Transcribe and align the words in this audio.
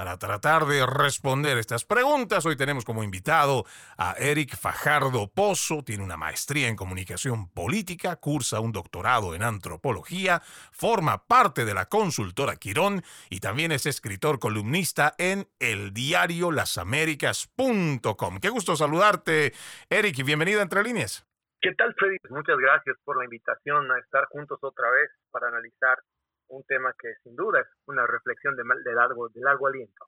para 0.00 0.16
tratar 0.16 0.64
de 0.64 0.86
responder 0.86 1.58
estas 1.58 1.84
preguntas, 1.84 2.46
hoy 2.46 2.56
tenemos 2.56 2.86
como 2.86 3.04
invitado 3.04 3.66
a 3.98 4.14
Eric 4.18 4.56
Fajardo 4.56 5.28
Pozo, 5.28 5.84
tiene 5.84 6.02
una 6.02 6.16
maestría 6.16 6.68
en 6.68 6.76
comunicación 6.76 7.50
política, 7.50 8.16
cursa 8.16 8.60
un 8.60 8.72
doctorado 8.72 9.34
en 9.34 9.42
antropología, 9.42 10.40
forma 10.72 11.26
parte 11.26 11.66
de 11.66 11.74
la 11.74 11.84
consultora 11.84 12.56
Quirón 12.56 13.02
y 13.28 13.40
también 13.40 13.72
es 13.72 13.84
escritor 13.84 14.38
columnista 14.38 15.12
en 15.18 15.48
el 15.58 15.92
diario 15.92 16.50
lasaméricas.com. 16.50 18.40
Qué 18.40 18.48
gusto 18.48 18.76
saludarte, 18.76 19.52
Eric, 19.90 20.18
y 20.18 20.22
bienvenido 20.22 20.60
a 20.60 20.62
Entre 20.62 20.82
Líneas. 20.82 21.26
¿Qué 21.60 21.74
tal, 21.74 21.94
Freddy? 21.98 22.16
Muchas 22.30 22.56
gracias 22.56 22.96
por 23.04 23.18
la 23.18 23.24
invitación 23.24 23.92
a 23.92 23.98
estar 23.98 24.24
juntos 24.30 24.60
otra 24.62 24.90
vez 24.92 25.10
para 25.30 25.48
analizar 25.48 25.98
un 26.50 26.64
tema 26.64 26.92
que 26.98 27.14
sin 27.22 27.34
duda 27.34 27.60
es 27.60 27.66
una 27.86 28.06
reflexión 28.06 28.54
de, 28.56 28.62
de, 28.84 28.94
largo, 28.94 29.28
de 29.28 29.40
largo 29.40 29.66
aliento. 29.66 30.04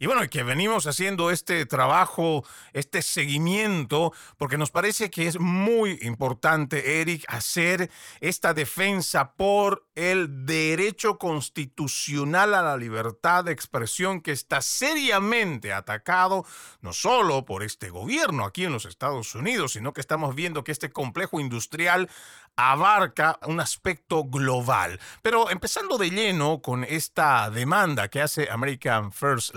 Y 0.00 0.06
bueno, 0.06 0.22
que 0.30 0.44
venimos 0.44 0.86
haciendo 0.86 1.32
este 1.32 1.66
trabajo, 1.66 2.44
este 2.72 3.02
seguimiento, 3.02 4.12
porque 4.36 4.56
nos 4.56 4.70
parece 4.70 5.10
que 5.10 5.26
es 5.26 5.40
muy 5.40 5.98
importante, 6.02 7.00
Eric, 7.00 7.24
hacer 7.26 7.90
esta 8.20 8.54
defensa 8.54 9.32
por 9.32 9.88
el 9.96 10.46
derecho 10.46 11.18
constitucional 11.18 12.54
a 12.54 12.62
la 12.62 12.76
libertad 12.76 13.42
de 13.42 13.52
expresión 13.52 14.20
que 14.20 14.30
está 14.30 14.62
seriamente 14.62 15.72
atacado, 15.72 16.46
no 16.80 16.92
solo 16.92 17.44
por 17.44 17.64
este 17.64 17.90
gobierno 17.90 18.44
aquí 18.44 18.66
en 18.66 18.72
los 18.72 18.84
Estados 18.84 19.34
Unidos, 19.34 19.72
sino 19.72 19.92
que 19.92 20.00
estamos 20.00 20.36
viendo 20.36 20.62
que 20.62 20.70
este 20.70 20.90
complejo 20.90 21.40
industrial 21.40 22.08
abarca 22.58 23.38
un 23.46 23.60
aspecto 23.60 24.24
global. 24.24 24.98
Pero 25.22 25.48
empezando 25.48 25.96
de 25.96 26.10
lleno 26.10 26.60
con 26.60 26.82
esta 26.82 27.50
demanda 27.50 28.08
que 28.08 28.20
hace 28.20 28.50
American 28.50 29.12
First 29.12 29.54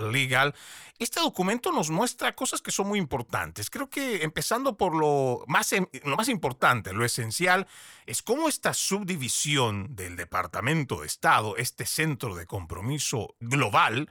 Este 0.98 1.20
documento 1.20 1.72
nos 1.72 1.90
muestra 1.90 2.34
cosas 2.34 2.62
que 2.62 2.70
son 2.70 2.88
muy 2.88 2.98
importantes. 2.98 3.70
Creo 3.70 3.88
que 3.88 4.22
empezando 4.22 4.76
por 4.76 4.94
em, 4.94 5.86
lo 6.04 6.16
más 6.16 6.28
importante, 6.28 6.92
lo 6.92 7.04
esencial, 7.04 7.66
es 8.06 8.22
cómo 8.22 8.48
esta 8.48 8.72
subdivisión 8.74 9.94
del 9.94 10.16
Departamento 10.16 11.00
de 11.00 11.06
Estado, 11.06 11.56
este 11.56 11.86
centro 11.86 12.34
de 12.34 12.46
compromiso 12.46 13.34
global, 13.40 14.08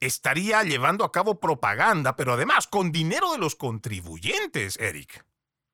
estaría 0.00 0.62
llevando 0.62 1.04
a 1.04 1.12
cabo 1.12 1.40
propaganda, 1.40 2.16
pero 2.16 2.32
además 2.32 2.66
con 2.66 2.92
dinero 2.92 3.32
de 3.32 3.38
los 3.38 3.56
contribuyentes, 3.56 4.78
Eric. 4.78 5.24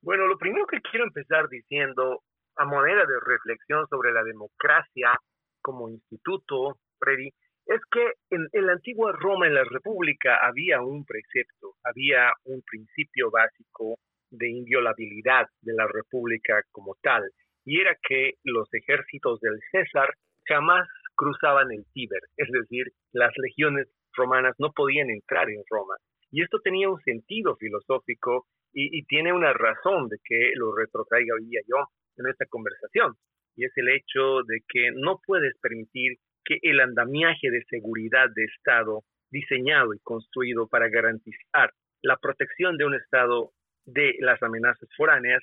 Bueno, 0.00 0.26
lo 0.26 0.38
primero 0.38 0.66
que 0.66 0.80
quiero 0.80 1.06
empezar 1.06 1.48
diciendo 1.48 2.22
a 2.56 2.64
manera 2.64 3.04
de 3.06 3.20
reflexión 3.24 3.86
sobre 3.88 4.12
la 4.12 4.22
democracia 4.22 5.12
como 5.60 5.88
instituto, 5.88 6.78
Freddy, 6.98 7.30
es 7.66 7.80
que 7.90 8.12
en, 8.30 8.48
en, 8.52 8.66
la 8.66 8.72
antigua 8.72 9.12
Roma, 9.12 9.46
en 9.46 9.54
la 9.54 9.64
República, 9.64 10.38
había 10.42 10.80
un 10.80 11.04
precepto, 11.04 11.74
había 11.84 12.32
un 12.44 12.62
principio 12.62 13.30
básico 13.30 13.98
de 14.30 14.50
inviolabilidad 14.50 15.46
de 15.60 15.74
la 15.74 15.86
República 15.86 16.62
como 16.72 16.96
tal, 17.02 17.22
y 17.64 17.80
era 17.80 17.96
que 18.02 18.32
los 18.44 18.68
ejércitos 18.72 19.40
del 19.40 19.60
César 19.70 20.14
jamás 20.46 20.88
cruzaban 21.14 21.70
el 21.70 21.84
Tíber, 21.92 22.20
es 22.36 22.48
decir, 22.50 22.86
las 23.12 23.32
legiones 23.36 23.88
romanas 24.14 24.54
no 24.58 24.72
podían 24.72 25.10
entrar 25.10 25.48
en 25.48 25.62
Roma. 25.70 25.94
Y 26.30 26.42
esto 26.42 26.60
tenía 26.60 26.88
un 26.88 27.00
sentido 27.02 27.56
filosófico 27.56 28.46
y, 28.72 29.04
tiene 29.04 29.32
una 29.34 29.52
razón 29.52 30.08
de 30.08 30.16
que 30.24 30.52
lo 30.54 30.74
retrotraiga 30.74 31.34
hoy 31.34 31.44
día 31.44 31.60
yo 31.68 31.76
en 32.16 32.26
esta 32.30 32.46
conversación, 32.46 33.14
y 33.54 33.66
es 33.66 33.72
el 33.76 33.88
hecho 33.90 34.42
de 34.46 34.60
que 34.66 34.90
no 34.94 35.20
puedes 35.26 35.54
permitir 35.60 36.16
que 36.44 36.58
el 36.62 36.80
andamiaje 36.80 37.50
de 37.50 37.64
seguridad 37.68 38.28
de 38.34 38.44
Estado 38.44 39.04
diseñado 39.30 39.94
y 39.94 39.98
construido 40.00 40.68
para 40.68 40.88
garantizar 40.88 41.72
la 42.02 42.16
protección 42.16 42.76
de 42.76 42.84
un 42.84 42.94
Estado 42.94 43.52
de 43.84 44.16
las 44.20 44.42
amenazas 44.42 44.88
foráneas 44.96 45.42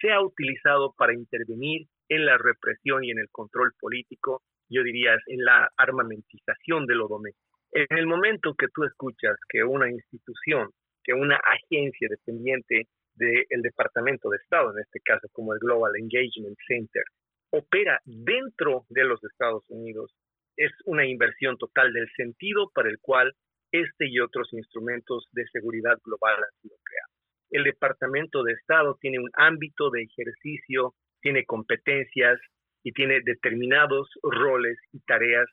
sea 0.00 0.20
utilizado 0.20 0.94
para 0.96 1.14
intervenir 1.14 1.86
en 2.08 2.24
la 2.24 2.38
represión 2.38 3.04
y 3.04 3.10
en 3.10 3.18
el 3.18 3.28
control 3.30 3.72
político, 3.80 4.42
yo 4.68 4.82
diría 4.82 5.16
en 5.26 5.44
la 5.44 5.70
armamentización 5.76 6.86
de 6.86 6.94
lo 6.94 7.08
doméstico. 7.08 7.58
En 7.72 7.98
el 7.98 8.06
momento 8.06 8.54
que 8.54 8.68
tú 8.72 8.84
escuchas 8.84 9.36
que 9.48 9.62
una 9.62 9.90
institución, 9.90 10.70
que 11.02 11.12
una 11.12 11.36
agencia 11.36 12.08
dependiente 12.08 12.86
del 13.14 13.62
Departamento 13.62 14.30
de 14.30 14.38
Estado, 14.38 14.72
en 14.72 14.82
este 14.82 15.00
caso 15.00 15.28
como 15.32 15.52
el 15.52 15.58
Global 15.58 15.92
Engagement 15.96 16.56
Center, 16.66 17.02
opera 17.50 18.00
dentro 18.04 18.84
de 18.88 19.04
los 19.04 19.22
Estados 19.24 19.64
Unidos, 19.68 20.14
es 20.58 20.72
una 20.84 21.06
inversión 21.06 21.56
total 21.56 21.92
del 21.92 22.10
sentido 22.16 22.70
para 22.74 22.90
el 22.90 22.98
cual 23.00 23.32
este 23.70 24.08
y 24.08 24.18
otros 24.18 24.52
instrumentos 24.52 25.26
de 25.32 25.46
seguridad 25.52 25.98
global 26.04 26.34
han 26.34 26.60
sido 26.60 26.76
creados. 26.82 27.14
El 27.50 27.64
Departamento 27.64 28.42
de 28.42 28.52
Estado 28.52 28.98
tiene 29.00 29.20
un 29.20 29.30
ámbito 29.34 29.90
de 29.90 30.02
ejercicio, 30.02 30.94
tiene 31.22 31.44
competencias 31.44 32.38
y 32.82 32.92
tiene 32.92 33.20
determinados 33.24 34.08
roles 34.22 34.76
y 34.92 35.00
tareas 35.00 35.46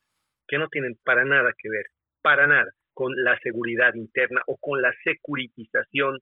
que 0.47 0.57
no 0.57 0.67
tienen 0.69 0.97
para 1.03 1.23
nada 1.23 1.53
que 1.57 1.69
ver, 1.69 1.85
para 2.21 2.47
nada, 2.47 2.71
con 2.93 3.13
la 3.23 3.37
seguridad 3.39 3.93
interna 3.93 4.41
o 4.47 4.57
con 4.57 4.81
la 4.81 4.93
securitización 5.03 6.19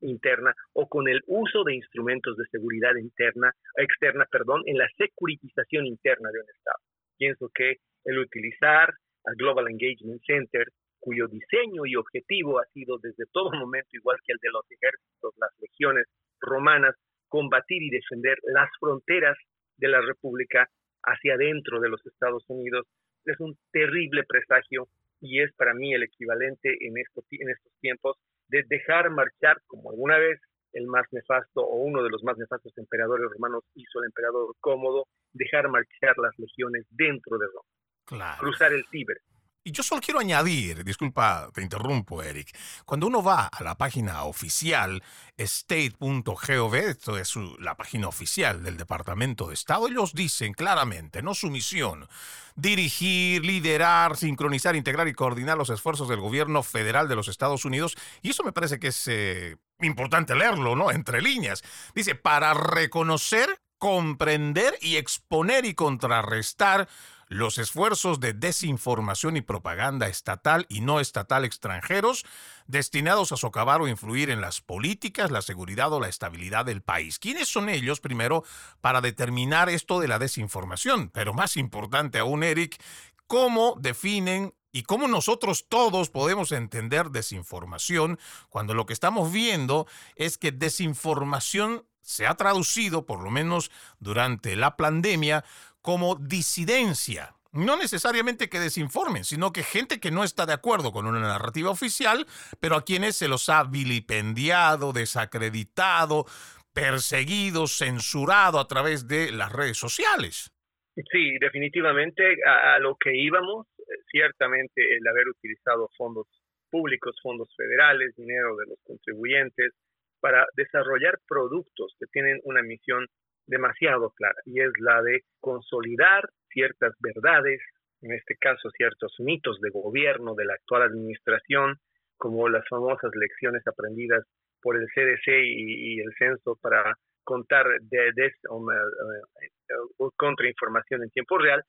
interna 0.00 0.54
o 0.72 0.88
con 0.88 1.06
el 1.08 1.20
uso 1.26 1.64
de 1.64 1.74
instrumentos 1.74 2.36
de 2.36 2.46
seguridad 2.50 2.94
interna, 2.96 3.52
externa, 3.76 4.26
perdón, 4.30 4.62
en 4.66 4.78
la 4.78 4.88
securitización 4.96 5.86
interna 5.86 6.30
de 6.30 6.40
un 6.40 6.48
Estado. 6.48 6.78
Pienso 7.18 7.50
que 7.54 7.76
el 8.04 8.18
utilizar 8.18 8.92
al 9.24 9.34
Global 9.36 9.68
Engagement 9.68 10.22
Center, 10.24 10.66
cuyo 10.98 11.26
diseño 11.28 11.86
y 11.86 11.96
objetivo 11.96 12.60
ha 12.60 12.66
sido 12.72 12.98
desde 12.98 13.24
todo 13.32 13.50
momento 13.52 13.88
igual 13.92 14.18
que 14.24 14.32
el 14.32 14.38
de 14.40 14.50
los 14.50 14.64
ejércitos, 14.70 15.34
las 15.36 15.50
legiones 15.60 16.06
romanas, 16.40 16.94
combatir 17.28 17.82
y 17.82 17.90
defender 17.90 18.38
las 18.42 18.68
fronteras 18.78 19.36
de 19.78 19.88
la 19.88 20.00
República 20.00 20.68
hacia 21.02 21.34
adentro 21.34 21.80
de 21.80 21.88
los 21.88 22.04
Estados 22.06 22.44
Unidos. 22.48 22.86
Es 23.24 23.38
un 23.40 23.56
terrible 23.72 24.24
presagio 24.24 24.88
y 25.20 25.40
es 25.40 25.52
para 25.54 25.74
mí 25.74 25.94
el 25.94 26.02
equivalente 26.02 26.76
en 26.80 26.98
estos, 26.98 27.24
en 27.30 27.50
estos 27.50 27.72
tiempos 27.80 28.16
de 28.48 28.64
dejar 28.68 29.10
marchar, 29.10 29.56
como 29.66 29.90
alguna 29.90 30.18
vez 30.18 30.40
el 30.72 30.86
más 30.86 31.06
nefasto 31.12 31.60
o 31.62 31.76
uno 31.76 32.02
de 32.02 32.10
los 32.10 32.22
más 32.22 32.36
nefastos 32.38 32.76
emperadores 32.76 33.30
romanos 33.30 33.64
hizo 33.74 34.00
el 34.00 34.06
emperador 34.06 34.54
cómodo, 34.60 35.06
dejar 35.32 35.68
marchar 35.68 36.16
las 36.18 36.38
legiones 36.38 36.86
dentro 36.90 37.38
de 37.38 37.46
Roma, 37.46 37.68
cruzar 38.04 38.72
el 38.72 38.84
Tíber. 38.90 39.22
Y 39.64 39.70
yo 39.70 39.84
solo 39.84 40.00
quiero 40.00 40.18
añadir, 40.18 40.82
disculpa, 40.82 41.48
te 41.54 41.62
interrumpo, 41.62 42.20
Eric. 42.20 42.48
Cuando 42.84 43.06
uno 43.06 43.22
va 43.22 43.46
a 43.46 43.62
la 43.62 43.76
página 43.76 44.24
oficial, 44.24 45.00
state.gov, 45.36 46.74
esto 46.74 47.16
es 47.16 47.36
la 47.60 47.76
página 47.76 48.08
oficial 48.08 48.64
del 48.64 48.76
Departamento 48.76 49.46
de 49.46 49.54
Estado, 49.54 49.86
ellos 49.86 50.14
dicen 50.14 50.52
claramente, 50.52 51.22
no 51.22 51.32
su 51.32 51.48
misión, 51.48 52.08
dirigir, 52.56 53.46
liderar, 53.46 54.16
sincronizar, 54.16 54.74
integrar 54.74 55.06
y 55.06 55.12
coordinar 55.12 55.56
los 55.56 55.70
esfuerzos 55.70 56.08
del 56.08 56.20
gobierno 56.20 56.64
federal 56.64 57.06
de 57.08 57.14
los 57.14 57.28
Estados 57.28 57.64
Unidos. 57.64 57.96
Y 58.20 58.30
eso 58.30 58.42
me 58.42 58.52
parece 58.52 58.80
que 58.80 58.88
es 58.88 59.06
eh, 59.06 59.58
importante 59.80 60.34
leerlo, 60.34 60.74
¿no? 60.74 60.90
Entre 60.90 61.22
líneas. 61.22 61.62
Dice, 61.94 62.16
para 62.16 62.52
reconocer, 62.52 63.60
comprender 63.78 64.74
y 64.80 64.96
exponer 64.96 65.64
y 65.66 65.74
contrarrestar 65.74 66.88
los 67.32 67.56
esfuerzos 67.56 68.20
de 68.20 68.34
desinformación 68.34 69.38
y 69.38 69.40
propaganda 69.40 70.06
estatal 70.06 70.66
y 70.68 70.82
no 70.82 71.00
estatal 71.00 71.46
extranjeros 71.46 72.26
destinados 72.66 73.32
a 73.32 73.38
socavar 73.38 73.80
o 73.80 73.88
influir 73.88 74.28
en 74.28 74.42
las 74.42 74.60
políticas, 74.60 75.30
la 75.30 75.40
seguridad 75.40 75.90
o 75.92 76.00
la 76.00 76.08
estabilidad 76.08 76.66
del 76.66 76.82
país. 76.82 77.18
¿Quiénes 77.18 77.48
son 77.48 77.70
ellos, 77.70 78.00
primero, 78.00 78.44
para 78.82 79.00
determinar 79.00 79.70
esto 79.70 79.98
de 79.98 80.08
la 80.08 80.18
desinformación? 80.18 81.08
Pero 81.08 81.32
más 81.32 81.56
importante 81.56 82.18
aún, 82.18 82.42
Eric, 82.42 82.80
¿cómo 83.26 83.76
definen 83.80 84.54
y 84.70 84.82
cómo 84.82 85.08
nosotros 85.08 85.66
todos 85.70 86.10
podemos 86.10 86.52
entender 86.52 87.10
desinformación 87.10 88.18
cuando 88.50 88.74
lo 88.74 88.84
que 88.84 88.92
estamos 88.92 89.32
viendo 89.32 89.86
es 90.16 90.36
que 90.36 90.52
desinformación 90.52 91.84
se 92.02 92.26
ha 92.26 92.34
traducido, 92.34 93.06
por 93.06 93.20
lo 93.20 93.30
menos 93.30 93.70
durante 94.00 94.56
la 94.56 94.76
pandemia, 94.76 95.44
como 95.82 96.14
disidencia. 96.16 97.34
No 97.52 97.76
necesariamente 97.76 98.48
que 98.48 98.58
desinformen, 98.58 99.24
sino 99.24 99.52
que 99.52 99.62
gente 99.62 100.00
que 100.00 100.10
no 100.10 100.24
está 100.24 100.46
de 100.46 100.54
acuerdo 100.54 100.90
con 100.90 101.06
una 101.06 101.20
narrativa 101.20 101.68
oficial, 101.68 102.24
pero 102.60 102.76
a 102.76 102.84
quienes 102.84 103.16
se 103.16 103.28
los 103.28 103.50
ha 103.50 103.64
vilipendiado, 103.64 104.94
desacreditado, 104.94 106.24
perseguido, 106.72 107.66
censurado 107.66 108.58
a 108.58 108.66
través 108.66 109.06
de 109.06 109.32
las 109.32 109.52
redes 109.52 109.76
sociales. 109.76 110.50
Sí, 110.94 111.38
definitivamente 111.40 112.22
a, 112.46 112.78
lo 112.78 112.96
que 112.96 113.14
íbamos, 113.14 113.66
eh, 113.78 113.82
ciertamente 114.10 114.96
el 114.96 115.06
haber 115.06 115.28
utilizado 115.28 115.90
fondos 115.96 116.26
públicos, 116.70 117.18
fondos 117.22 117.48
federales, 117.56 118.14
dinero 118.16 118.56
de 118.56 118.66
los 118.66 118.78
contribuyentes, 118.84 119.72
para 120.20 120.46
desarrollar 120.54 121.18
productos 121.26 121.94
que 121.98 122.06
tienen 122.12 122.40
una 122.44 122.62
misión 122.62 123.06
demasiado 123.46 124.10
clara 124.10 124.38
y 124.44 124.60
es 124.60 124.72
la 124.78 125.02
de 125.02 125.22
consolidar 125.40 126.28
ciertas 126.50 126.94
verdades, 127.00 127.60
en 128.02 128.12
este 128.12 128.36
caso 128.36 128.70
ciertos 128.70 129.14
mitos 129.18 129.60
de 129.60 129.70
gobierno 129.70 130.34
de 130.34 130.44
la 130.44 130.54
actual 130.54 130.82
administración, 130.82 131.78
como 132.16 132.48
las 132.48 132.66
famosas 132.68 133.10
lecciones 133.14 133.66
aprendidas 133.66 134.24
por 134.60 134.76
el 134.76 134.86
CDC 134.94 135.26
y, 135.44 136.00
el 136.00 136.12
censo 136.18 136.56
para 136.60 136.94
contar 137.24 137.66
de, 137.80 138.12
de 138.14 138.32
uh, 138.48 140.10
contrainformación 140.16 141.02
en 141.02 141.10
tiempo 141.10 141.38
real, 141.38 141.62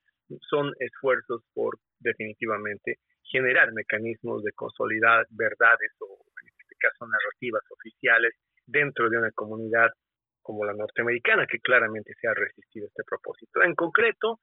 son 0.49 0.71
esfuerzos 0.79 1.41
por 1.53 1.77
definitivamente 1.99 2.97
generar 3.23 3.71
mecanismos 3.73 4.43
de 4.43 4.51
consolidar 4.53 5.25
verdades 5.31 5.91
o 5.99 6.19
en 6.41 6.49
este 6.49 6.75
caso 6.79 7.07
narrativas 7.07 7.63
oficiales 7.71 8.33
dentro 8.65 9.09
de 9.09 9.17
una 9.17 9.31
comunidad 9.31 9.89
como 10.43 10.65
la 10.65 10.73
norteamericana, 10.73 11.47
que 11.47 11.59
claramente 11.59 12.13
se 12.19 12.27
ha 12.27 12.33
resistido 12.33 12.85
a 12.85 12.89
este 12.89 13.03
propósito. 13.03 13.63
En 13.63 13.73
concreto, 13.73 14.39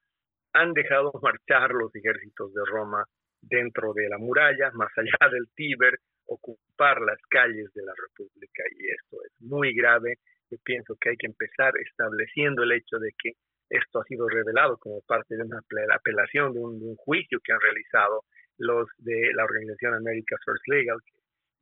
han 0.52 0.72
dejado 0.72 1.12
marchar 1.22 1.72
los 1.72 1.94
ejércitos 1.94 2.52
de 2.52 2.62
Roma 2.66 3.04
dentro 3.40 3.92
de 3.94 4.08
la 4.08 4.18
muralla, 4.18 4.70
más 4.72 4.90
allá 4.96 5.30
del 5.32 5.48
Tíber, 5.54 5.98
ocupar 6.26 7.00
las 7.00 7.18
calles 7.28 7.72
de 7.74 7.82
la 7.82 7.92
República 7.96 8.62
y 8.78 8.90
esto 8.90 9.16
es 9.24 9.32
muy 9.40 9.74
grave. 9.74 10.16
Yo 10.50 10.58
pienso 10.64 10.96
que 11.00 11.10
hay 11.10 11.16
que 11.16 11.26
empezar 11.26 11.72
estableciendo 11.78 12.62
el 12.62 12.72
hecho 12.72 12.98
de 12.98 13.10
que 13.18 13.32
esto 13.68 14.00
ha 14.00 14.04
sido 14.04 14.28
revelado 14.28 14.78
como 14.78 15.00
parte 15.02 15.36
de 15.36 15.42
una 15.42 15.60
apelación, 15.94 16.52
de 16.52 16.60
un, 16.60 16.96
juicio 16.96 17.38
que 17.42 17.52
han 17.52 17.60
realizado 17.60 18.24
los 18.58 18.88
de 18.98 19.32
la 19.34 19.44
organización 19.44 19.94
America 19.94 20.36
First 20.44 20.66
Legal, 20.66 20.98
que 21.04 21.12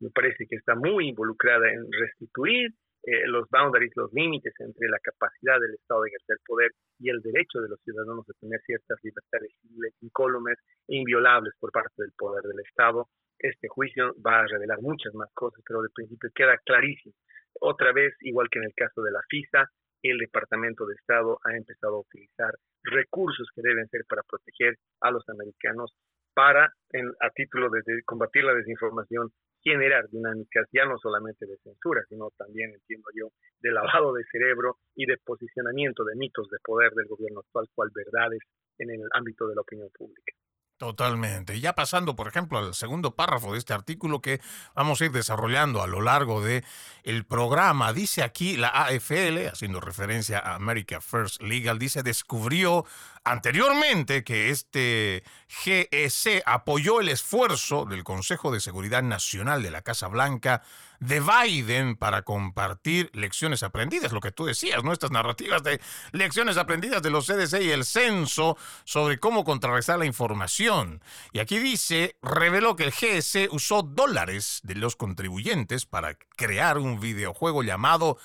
me 0.01 0.11
parece 0.11 0.47
que 0.47 0.57
está 0.57 0.75
muy 0.75 1.09
involucrada 1.09 1.71
en 1.71 1.87
restituir 1.93 2.73
eh, 3.09 3.27
los 3.27 3.49
boundaries, 3.49 3.93
los 3.97 4.13
límites 4.13 4.53
entre 4.59 4.87
la 4.89 4.99
capacidad 4.99 5.59
del 5.59 5.75
Estado 5.75 6.03
de 6.03 6.09
ejercer 6.09 6.37
poder 6.45 6.73
y 6.99 7.09
el 7.09 7.23
derecho 7.23 7.61
de 7.61 7.69
los 7.69 7.81
ciudadanos 7.81 8.27
de 8.27 8.35
tener 8.39 8.61
ciertas 8.67 8.99
libertades 9.03 9.51
civiles 9.63 9.95
incólumes 10.03 10.59
e 10.87 10.97
inviolables 10.97 11.55
por 11.59 11.73
parte 11.73 12.03
del 12.03 12.13
poder 12.13 12.43
del 12.43 12.61
Estado. 12.61 13.09
Este 13.39 13.69
juicio 13.69 14.15
va 14.21 14.41
a 14.41 14.47
revelar 14.47 14.83
muchas 14.83 15.15
más 15.15 15.31
cosas, 15.33 15.63
pero 15.67 15.81
de 15.81 15.89
principio 15.95 16.29
queda 16.35 16.59
clarísimo. 16.67 17.15
Otra 17.61 17.93
vez, 17.93 18.15
igual 18.21 18.49
que 18.51 18.59
en 18.59 18.67
el 18.67 18.75
caso 18.75 19.01
de 19.01 19.11
la 19.11 19.23
FISA, 19.29 19.71
el 20.03 20.19
Departamento 20.19 20.85
de 20.85 20.95
Estado 20.95 21.39
ha 21.45 21.57
empezado 21.57 21.97
a 21.97 22.01
utilizar 22.01 22.53
recursos 22.83 23.49
que 23.55 23.63
deben 23.63 23.89
ser 23.89 24.05
para 24.07 24.23
proteger 24.23 24.77
a 25.01 25.11
los 25.11 25.27
americanos 25.29 25.95
para, 26.35 26.73
en, 26.91 27.09
a 27.21 27.31
título 27.31 27.71
de 27.71 27.83
combatir 28.05 28.45
la 28.45 28.55
desinformación, 28.55 29.33
generar 29.63 30.09
dinámicas 30.09 30.67
ya 30.73 30.85
no 30.85 30.99
solamente 30.99 31.47
de 31.47 31.57
censura, 31.59 32.03
sino 32.09 32.31
también, 32.37 32.73
entiendo 32.73 33.09
yo, 33.15 33.29
de 33.61 33.73
lavado 33.73 34.13
de 34.13 34.25
cerebro 34.31 34.77
y 34.95 35.07
de 35.07 35.19
posicionamiento 35.19 36.05
de 36.05 36.17
mitos 36.17 36.49
de 36.51 36.59
poder 36.65 36.93
del 36.93 37.07
gobierno 37.07 37.41
actual 37.41 37.67
cual 37.75 37.91
verdades 37.95 38.41
en 38.79 38.91
el 38.91 39.09
ámbito 39.13 39.47
de 39.49 39.55
la 39.55 39.63
opinión 39.63 39.89
pública. 39.97 40.33
Totalmente. 40.79 41.57
Y 41.57 41.61
ya 41.61 41.73
pasando, 41.73 42.15
por 42.15 42.29
ejemplo, 42.29 42.59
al 42.59 42.73
segundo 42.73 43.17
párrafo 43.17 43.53
de 43.53 43.59
este 43.59 43.75
artículo 43.75 44.21
que 44.21 44.41
vamos 44.77 45.01
a 45.01 45.07
ir 45.07 45.11
desarrollando 45.11 45.83
a 45.83 45.89
lo 45.89 46.01
largo 46.01 46.41
de 46.41 46.63
el 47.03 47.27
programa, 47.27 47.93
dice 47.93 48.23
aquí 48.23 48.57
la 48.57 48.69
AFL, 48.69 49.49
haciendo 49.53 49.81
referencia 49.81 50.39
a 50.39 50.55
America 50.55 51.01
First 51.01 51.43
Legal, 51.43 51.81
dice 51.81 52.05
descubrió 52.05 52.85
anteriormente 53.31 54.25
que 54.25 54.51
este 54.51 55.23
GEC 55.49 56.43
apoyó 56.47 57.01
el 57.01 57.09
esfuerzo 57.09 57.85
del 57.85 58.05
Consejo 58.05 58.51
de 58.51 58.61
Seguridad 58.61 59.03
Nacional 59.03 59.63
de 59.63 59.71
la 59.71 59.83
Casa 59.83 60.09
Blanca 60.09 60.63
de 61.01 61.21
Biden 61.21 61.97
para 61.97 62.23
compartir 62.23 63.11
lecciones 63.13 63.63
aprendidas, 63.63 64.13
lo 64.13 64.21
que 64.21 64.33
tú 64.33 64.47
decías, 64.47 64.83
nuestras 64.83 65.13
narrativas 65.13 65.63
de 65.63 65.81
lecciones 66.13 66.57
aprendidas 66.57 67.03
de 67.03 67.11
los 67.11 67.27
CDC 67.27 67.63
y 67.63 67.71
el 67.71 67.85
censo 67.85 68.57
sobre 68.85 69.19
cómo 69.19 69.45
contrarrestar 69.45 69.99
la 69.99 70.07
información. 70.07 71.03
Y 71.33 71.39
aquí 71.39 71.59
dice, 71.59 72.17
reveló 72.23 72.77
que 72.77 72.85
el 72.85 72.93
GS 72.93 73.49
usó 73.51 73.83
dólares 73.83 74.61
de 74.65 74.75
los 74.75 74.97
contribuyentes 74.97 75.87
para 75.87 76.15
crear 76.37 76.79
un 76.79 76.99
videojuego 76.99 77.63
llamado 77.63 78.19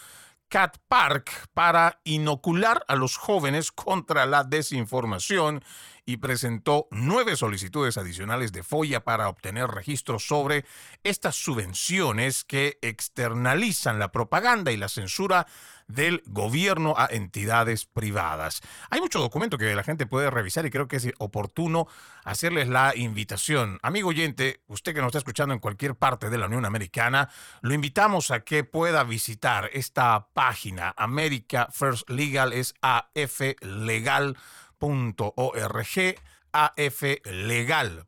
Cat 0.53 0.77
Park 0.87 1.49
para 1.55 1.99
inocular 2.03 2.85
a 2.87 2.95
los 2.95 3.17
jóvenes 3.17 3.71
contra 3.71 4.27
la 4.27 4.43
desinformación 4.43 5.63
y 6.05 6.17
presentó 6.17 6.87
nueve 6.91 7.35
solicitudes 7.35 7.97
adicionales 7.97 8.51
de 8.51 8.63
FOIA 8.63 9.03
para 9.03 9.29
obtener 9.29 9.67
registros 9.67 10.25
sobre 10.27 10.65
estas 11.03 11.35
subvenciones 11.35 12.43
que 12.43 12.77
externalizan 12.81 13.99
la 13.99 14.11
propaganda 14.11 14.71
y 14.71 14.77
la 14.77 14.89
censura 14.89 15.47
del 15.87 16.23
gobierno 16.25 16.95
a 16.97 17.07
entidades 17.11 17.85
privadas. 17.85 18.61
Hay 18.89 19.01
mucho 19.01 19.19
documento 19.19 19.57
que 19.57 19.75
la 19.75 19.83
gente 19.83 20.05
puede 20.05 20.29
revisar 20.29 20.65
y 20.65 20.69
creo 20.69 20.87
que 20.87 20.97
es 20.97 21.09
oportuno 21.19 21.87
hacerles 22.23 22.67
la 22.67 22.95
invitación. 22.95 23.79
Amigo 23.81 24.09
oyente, 24.09 24.61
usted 24.67 24.93
que 24.93 25.01
nos 25.01 25.07
está 25.07 25.19
escuchando 25.19 25.53
en 25.53 25.59
cualquier 25.59 25.95
parte 25.95 26.29
de 26.29 26.37
la 26.37 26.47
Unión 26.47 26.65
Americana, 26.65 27.29
lo 27.61 27.73
invitamos 27.73 28.31
a 28.31 28.41
que 28.41 28.63
pueda 28.63 29.03
visitar 29.03 29.69
esta 29.73 30.27
página. 30.33 30.93
America 30.97 31.67
First 31.71 32.09
Legal 32.09 32.53
es 32.53 32.75
aflegal.org 34.83 36.15
aflegal.org 36.53 38.05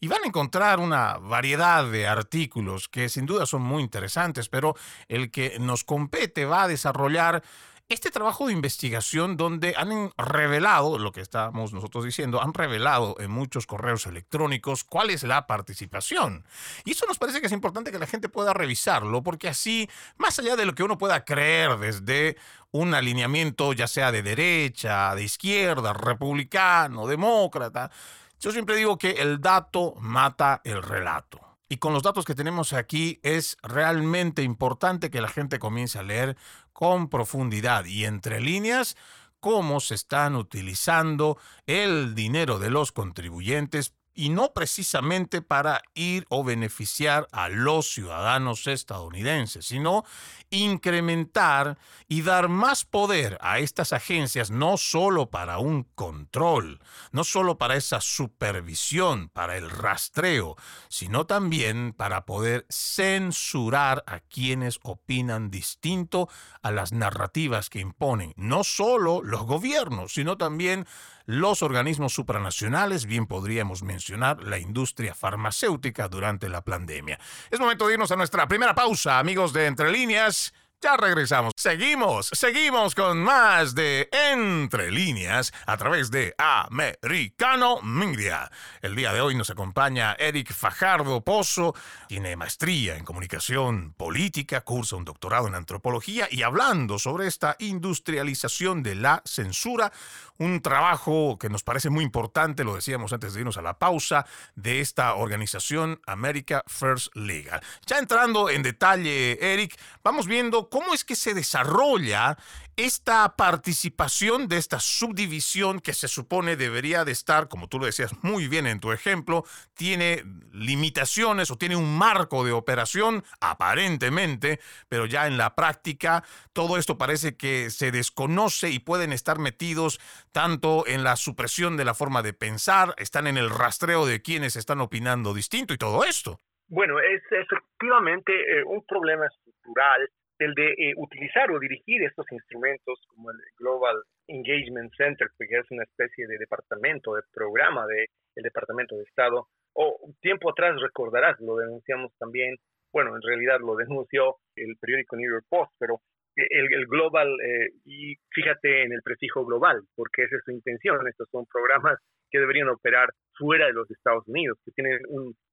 y 0.00 0.08
van 0.08 0.24
a 0.24 0.26
encontrar 0.26 0.80
una 0.80 1.18
variedad 1.18 1.84
de 1.84 2.06
artículos 2.06 2.88
que 2.88 3.10
sin 3.10 3.26
duda 3.26 3.44
son 3.44 3.60
muy 3.62 3.82
interesantes, 3.82 4.48
pero 4.48 4.74
el 5.08 5.30
que 5.30 5.58
nos 5.60 5.84
compete 5.84 6.46
va 6.46 6.62
a 6.62 6.68
desarrollar 6.68 7.42
este 7.90 8.12
trabajo 8.12 8.46
de 8.46 8.52
investigación 8.52 9.36
donde 9.36 9.74
han 9.76 10.12
revelado, 10.16 10.96
lo 10.96 11.10
que 11.10 11.20
estamos 11.20 11.72
nosotros 11.72 12.04
diciendo, 12.04 12.40
han 12.40 12.54
revelado 12.54 13.16
en 13.18 13.32
muchos 13.32 13.66
correos 13.66 14.06
electrónicos 14.06 14.84
cuál 14.84 15.10
es 15.10 15.24
la 15.24 15.48
participación. 15.48 16.44
Y 16.84 16.92
eso 16.92 17.04
nos 17.06 17.18
parece 17.18 17.40
que 17.40 17.48
es 17.48 17.52
importante 17.52 17.90
que 17.90 17.98
la 17.98 18.06
gente 18.06 18.28
pueda 18.28 18.52
revisarlo, 18.52 19.24
porque 19.24 19.48
así, 19.48 19.90
más 20.18 20.38
allá 20.38 20.54
de 20.54 20.66
lo 20.66 20.74
que 20.76 20.84
uno 20.84 20.98
pueda 20.98 21.24
creer 21.24 21.78
desde 21.78 22.36
un 22.70 22.94
alineamiento 22.94 23.72
ya 23.72 23.88
sea 23.88 24.12
de 24.12 24.22
derecha, 24.22 25.12
de 25.16 25.24
izquierda, 25.24 25.92
republicano, 25.92 27.08
demócrata, 27.08 27.90
yo 28.38 28.52
siempre 28.52 28.76
digo 28.76 28.98
que 28.98 29.10
el 29.10 29.40
dato 29.40 29.94
mata 29.98 30.60
el 30.62 30.80
relato. 30.80 31.49
Y 31.72 31.76
con 31.76 31.94
los 31.94 32.02
datos 32.02 32.24
que 32.24 32.34
tenemos 32.34 32.72
aquí 32.72 33.20
es 33.22 33.56
realmente 33.62 34.42
importante 34.42 35.08
que 35.08 35.20
la 35.20 35.28
gente 35.28 35.60
comience 35.60 36.00
a 36.00 36.02
leer 36.02 36.36
con 36.72 37.08
profundidad 37.08 37.84
y 37.84 38.06
entre 38.06 38.40
líneas 38.40 38.96
cómo 39.38 39.78
se 39.78 39.94
están 39.94 40.34
utilizando 40.34 41.38
el 41.66 42.16
dinero 42.16 42.58
de 42.58 42.70
los 42.70 42.90
contribuyentes 42.90 43.94
y 44.14 44.30
no 44.30 44.52
precisamente 44.52 45.42
para 45.42 45.80
ir 45.94 46.26
o 46.28 46.42
beneficiar 46.42 47.28
a 47.30 47.48
los 47.48 47.92
ciudadanos 47.92 48.66
estadounidenses, 48.66 49.64
sino 49.64 50.04
incrementar 50.50 51.78
y 52.08 52.22
dar 52.22 52.48
más 52.48 52.84
poder 52.84 53.38
a 53.40 53.60
estas 53.60 53.92
agencias, 53.92 54.50
no 54.50 54.76
solo 54.76 55.30
para 55.30 55.58
un 55.58 55.84
control, 55.94 56.80
no 57.12 57.24
solo 57.24 57.56
para 57.56 57.76
esa 57.76 58.00
supervisión, 58.00 59.28
para 59.28 59.56
el 59.56 59.70
rastreo, 59.70 60.56
sino 60.88 61.26
también 61.26 61.92
para 61.96 62.26
poder 62.26 62.66
censurar 62.68 64.02
a 64.06 64.20
quienes 64.20 64.80
opinan 64.82 65.50
distinto 65.50 66.28
a 66.62 66.70
las 66.70 66.92
narrativas 66.92 67.70
que 67.70 67.80
imponen 67.80 68.34
no 68.36 68.64
solo 68.64 69.22
los 69.22 69.42
gobiernos, 69.42 70.14
sino 70.14 70.36
también 70.36 70.86
los 71.26 71.62
organismos 71.62 72.12
supranacionales, 72.12 73.06
bien 73.06 73.26
podríamos 73.26 73.84
mencionar 73.84 74.42
la 74.42 74.58
industria 74.58 75.14
farmacéutica 75.14 76.08
durante 76.08 76.48
la 76.48 76.64
pandemia. 76.64 77.20
Es 77.52 77.60
momento 77.60 77.86
de 77.86 77.92
irnos 77.94 78.10
a 78.10 78.16
nuestra 78.16 78.48
primera 78.48 78.74
pausa, 78.74 79.20
amigos 79.20 79.52
de 79.52 79.66
Entre 79.66 79.92
Líneas. 79.92 80.39
Ya 80.82 80.96
regresamos. 80.96 81.52
Seguimos, 81.58 82.30
seguimos 82.32 82.94
con 82.94 83.22
más 83.22 83.74
de 83.74 84.08
Entre 84.32 84.90
líneas 84.90 85.52
a 85.66 85.76
través 85.76 86.10
de 86.10 86.34
Americano 86.38 87.82
Media. 87.82 88.50
El 88.80 88.96
día 88.96 89.12
de 89.12 89.20
hoy 89.20 89.34
nos 89.34 89.50
acompaña 89.50 90.14
Eric 90.14 90.54
Fajardo 90.54 91.20
Pozo. 91.20 91.74
Tiene 92.08 92.34
maestría 92.34 92.96
en 92.96 93.04
comunicación 93.04 93.92
política, 93.92 94.62
cursa 94.62 94.96
un 94.96 95.04
doctorado 95.04 95.48
en 95.48 95.54
antropología 95.54 96.28
y 96.30 96.44
hablando 96.44 96.98
sobre 96.98 97.26
esta 97.26 97.56
industrialización 97.58 98.82
de 98.82 98.94
la 98.94 99.20
censura, 99.26 99.92
un 100.38 100.62
trabajo 100.62 101.36
que 101.38 101.50
nos 101.50 101.62
parece 101.62 101.90
muy 101.90 102.02
importante, 102.02 102.64
lo 102.64 102.74
decíamos 102.74 103.12
antes 103.12 103.34
de 103.34 103.40
irnos 103.40 103.58
a 103.58 103.62
la 103.62 103.78
pausa, 103.78 104.24
de 104.54 104.80
esta 104.80 105.14
organización 105.14 106.00
America 106.06 106.64
First 106.66 107.14
Legal. 107.14 107.60
Ya 107.84 107.98
entrando 107.98 108.48
en 108.48 108.62
detalle, 108.62 109.52
Eric, 109.52 109.78
vamos 110.02 110.26
viendo 110.26 110.69
cómo 110.70 110.94
es 110.94 111.04
que 111.04 111.16
se 111.16 111.34
desarrolla 111.34 112.38
esta 112.76 113.36
participación 113.36 114.48
de 114.48 114.56
esta 114.56 114.80
subdivisión 114.80 115.80
que 115.80 115.92
se 115.92 116.08
supone 116.08 116.56
debería 116.56 117.04
de 117.04 117.12
estar, 117.12 117.48
como 117.48 117.68
tú 117.68 117.78
lo 117.78 117.84
decías 117.84 118.12
muy 118.22 118.48
bien 118.48 118.66
en 118.66 118.80
tu 118.80 118.92
ejemplo, 118.92 119.44
tiene 119.74 120.24
limitaciones 120.52 121.50
o 121.50 121.58
tiene 121.58 121.76
un 121.76 121.98
marco 121.98 122.42
de 122.42 122.52
operación 122.52 123.22
aparentemente, 123.40 124.60
pero 124.88 125.04
ya 125.04 125.26
en 125.26 125.36
la 125.36 125.54
práctica 125.54 126.24
todo 126.54 126.78
esto 126.78 126.96
parece 126.96 127.36
que 127.36 127.68
se 127.68 127.90
desconoce 127.90 128.70
y 128.70 128.78
pueden 128.78 129.12
estar 129.12 129.38
metidos 129.38 130.00
tanto 130.32 130.86
en 130.86 131.04
la 131.04 131.16
supresión 131.16 131.76
de 131.76 131.84
la 131.84 131.92
forma 131.92 132.22
de 132.22 132.32
pensar, 132.32 132.94
están 132.96 133.26
en 133.26 133.36
el 133.36 133.50
rastreo 133.50 134.06
de 134.06 134.22
quienes 134.22 134.56
están 134.56 134.80
opinando 134.80 135.34
distinto 135.34 135.74
y 135.74 135.78
todo 135.78 136.04
esto. 136.04 136.38
Bueno, 136.68 137.00
es 137.00 137.20
efectivamente 137.30 138.32
eh, 138.32 138.62
un 138.64 138.84
problema 138.86 139.26
estructural 139.26 140.08
el 140.40 140.54
de 140.54 140.72
eh, 140.72 140.94
utilizar 140.96 141.50
o 141.50 141.58
dirigir 141.58 142.02
estos 142.02 142.26
instrumentos 142.32 142.98
como 143.08 143.30
el 143.30 143.36
Global 143.58 144.02
Engagement 144.26 144.90
Center, 144.96 145.28
que 145.38 145.44
es 145.44 145.70
una 145.70 145.84
especie 145.84 146.26
de 146.26 146.38
departamento, 146.38 147.14
de 147.14 147.22
programa 147.32 147.86
del 147.86 148.08
Departamento 148.42 148.96
de 148.96 149.04
Estado, 149.04 149.48
o 149.74 149.98
tiempo 150.20 150.50
atrás 150.50 150.80
recordarás, 150.80 151.38
lo 151.40 151.56
denunciamos 151.56 152.12
también, 152.18 152.56
bueno, 152.92 153.14
en 153.14 153.22
realidad 153.22 153.60
lo 153.60 153.76
denunció 153.84 154.36
el 154.56 154.76
periódico 154.80 155.16
New 155.16 155.30
York 155.30 155.44
Post, 155.48 155.72
pero 155.78 156.00
el, 156.36 156.86
global, 156.86 157.28
eh, 157.44 157.68
y 157.84 158.16
fíjate 158.30 158.84
en 158.84 158.92
el 158.92 159.02
prefijo 159.02 159.44
global, 159.44 159.82
porque 159.94 160.22
esa 160.22 160.36
es 160.36 160.42
su 160.44 160.52
intención, 160.52 161.06
estos 161.06 161.28
son 161.30 161.44
programas 161.52 161.98
que 162.30 162.38
deberían 162.38 162.70
operar 162.70 163.10
fuera 163.36 163.66
de 163.66 163.74
los 163.74 163.90
Estados 163.90 164.26
Unidos, 164.26 164.58
que 164.64 164.70
tienen 164.70 165.00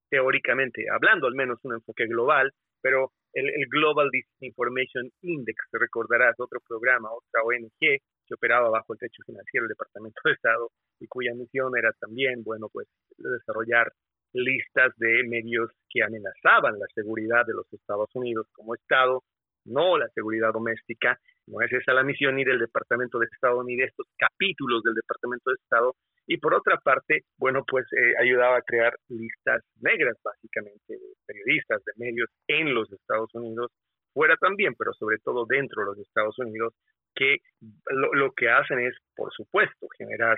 teóricamente, 0.10 0.86
hablando 0.90 1.28
al 1.28 1.36
menos, 1.36 1.60
un 1.64 1.74
enfoque 1.74 2.06
global, 2.06 2.54
pero 2.82 3.12
el, 3.38 3.68
Global 3.70 4.10
Disinformation 4.12 5.12
Index, 5.22 5.58
recordarás, 5.72 6.36
otro 6.40 6.60
programa, 6.68 7.10
otra 7.12 7.44
ONG 7.44 7.80
que 7.80 8.34
operaba 8.34 8.70
bajo 8.70 8.94
el 8.94 9.00
techo 9.00 9.24
financiero 9.26 9.64
del 9.64 9.76
Departamento 9.76 10.20
de 10.26 10.34
Estado 10.34 10.72
y 11.00 11.08
cuya 11.08 11.34
misión 11.34 11.72
era 11.78 11.92
también, 12.00 12.44
bueno, 12.44 12.68
pues 12.72 12.88
desarrollar 13.18 13.92
listas 14.34 14.92
de 14.98 15.24
medios 15.24 15.72
que 15.90 16.04
amenazaban 16.04 16.78
la 16.80 16.88
seguridad 16.94 17.46
de 17.46 17.54
los 17.54 17.72
Estados 17.72 18.10
Unidos 18.14 18.48
como 18.54 18.76
Estado, 18.76 19.24
no 19.68 19.98
la 19.98 20.08
seguridad 20.10 20.54
doméstica, 20.54 21.20
no 21.48 21.62
es 21.62 21.72
esa 21.72 21.94
la 21.94 22.04
misión 22.04 22.36
ni 22.36 22.44
del 22.44 22.60
Departamento 22.60 23.20
de 23.20 23.28
Estado 23.32 23.64
ni 23.64 23.76
de 23.76 23.86
estos 23.86 24.08
capítulos 24.18 24.84
del 24.84 24.96
Departamento 24.96 25.52
de 25.52 25.56
Estado, 25.62 25.96
y 26.30 26.38
por 26.38 26.54
otra 26.54 26.78
parte, 26.78 27.22
bueno, 27.38 27.64
pues 27.66 27.86
eh, 27.94 28.14
ayudaba 28.22 28.58
a 28.58 28.62
crear 28.62 28.94
listas 29.08 29.64
negras, 29.80 30.18
básicamente, 30.22 30.94
de 30.94 31.14
periodistas, 31.26 31.82
de 31.86 31.94
medios 31.96 32.30
en 32.48 32.74
los 32.74 32.92
Estados 32.92 33.30
Unidos, 33.34 33.72
fuera 34.14 34.36
también, 34.36 34.74
pero 34.78 34.92
sobre 34.94 35.20
todo 35.20 35.46
dentro 35.48 35.84
de 35.84 35.86
los 35.88 36.00
Estados 36.00 36.38
Unidos, 36.40 36.74
que 37.16 37.38
lo, 37.90 38.32
que 38.34 38.50
hacen 38.50 38.80
es, 38.80 38.96
por 39.16 39.32
supuesto, 39.34 39.88
generar 39.98 40.38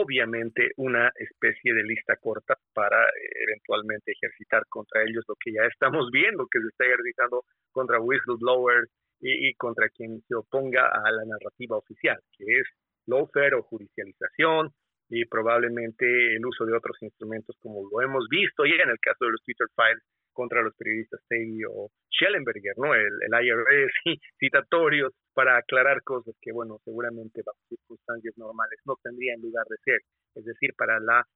obviamente 0.00 0.70
una 0.76 1.10
especie 1.16 1.74
de 1.74 1.82
lista 1.82 2.16
corta 2.16 2.56
para 2.72 3.04
eh, 3.06 3.10
eventualmente 3.48 4.12
ejercitar 4.12 4.62
contra 4.68 5.02
ellos 5.02 5.24
lo 5.26 5.34
que 5.34 5.52
ya 5.52 5.62
estamos 5.64 6.10
viendo 6.12 6.46
que 6.50 6.60
se 6.60 6.68
está 6.68 6.84
ejercitando 6.84 7.44
contra 7.72 8.00
whistleblowers 8.00 8.88
y, 9.20 9.48
y 9.48 9.54
contra 9.54 9.88
quien 9.88 10.22
se 10.28 10.34
oponga 10.36 10.86
a 10.86 11.10
la 11.10 11.24
narrativa 11.24 11.76
oficial, 11.76 12.18
que 12.36 12.44
es 12.60 12.66
lawfare 13.06 13.56
o 13.56 13.62
judicialización, 13.62 14.72
y 15.08 15.24
probablemente 15.24 16.36
el 16.36 16.44
uso 16.44 16.66
de 16.66 16.76
otros 16.76 16.96
instrumentos 17.02 17.56
como 17.60 17.88
lo 17.90 18.02
hemos 18.02 18.26
visto 18.28 18.64
ya 18.64 18.82
en 18.82 18.90
el 18.90 19.00
caso 19.00 19.24
de 19.24 19.32
los 19.32 19.42
Twitter 19.42 19.66
Files 19.74 20.02
contra 20.38 20.62
los 20.62 20.72
periodistas 20.76 21.20
Tegui 21.26 21.64
o 21.64 21.90
Schellenberger, 22.14 22.78
¿no? 22.78 22.94
El, 22.94 23.10
el 23.26 23.44
IRS 23.44 23.92
y 24.04 24.20
citatorios 24.38 25.12
para 25.34 25.56
aclarar 25.56 26.02
cosas 26.04 26.34
que, 26.40 26.52
bueno, 26.52 26.78
seguramente 26.84 27.42
bajo 27.44 27.58
circunstancias 27.68 28.38
normales 28.38 28.78
no 28.84 28.94
tendrían 29.02 29.40
lugar 29.40 29.66
de 29.66 29.76
ser. 29.84 30.00
Es 30.36 30.44
decir, 30.44 30.74
para, 30.76 31.00
la 31.00 31.26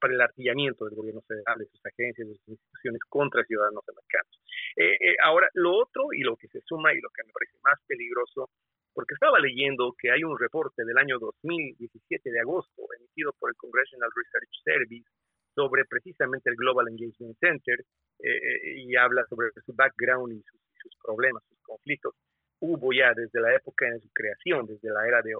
para 0.00 0.14
el 0.14 0.20
artillamiento 0.20 0.84
del 0.84 0.94
gobierno 0.94 1.22
federal, 1.22 1.58
de 1.58 1.66
sus 1.66 1.80
agencias, 1.84 2.28
de 2.28 2.34
sus 2.34 2.48
instituciones 2.48 3.00
contra 3.08 3.42
ciudadanos 3.42 3.82
americanos. 3.88 4.40
Eh, 4.76 4.96
eh, 5.00 5.16
ahora, 5.24 5.48
lo 5.54 5.74
otro 5.74 6.12
y 6.12 6.20
lo 6.22 6.36
que 6.36 6.46
se 6.46 6.60
suma 6.60 6.92
y 6.94 7.00
lo 7.00 7.10
que 7.10 7.24
me 7.26 7.32
parece 7.32 7.58
más 7.64 7.80
peligroso 7.88 8.50
porque 8.96 9.12
estaba 9.12 9.38
leyendo 9.38 9.92
que 9.92 10.10
hay 10.10 10.24
un 10.24 10.38
reporte 10.38 10.82
del 10.82 10.96
año 10.96 11.18
2017 11.18 12.30
de 12.30 12.40
agosto 12.40 12.80
emitido 12.98 13.30
por 13.38 13.50
el 13.50 13.56
Congressional 13.56 14.08
Research 14.08 14.48
Service 14.64 15.06
sobre 15.54 15.84
precisamente 15.84 16.48
el 16.48 16.56
Global 16.56 16.88
Engagement 16.88 17.36
Center 17.38 17.76
eh, 18.20 18.80
y 18.88 18.96
habla 18.96 19.26
sobre 19.28 19.48
su 19.66 19.74
background 19.74 20.32
y 20.32 20.42
sus, 20.80 20.96
problemas, 21.04 21.42
sus 21.46 21.60
conflictos. 21.60 22.14
Hubo 22.60 22.90
ya 22.94 23.12
desde 23.12 23.38
la 23.38 23.54
época 23.54 23.84
de 23.84 24.00
su 24.00 24.08
creación, 24.14 24.64
desde 24.64 24.88
la 24.88 25.06
era 25.06 25.20
de, 25.20 25.34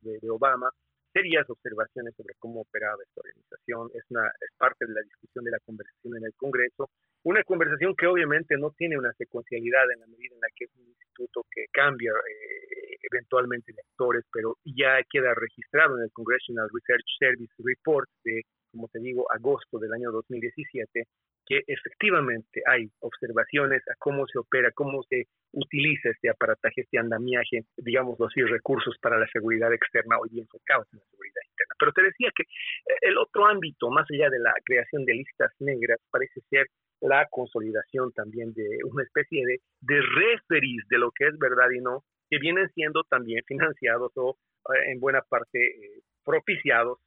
de, 0.00 0.18
de, 0.18 0.30
Obama, 0.30 0.70
serias 1.12 1.44
observaciones 1.50 2.14
sobre 2.16 2.32
cómo 2.38 2.62
operaba 2.62 2.96
esta 3.02 3.20
organización. 3.20 3.90
Es, 3.92 4.04
una, 4.08 4.26
es 4.40 4.56
parte 4.56 4.86
de 4.86 4.94
la 4.94 5.02
discusión 5.02 5.44
de 5.44 5.50
la 5.50 5.60
conversación 5.60 6.16
en 6.16 6.24
el 6.24 6.32
Congreso. 6.34 6.88
Una 7.24 7.42
conversación 7.44 7.94
que 7.94 8.06
obviamente 8.06 8.56
no 8.56 8.70
tiene 8.70 8.96
una 8.96 9.12
secuencialidad 9.14 9.84
en 9.92 10.00
la 10.00 10.06
medida 10.06 10.34
en 10.34 10.40
la 10.40 10.48
que 10.56 10.64
es 10.64 10.70
un 10.76 10.86
instituto 10.88 11.44
que 11.50 11.66
cambia 11.72 12.12
eh, 12.12 12.85
eventualmente 13.10 13.72
de 13.72 13.80
actores, 13.80 14.24
pero 14.32 14.56
ya 14.64 15.00
queda 15.10 15.34
registrado 15.34 15.98
en 15.98 16.04
el 16.04 16.12
Congressional 16.12 16.68
Research 16.72 17.06
Service 17.18 17.54
Report 17.58 18.08
de, 18.24 18.42
como 18.72 18.88
te 18.88 19.00
digo, 19.00 19.26
agosto 19.32 19.78
del 19.78 19.92
año 19.92 20.10
2017, 20.12 21.04
que 21.46 21.62
efectivamente 21.66 22.60
hay 22.66 22.90
observaciones 23.00 23.82
a 23.88 23.94
cómo 23.98 24.26
se 24.26 24.38
opera, 24.38 24.70
cómo 24.74 25.02
se 25.04 25.26
utiliza 25.52 26.10
este 26.10 26.28
aparataje, 26.28 26.82
este 26.82 26.98
andamiaje, 26.98 27.62
digamos 27.76 28.20
así, 28.20 28.42
recursos 28.42 28.96
para 29.00 29.18
la 29.18 29.26
seguridad 29.28 29.72
externa 29.72 30.18
hoy 30.18 30.40
enfocados 30.40 30.86
en 30.92 30.98
la 30.98 31.04
seguridad 31.06 31.42
interna. 31.48 31.74
Pero 31.78 31.92
te 31.92 32.02
decía 32.02 32.30
que 32.34 32.42
eh, 32.42 32.98
el 33.02 33.16
otro 33.16 33.46
ámbito, 33.46 33.90
más 33.90 34.06
allá 34.10 34.28
de 34.28 34.40
la 34.40 34.52
creación 34.64 35.04
de 35.04 35.14
listas 35.14 35.52
negras, 35.60 36.00
parece 36.10 36.40
ser 36.50 36.66
la 37.00 37.26
consolidación 37.30 38.12
también 38.12 38.52
de 38.54 38.78
una 38.84 39.04
especie 39.04 39.46
de, 39.46 39.60
de 39.80 40.00
referees 40.00 40.88
de 40.88 40.98
lo 40.98 41.10
que 41.12 41.26
es 41.28 41.38
verdad 41.38 41.70
y 41.70 41.80
no, 41.80 42.02
que 42.28 42.38
vienen 42.38 42.68
siendo 42.74 43.02
también 43.04 43.42
financiados 43.46 44.12
o 44.16 44.36
eh, 44.74 44.92
en 44.92 45.00
buena 45.00 45.22
parte 45.22 45.58
eh, 45.58 46.00
propiciados 46.24 46.98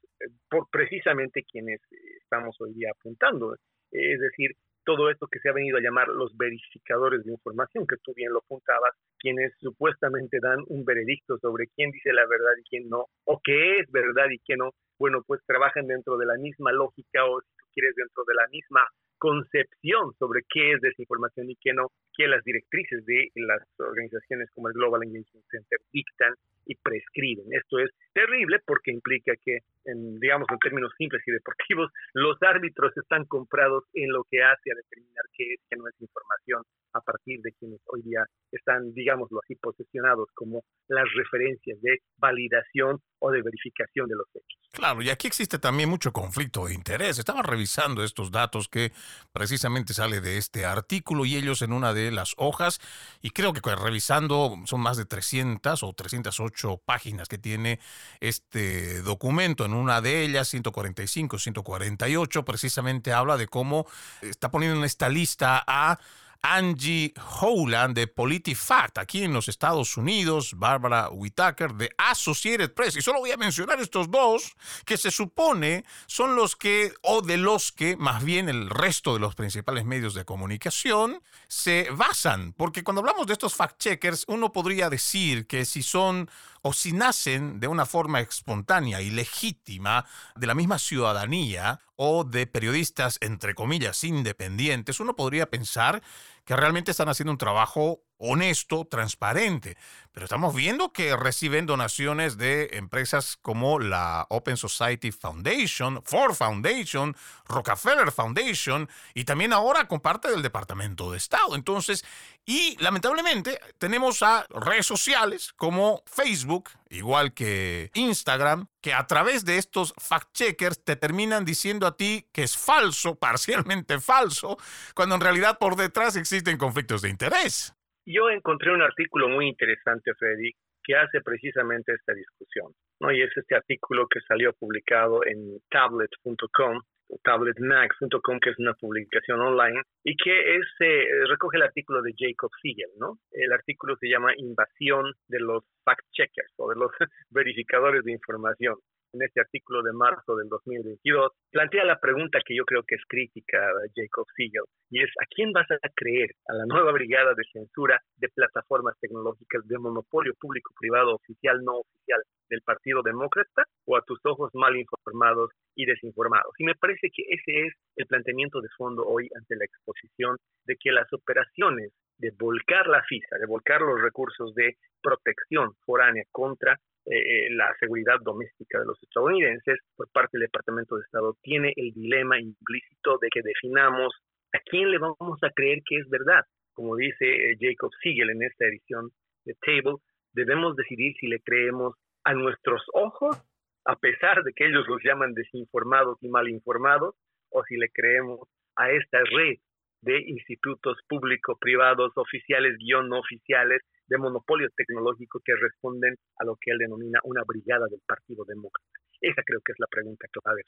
por 0.49 0.67
precisamente 0.69 1.43
quienes 1.43 1.79
estamos 2.21 2.55
hoy 2.59 2.73
día 2.73 2.89
apuntando. 2.91 3.55
Es 3.91 4.19
decir, 4.19 4.51
todo 4.89 5.09
esto 5.09 5.27
que 5.27 5.39
se 5.39 5.49
ha 5.49 5.53
venido 5.53 5.77
a 5.77 5.81
llamar 5.81 6.07
los 6.07 6.35
verificadores 6.35 7.23
de 7.23 7.31
información, 7.31 7.85
que 7.85 7.97
tú 8.03 8.13
bien 8.15 8.33
lo 8.33 8.39
apuntabas, 8.39 8.95
quienes 9.19 9.53
supuestamente 9.59 10.39
dan 10.41 10.59
un 10.67 10.83
veredicto 10.83 11.38
sobre 11.38 11.67
quién 11.75 11.91
dice 11.91 12.11
la 12.11 12.25
verdad 12.25 12.53
y 12.59 12.67
quién 12.69 12.89
no, 12.89 13.05
o 13.25 13.39
qué 13.43 13.79
es 13.79 13.91
verdad 13.91 14.25
y 14.31 14.39
qué 14.39 14.55
no, 14.57 14.71
bueno, 14.97 15.21
pues 15.27 15.41
trabajan 15.45 15.88
dentro 15.88 16.17
de 16.17 16.25
la 16.25 16.35
misma 16.35 16.71
lógica 16.71 17.25
o 17.25 17.39
quieres 17.73 17.95
dentro 17.95 18.23
de 18.25 18.35
la 18.35 18.47
misma 18.47 18.85
concepción 19.17 20.13
sobre 20.17 20.41
qué 20.49 20.73
es 20.73 20.81
desinformación 20.81 21.49
y 21.51 21.55
qué 21.61 21.73
no, 21.73 21.91
que 22.15 22.27
las 22.27 22.43
directrices 22.43 23.05
de 23.05 23.27
las 23.35 23.61
organizaciones 23.77 24.49
como 24.55 24.69
el 24.69 24.73
Global 24.73 25.03
Engagement 25.03 25.45
Center 25.51 25.79
dictan 25.91 26.33
y 26.69 26.75
prescriben. 26.75 27.45
Esto 27.51 27.79
es 27.79 27.89
terrible 28.13 28.59
porque 28.65 28.91
implica 28.91 29.33
que, 29.43 29.57
en, 29.85 30.19
digamos 30.19 30.47
en 30.51 30.59
términos 30.59 30.91
simples 30.97 31.23
y 31.25 31.31
deportivos, 31.31 31.91
los 32.13 32.38
árbitros 32.41 32.95
están 32.95 33.25
comprados 33.25 33.85
en 33.93 34.11
lo 34.13 34.23
que 34.29 34.38
hace 34.43 34.71
a 34.71 34.75
determinar 34.75 35.25
qué 35.33 35.53
es, 35.53 35.59
qué 35.67 35.75
no 35.77 35.88
es 35.88 35.95
información 35.99 36.61
a 36.93 37.01
partir 37.01 37.41
de 37.41 37.51
quienes 37.53 37.79
hoy 37.85 38.03
día 38.03 38.23
están, 38.51 38.93
digámoslo 38.93 39.39
así, 39.43 39.55
posesionados 39.55 40.27
como 40.35 40.63
las 40.88 41.05
referencias 41.15 41.81
de 41.81 41.99
validación 42.17 42.99
o 43.19 43.31
de 43.31 43.41
verificación 43.41 44.07
de 44.07 44.15
los 44.15 44.27
hechos. 44.33 44.59
Claro, 44.71 45.01
y 45.01 45.09
aquí 45.09 45.27
existe 45.27 45.59
también 45.59 45.89
mucho 45.89 46.13
conflicto 46.13 46.67
de 46.67 46.73
interés. 46.73 47.17
Estaba 47.17 47.41
revisando 47.41 48.03
estos 48.03 48.31
datos 48.31 48.69
que 48.69 48.91
precisamente 49.33 49.93
sale 49.93 50.21
de 50.21 50.38
este 50.38 50.65
artículo 50.65 51.25
y 51.25 51.35
ellos 51.35 51.61
en 51.61 51.73
una 51.73 51.93
de 51.93 52.11
las 52.11 52.33
hojas, 52.38 52.79
y 53.21 53.31
creo 53.31 53.53
que 53.53 53.61
revisando 53.75 54.55
son 54.65 54.81
más 54.81 54.97
de 54.97 55.05
300 55.05 55.83
o 55.83 55.93
308 55.93 56.58
páginas 56.85 57.27
que 57.27 57.37
tiene 57.37 57.79
este 58.19 59.01
documento. 59.01 59.65
En 59.65 59.73
una 59.73 60.01
de 60.01 60.23
ellas, 60.23 60.47
145, 60.49 61.39
148, 61.39 62.45
precisamente 62.45 63.13
habla 63.13 63.37
de 63.37 63.47
cómo 63.47 63.85
está 64.21 64.51
poniendo 64.51 64.77
en 64.77 64.85
esta 64.85 65.09
lista 65.09 65.63
a 65.65 65.99
Angie 66.41 67.13
Howland 67.41 67.96
de 67.96 68.08
PolitiFact 68.08 68.98
aquí 68.98 69.24
en 69.24 69.34
los 69.34 69.48
Estados 69.48 69.98
Unidos, 69.98 70.53
Barbara 70.55 71.10
Whitaker 71.10 71.74
de 71.74 71.89
Associated 71.98 72.74
Press. 72.74 72.96
Y 72.96 73.01
solo 73.01 73.19
voy 73.19 73.31
a 73.31 73.38
mencionar 73.38 73.79
estos 73.79 74.10
dos 74.10 74.55
que 74.86 74.98
se 74.98 75.12
supone 75.12 75.84
son 76.08 76.36
los 76.36 76.55
que, 76.55 76.93
o 77.01 77.22
de 77.22 77.38
los 77.38 77.72
que 77.72 77.98
más 77.98 78.24
bien 78.24 78.50
el 78.50 78.69
resto 78.69 79.13
de 79.13 79.19
los 79.19 79.36
principales 79.36 79.86
medios 79.86 80.13
de 80.13 80.25
comunicación 80.25 81.22
se 81.48 81.89
basan. 81.91 82.53
Porque 82.53 82.84
cuando 82.84 83.01
hablamos 83.01 83.27
de 83.27 83.34
estos 83.34 83.58
fact-checkers, 83.58 84.25
uno 84.27 84.51
podría 84.51 84.89
decir 84.89 85.48
que 85.48 85.65
si 85.65 85.84
son 85.84 86.29
o 86.61 86.73
si 86.73 86.91
nacen 86.93 87.59
de 87.59 87.67
una 87.67 87.85
forma 87.85 88.19
espontánea 88.19 89.01
y 89.01 89.09
legítima 89.09 90.05
de 90.35 90.47
la 90.47 90.55
misma 90.55 90.79
ciudadanía 90.79 91.79
o 91.95 92.23
de 92.23 92.47
periodistas, 92.47 93.17
entre 93.21 93.55
comillas, 93.55 94.03
independientes, 94.03 94.99
uno 94.99 95.15
podría 95.15 95.49
pensar 95.49 96.01
que 96.45 96.55
realmente 96.55 96.91
están 96.91 97.09
haciendo 97.09 97.31
un 97.31 97.37
trabajo 97.37 98.01
honesto, 98.19 98.85
transparente. 98.85 99.77
Pero 100.11 100.25
estamos 100.25 100.53
viendo 100.53 100.91
que 100.91 101.15
reciben 101.15 101.65
donaciones 101.65 102.38
de 102.38 102.69
empresas 102.73 103.38
como 103.41 103.79
la 103.79 104.27
Open 104.29 104.57
Society 104.57 105.11
Foundation, 105.11 106.01
Ford 106.03 106.33
Foundation, 106.33 107.15
Rockefeller 107.45 108.11
Foundation 108.11 108.89
y 109.13 109.23
también 109.23 109.53
ahora 109.53 109.88
con 109.88 110.01
parte 110.01 110.29
del 110.29 110.41
Departamento 110.41 111.11
de 111.11 111.17
Estado. 111.17 111.55
Entonces, 111.55 112.03
y 112.45 112.75
lamentablemente 112.79 113.59
tenemos 113.77 114.21
a 114.21 114.45
redes 114.49 114.85
sociales 114.85 115.53
como 115.55 116.03
Facebook, 116.05 116.69
igual 116.89 117.33
que 117.33 117.91
Instagram, 117.93 118.67
que 118.81 118.93
a 118.93 119.07
través 119.07 119.45
de 119.45 119.57
estos 119.57 119.93
fact-checkers 119.95 120.83
te 120.83 120.95
terminan 120.95 121.45
diciendo 121.45 121.88
a 121.88 121.95
ti 121.95 122.27
que 122.31 122.43
es 122.43 122.57
falso, 122.57 123.15
parcialmente 123.19 123.99
falso, 123.99 124.57
cuando 124.95 125.15
en 125.15 125.21
realidad 125.21 125.59
por 125.59 125.75
detrás 125.75 126.15
existen 126.15 126.57
conflictos 126.57 127.01
de 127.01 127.09
interés. 127.09 127.73
Yo 128.11 128.27
encontré 128.31 128.73
un 128.73 128.81
artículo 128.81 129.29
muy 129.29 129.47
interesante, 129.47 130.15
Freddy, 130.15 130.51
que 130.83 130.95
hace 130.95 131.21
precisamente 131.21 131.93
esta 131.93 132.11
discusión, 132.11 132.73
¿no? 132.99 133.11
Y 133.11 133.21
es 133.21 133.29
este 133.37 133.55
artículo 133.55 134.07
que 134.07 134.19
salió 134.21 134.51
publicado 134.53 135.23
en 135.27 135.60
tablet.com, 135.69 136.81
tabletmax.com, 137.23 138.39
que 138.39 138.49
es 138.49 138.57
una 138.57 138.73
publicación 138.73 139.39
online, 139.41 139.84
y 140.03 140.15
que 140.15 140.55
es, 140.55 140.65
eh, 140.79 141.05
recoge 141.27 141.57
el 141.57 141.63
artículo 141.63 142.01
de 142.01 142.15
Jacob 142.17 142.49
Siegel, 142.60 142.89
¿no? 142.97 143.19
El 143.31 143.53
artículo 143.53 143.95
se 143.97 144.10
llama 144.10 144.34
Invasión 144.38 145.13
de 145.27 145.39
los 145.41 145.63
fact-checkers 145.86 146.53
o 146.57 146.69
de 146.69 146.77
los 146.77 146.89
verificadores 147.29 148.03
de 148.03 148.13
información 148.13 148.73
en 149.13 149.22
este 149.24 149.41
artículo 149.41 149.82
de 149.82 149.93
marzo 149.93 150.36
del 150.36 150.50
2022, 150.50 151.32
plantea 151.52 151.84
la 151.86 152.00
pregunta 152.00 152.39
que 152.45 152.56
yo 152.56 152.63
creo 152.65 152.84
que 152.84 152.95
es 152.95 153.02
crítica 153.08 153.60
Jacob 153.95 154.26
Siegel, 154.36 154.63
y 154.89 155.04
es, 155.04 155.10
¿a 155.22 155.26
quién 155.30 155.52
vas 155.52 155.69
a 155.72 155.89
creer? 155.95 156.32
¿A 156.48 156.54
la 156.54 156.65
nueva 156.65 156.91
brigada 156.91 157.34
de 157.34 157.43
censura 157.52 158.02
de 158.17 158.30
plataformas 158.30 158.95
tecnológicas 159.00 159.67
de 159.67 159.78
monopolio 159.78 160.34
público-privado 160.39 161.15
oficial, 161.15 161.63
no 161.63 161.80
oficial 161.80 162.22
del 162.50 162.62
Partido 162.62 163.02
Demócrata 163.04 163.63
o 163.86 163.98
a 163.98 164.02
tus 164.02 164.19
ojos 164.26 164.50
mal 164.54 164.76
informados 164.76 165.52
y 165.76 165.86
desinformados? 165.86 166.54
Y 166.58 166.65
me 166.65 166.76
parece 166.76 167.10
que 167.13 167.24
ese 167.30 167.67
es 167.67 167.74
el 167.95 168.08
planteamiento 168.08 168.62
de 168.62 168.69
fondo 168.78 169.04
hoy 169.06 169.30
ante 169.36 169.56
la 169.56 169.65
exposición 169.65 170.38
de 170.65 170.76
que 170.80 170.91
las 170.91 171.12
operaciones 171.13 171.91
de 172.17 172.32
volcar 172.38 172.88
la 172.88 173.02
FISA, 173.04 173.38
de 173.39 173.48
volcar 173.48 173.82
los 173.82 174.02
recursos 174.02 174.54
de 174.54 174.76
protección 175.02 175.74
foránea 175.86 176.24
contra 176.32 176.78
eh, 177.12 177.50
la 177.52 177.74
seguridad 177.80 178.19
doméstica 178.22 178.80
de 178.80 178.86
los 178.86 179.02
estadounidenses 179.02 179.80
por 179.95 180.08
parte 180.12 180.38
del 180.38 180.45
Departamento 180.45 180.95
de 180.95 181.02
Estado 181.02 181.36
tiene 181.41 181.74
el 181.76 181.91
dilema 181.91 182.39
implícito 182.39 183.17
de 183.19 183.30
que 183.30 183.41
definamos 183.41 184.13
a 184.54 184.60
quién 184.60 184.91
le 184.91 185.00
vamos 185.00 185.39
a 185.41 185.50
creer 185.50 185.80
que 185.86 185.98
es 185.98 186.10
verdad. 186.10 186.43
Como 186.74 186.95
dice 186.95 187.26
eh, 187.26 187.58
Jacob 187.60 187.91
Siegel 188.02 188.30
en 188.30 188.43
esta 188.43 188.65
edición 188.65 189.10
de 189.45 189.56
Table, 189.65 189.98
debemos 190.34 190.76
decidir 190.76 191.15
si 191.19 191.28
le 191.28 191.39
creemos 191.39 191.95
a 192.24 192.34
nuestros 192.34 192.84
ojos, 192.93 193.41
a 193.86 193.95
pesar 193.95 194.43
de 194.43 194.54
que 194.54 194.67
ellos 194.67 194.88
los 194.88 195.02
llaman 195.04 195.34
desinformados 195.34 196.17
y 196.22 196.30
mal 196.30 196.48
informados, 196.48 197.15
o 197.50 197.63
si 197.63 197.76
le 197.78 197.89
creemos 197.89 198.48
a 198.76 198.91
esta 198.91 199.17
red 199.32 199.58
de 200.02 200.22
institutos 200.28 200.98
públicos, 201.08 201.58
privados, 201.60 202.12
oficiales, 202.15 202.78
guion 202.78 203.10
no 203.10 203.19
oficiales, 203.19 203.82
de 204.10 204.17
monopolio 204.17 204.67
tecnológico 204.76 205.39
que 205.43 205.54
responden 205.56 206.15
a 206.39 206.45
lo 206.45 206.56
que 206.60 206.72
él 206.72 206.78
denomina 206.80 207.19
una 207.24 207.43
brigada 207.45 207.86
del 207.89 208.02
Partido 208.06 208.43
Demócrata. 208.45 209.00
Esa 209.22 209.41
creo 209.45 209.62
que 209.63 209.72
es 209.72 209.80
la 209.80 209.88
pregunta 209.88 210.28
clave. 210.32 210.63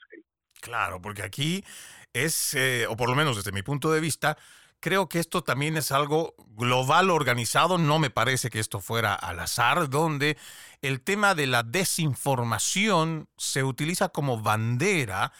Claro, 0.60 1.00
porque 1.02 1.22
aquí 1.22 1.64
es, 2.12 2.54
eh, 2.54 2.86
o 2.88 2.96
por 2.96 3.08
lo 3.08 3.16
menos 3.16 3.36
desde 3.36 3.52
mi 3.52 3.62
punto 3.62 3.90
de 3.90 4.00
vista, 4.00 4.36
creo 4.78 5.08
que 5.08 5.18
esto 5.18 5.42
también 5.42 5.76
es 5.76 5.90
algo 5.90 6.34
global 6.56 7.10
organizado, 7.10 7.78
no 7.78 7.98
me 7.98 8.10
parece 8.10 8.50
que 8.50 8.60
esto 8.60 8.80
fuera 8.80 9.14
al 9.14 9.40
azar, 9.40 9.88
donde 9.88 10.36
el 10.82 11.00
tema 11.00 11.34
de 11.34 11.46
la 11.46 11.62
desinformación 11.62 13.28
se 13.36 13.64
utiliza 13.64 14.10
como 14.10 14.42
bandera 14.42 15.32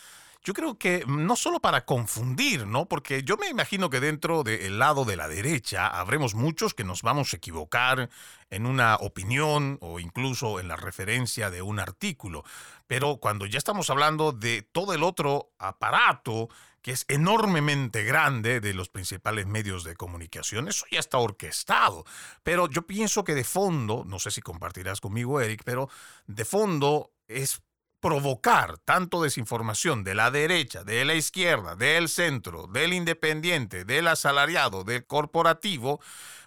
yo 0.44 0.54
creo 0.54 0.76
que 0.76 1.04
no 1.06 1.36
solo 1.36 1.60
para 1.60 1.84
confundir, 1.84 2.66
¿no? 2.66 2.86
Porque 2.86 3.22
yo 3.22 3.36
me 3.36 3.48
imagino 3.48 3.90
que 3.90 4.00
dentro 4.00 4.42
del 4.42 4.78
lado 4.78 5.04
de 5.04 5.16
la 5.16 5.28
derecha 5.28 5.86
habremos 5.86 6.34
muchos 6.34 6.74
que 6.74 6.82
nos 6.82 7.02
vamos 7.02 7.32
a 7.32 7.36
equivocar 7.36 8.10
en 8.50 8.66
una 8.66 8.96
opinión 8.96 9.78
o 9.80 10.00
incluso 10.00 10.58
en 10.58 10.66
la 10.66 10.76
referencia 10.76 11.48
de 11.50 11.62
un 11.62 11.78
artículo. 11.78 12.42
Pero 12.88 13.18
cuando 13.18 13.46
ya 13.46 13.58
estamos 13.58 13.88
hablando 13.88 14.32
de 14.32 14.62
todo 14.62 14.94
el 14.94 15.04
otro 15.04 15.52
aparato 15.58 16.48
que 16.82 16.90
es 16.90 17.04
enormemente 17.06 18.02
grande 18.02 18.60
de 18.60 18.74
los 18.74 18.88
principales 18.88 19.46
medios 19.46 19.84
de 19.84 19.94
comunicación, 19.94 20.66
eso 20.66 20.84
ya 20.90 20.98
está 20.98 21.18
orquestado. 21.18 22.04
Pero 22.42 22.68
yo 22.68 22.82
pienso 22.82 23.22
que 23.22 23.36
de 23.36 23.44
fondo, 23.44 24.02
no 24.04 24.18
sé 24.18 24.32
si 24.32 24.40
compartirás 24.40 25.00
conmigo, 25.00 25.40
Eric, 25.40 25.62
pero 25.64 25.88
de 26.26 26.44
fondo 26.44 27.12
es 27.28 27.62
provocar 28.02 28.78
tanto 28.78 29.22
desinformación 29.22 30.02
de 30.02 30.16
la 30.16 30.30
derecha, 30.32 30.82
de 30.82 31.04
la 31.04 31.14
izquierda, 31.14 31.76
del 31.76 32.08
centro, 32.08 32.66
del 32.66 32.92
independiente, 32.92 33.84
del 33.84 34.08
asalariado, 34.08 34.82
del 34.82 35.06
corporativo, 35.06 36.00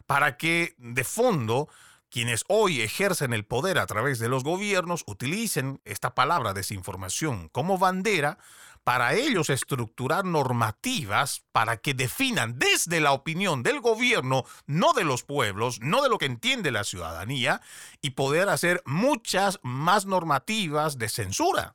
para 0.06 0.36
que 0.38 0.76
de 0.78 1.06
fondo 1.06 1.70
quienes 2.12 2.44
hoy 2.50 2.82
ejercen 2.82 3.34
el 3.34 3.46
poder 3.46 3.80
a 3.80 3.88
través 3.88 4.20
de 4.20 4.30
los 4.30 4.44
gobiernos 4.44 5.04
utilicen 5.08 5.82
esta 5.86 6.14
palabra 6.14 6.54
desinformación 6.54 7.50
como 7.50 7.78
bandera 7.78 8.38
para 8.86 9.16
ellos 9.16 9.50
estructurar 9.50 10.24
normativas 10.26 11.44
para 11.52 11.78
que 11.78 11.96
definan 11.96 12.60
desde 12.60 13.02
la 13.02 13.14
opinión 13.14 13.64
del 13.64 13.82
gobierno, 13.82 14.44
no 14.68 14.94
de 14.94 15.04
los 15.04 15.24
pueblos, 15.24 15.82
no 15.82 16.04
de 16.04 16.10
lo 16.10 16.20
que 16.20 16.28
entiende 16.28 16.72
la 16.72 16.84
ciudadanía, 16.84 17.62
y 18.02 18.12
poder 18.12 18.48
hacer 18.48 18.82
muchas 18.86 19.60
más 19.64 20.06
normativas 20.06 21.00
de 21.00 21.10
censura. 21.10 21.74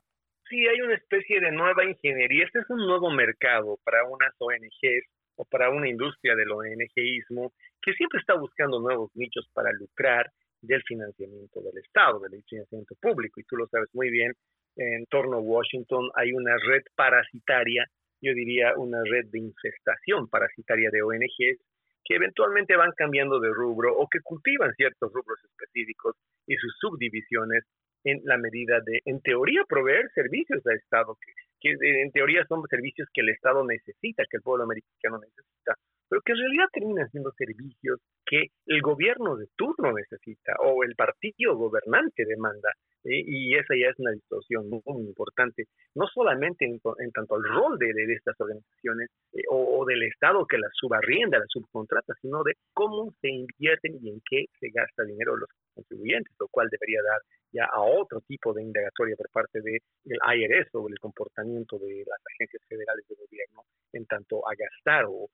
Sí, 0.49 0.65
hay 0.67 0.79
una 0.81 0.95
especie 0.95 1.41
de 1.41 1.51
nueva 1.51 1.83
ingeniería. 1.83 2.45
Este 2.45 2.59
es 2.59 2.69
un 2.69 2.87
nuevo 2.87 3.11
mercado 3.11 3.77
para 3.83 4.05
unas 4.05 4.33
ONGs 4.39 5.05
o 5.35 5.45
para 5.45 5.69
una 5.69 5.89
industria 5.89 6.35
del 6.35 6.51
ONGismo 6.51 7.51
que 7.81 7.93
siempre 7.93 8.19
está 8.19 8.35
buscando 8.35 8.79
nuevos 8.79 9.11
nichos 9.15 9.49
para 9.53 9.71
lucrar 9.73 10.31
del 10.61 10.81
financiamiento 10.83 11.61
del 11.61 11.77
Estado, 11.77 12.19
del 12.19 12.41
financiamiento 12.47 12.95
público. 13.01 13.41
Y 13.41 13.43
tú 13.43 13.57
lo 13.57 13.67
sabes 13.67 13.89
muy 13.93 14.09
bien, 14.09 14.33
en 14.75 15.05
torno 15.07 15.37
a 15.37 15.41
Washington 15.41 16.09
hay 16.15 16.33
una 16.33 16.55
red 16.57 16.83
parasitaria, 16.95 17.85
yo 18.21 18.33
diría 18.33 18.73
una 18.77 19.01
red 19.03 19.25
de 19.31 19.39
infestación 19.39 20.27
parasitaria 20.29 20.89
de 20.91 21.01
ONGs 21.01 21.59
que 22.03 22.15
eventualmente 22.15 22.75
van 22.75 22.91
cambiando 22.95 23.39
de 23.39 23.49
rubro 23.49 23.95
o 23.95 24.07
que 24.07 24.19
cultivan 24.21 24.73
ciertos 24.75 25.11
rubros 25.13 25.39
específicos 25.43 26.15
y 26.47 26.55
sus 26.55 26.75
subdivisiones 26.79 27.63
en 28.03 28.19
la 28.23 28.37
medida 28.37 28.79
de, 28.83 28.99
en 29.05 29.21
teoría, 29.21 29.61
proveer 29.67 30.09
servicios 30.13 30.65
al 30.65 30.77
Estado, 30.77 31.15
que, 31.21 31.31
que 31.59 32.01
en 32.01 32.11
teoría 32.11 32.43
son 32.47 32.63
servicios 32.67 33.07
que 33.13 33.21
el 33.21 33.29
Estado 33.29 33.63
necesita, 33.63 34.23
que 34.29 34.37
el 34.37 34.43
pueblo 34.43 34.63
americano 34.63 35.19
necesita, 35.19 35.75
pero 36.09 36.21
que 36.25 36.31
en 36.31 36.39
realidad 36.39 36.65
terminan 36.73 37.09
siendo 37.09 37.31
servicios 37.37 37.99
que 38.25 38.47
el 38.65 38.81
gobierno 38.81 39.35
de 39.37 39.47
turno 39.55 39.93
necesita 39.93 40.55
o 40.59 40.83
el 40.83 40.95
partido 40.95 41.55
gobernante 41.55 42.25
demanda. 42.25 42.71
Y 43.03 43.55
esa 43.55 43.75
ya 43.75 43.89
es 43.89 43.99
una 43.99 44.11
distorsión 44.11 44.69
muy, 44.69 44.81
importante, 44.85 45.65
no 45.95 46.05
solamente 46.07 46.65
en, 46.65 46.79
tanto 47.11 47.35
al 47.35 47.43
rol 47.43 47.79
de, 47.79 47.91
estas 48.13 48.39
organizaciones 48.39 49.09
eh, 49.33 49.41
o, 49.49 49.83
del 49.85 50.03
Estado 50.03 50.45
que 50.45 50.57
las 50.57 50.71
subarrienda, 50.73 51.39
las 51.39 51.49
subcontrata, 51.49 52.13
sino 52.21 52.43
de 52.43 52.53
cómo 52.73 53.13
se 53.21 53.29
invierten 53.29 53.97
y 54.01 54.09
en 54.09 54.21
qué 54.29 54.45
se 54.59 54.69
gasta 54.69 55.03
dinero 55.03 55.35
los 55.35 55.49
contribuyentes, 55.73 56.33
lo 56.39 56.47
cual 56.49 56.67
debería 56.69 57.01
dar 57.01 57.21
ya 57.51 57.65
a 57.65 57.81
otro 57.81 58.21
tipo 58.21 58.53
de 58.53 58.63
indagatoria 58.63 59.15
por 59.15 59.29
parte 59.29 59.61
del 59.61 59.79
IRS 60.05 60.69
sobre 60.71 60.93
el 60.93 60.99
comportamiento 60.99 61.77
de 61.79 62.03
las 62.05 62.19
agencias 62.35 62.63
federales 62.67 63.05
de 63.07 63.15
gobierno 63.15 63.63
en 63.93 64.05
tanto 64.05 64.47
a 64.47 64.53
gastar 64.55 65.05
o, 65.07 65.29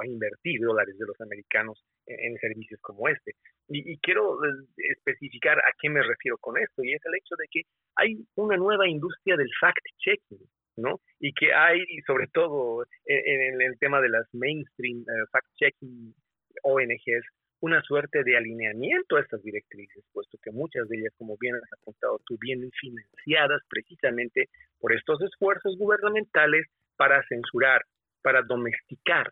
a 0.00 0.06
invertir 0.06 0.60
dólares 0.60 0.96
de 0.98 1.06
los 1.06 1.18
americanos 1.20 1.82
en, 2.06 2.36
servicios 2.38 2.80
como 2.80 3.08
este. 3.08 3.32
Y, 3.68 3.98
quiero 3.98 4.44
eh, 4.44 4.66
especificar 4.76 5.58
a 5.58 5.72
qué 5.80 5.88
me 5.88 6.02
refiero 6.02 6.36
con 6.38 6.58
esto, 6.58 6.75
y 6.84 6.94
es 6.94 7.04
el 7.04 7.14
hecho 7.14 7.34
de 7.38 7.46
que 7.50 7.62
hay 7.96 8.16
una 8.34 8.56
nueva 8.56 8.88
industria 8.88 9.36
del 9.36 9.50
fact-checking, 9.60 10.46
¿no? 10.76 11.00
Y 11.20 11.32
que 11.32 11.52
hay, 11.54 11.84
sobre 12.06 12.26
todo 12.28 12.84
en, 13.06 13.60
el 13.62 13.78
tema 13.78 14.00
de 14.00 14.10
las 14.10 14.26
mainstream 14.32 15.00
eh, 15.00 15.24
fact-checking 15.32 16.14
ONGs, 16.62 17.26
una 17.60 17.80
suerte 17.82 18.22
de 18.22 18.36
alineamiento 18.36 19.16
a 19.16 19.20
estas 19.20 19.42
directrices, 19.42 20.04
puesto 20.12 20.38
que 20.42 20.50
muchas 20.50 20.88
de 20.88 20.98
ellas, 20.98 21.12
como 21.16 21.36
bien 21.40 21.54
has 21.56 21.72
apuntado 21.80 22.20
tú, 22.26 22.36
vienen 22.40 22.70
financiadas 22.72 23.62
precisamente 23.68 24.48
por 24.78 24.94
estos 24.94 25.20
esfuerzos 25.22 25.76
gubernamentales 25.78 26.66
para 26.96 27.22
censurar, 27.28 27.82
para 28.22 28.42
domesticar 28.42 29.30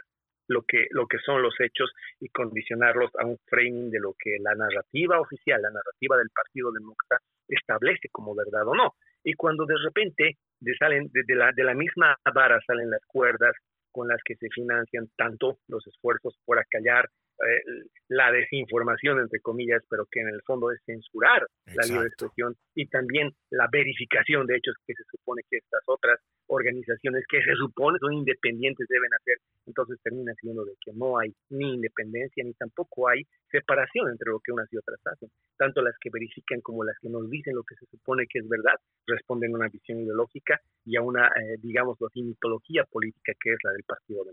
lo 0.49 0.63
que, 0.63 0.87
lo 0.91 1.07
que 1.07 1.19
son 1.19 1.43
los 1.43 1.55
hechos 1.61 1.91
y 2.21 2.29
condicionarlos 2.29 3.11
a 3.19 3.27
un 3.27 3.39
framing 3.47 3.91
de 3.91 4.01
lo 4.01 4.15
que 4.19 4.37
la 4.41 4.55
narrativa 4.55 5.21
oficial, 5.21 5.61
la 5.61 5.71
narrativa 5.71 6.17
del 6.17 6.31
Partido 6.31 6.73
Demócrata 6.73 7.23
establece 7.49 8.09
como 8.11 8.35
verdad 8.35 8.67
o 8.67 8.75
no. 8.75 8.95
Y 9.23 9.35
cuando 9.35 9.65
de 9.67 9.77
repente 9.83 10.39
de, 10.61 10.75
salen 10.79 11.11
de, 11.13 11.35
la, 11.35 11.53
de 11.53 11.65
la 11.65 11.75
misma 11.75 12.17
vara 12.35 12.61
salen 12.67 12.91
las 12.91 13.05
cuerdas 13.07 13.55
con 13.95 14.09
las 14.09 14.21
que 14.25 14.35
se 14.35 14.49
financian 14.51 15.09
tanto 15.17 15.59
los 15.69 15.87
esfuerzos 15.87 16.37
por 16.45 16.59
acallar 16.59 17.09
eh, 17.35 17.63
la 18.09 18.31
desinformación, 18.31 19.21
entre 19.21 19.41
comillas, 19.41 19.83
pero 19.89 20.07
que 20.11 20.21
en 20.21 20.29
el 20.29 20.43
fondo 20.43 20.71
es 20.71 20.81
censurar 20.85 21.47
la 21.67 21.87
libre 21.87 22.07
expresión 22.07 22.55
y 22.75 22.87
también 22.87 23.31
la 23.51 23.69
verificación 23.71 24.47
de 24.47 24.57
hechos 24.57 24.77
que 24.87 24.95
se 24.95 25.03
supone 25.11 25.43
que 25.51 25.57
estas 25.57 25.83
otras 25.87 26.21
organizaciones 26.47 27.25
que 27.29 27.43
se 27.43 27.55
supone 27.55 27.99
son 27.99 28.13
independientes 28.13 28.87
deben 28.89 29.11
hacer, 29.15 29.39
entonces 29.67 29.99
termina 30.03 30.33
siendo 30.41 30.65
de 30.65 30.75
que 30.85 30.93
no 30.93 31.19
hay 31.19 31.33
ni 31.51 31.75
independencia 31.75 32.45
ni 32.45 32.53
tampoco 32.55 33.09
hay 33.09 33.23
separación 33.51 34.11
entre 34.11 34.31
lo 34.31 34.41
que 34.41 34.53
unas 34.53 34.73
y 34.73 34.77
otras 34.77 35.01
hacen. 35.07 35.31
Tanto 35.57 35.83
las 35.83 35.97
que 36.01 36.11
verifican 36.13 36.61
como 36.61 36.85
las 36.85 36.97
que 37.01 37.09
nos 37.09 37.29
dicen 37.31 37.55
lo 37.55 37.63
que 37.63 37.75
se 37.77 37.87
supone 37.87 38.27
que 38.29 38.41
es 38.41 38.49
verdad 38.49 38.79
responden 39.07 39.53
a 39.53 39.59
una 39.59 39.69
visión 39.69 40.01
ideológica 40.01 40.61
y 40.85 40.97
a 40.97 41.03
una, 41.03 41.29
eh, 41.29 41.57
digamos, 41.59 41.99
mitología 42.15 42.85
política 42.85 43.33
que 43.41 43.53
es 43.53 43.59
la 43.65 43.73
del 43.73 43.84
Partido. 43.87 44.25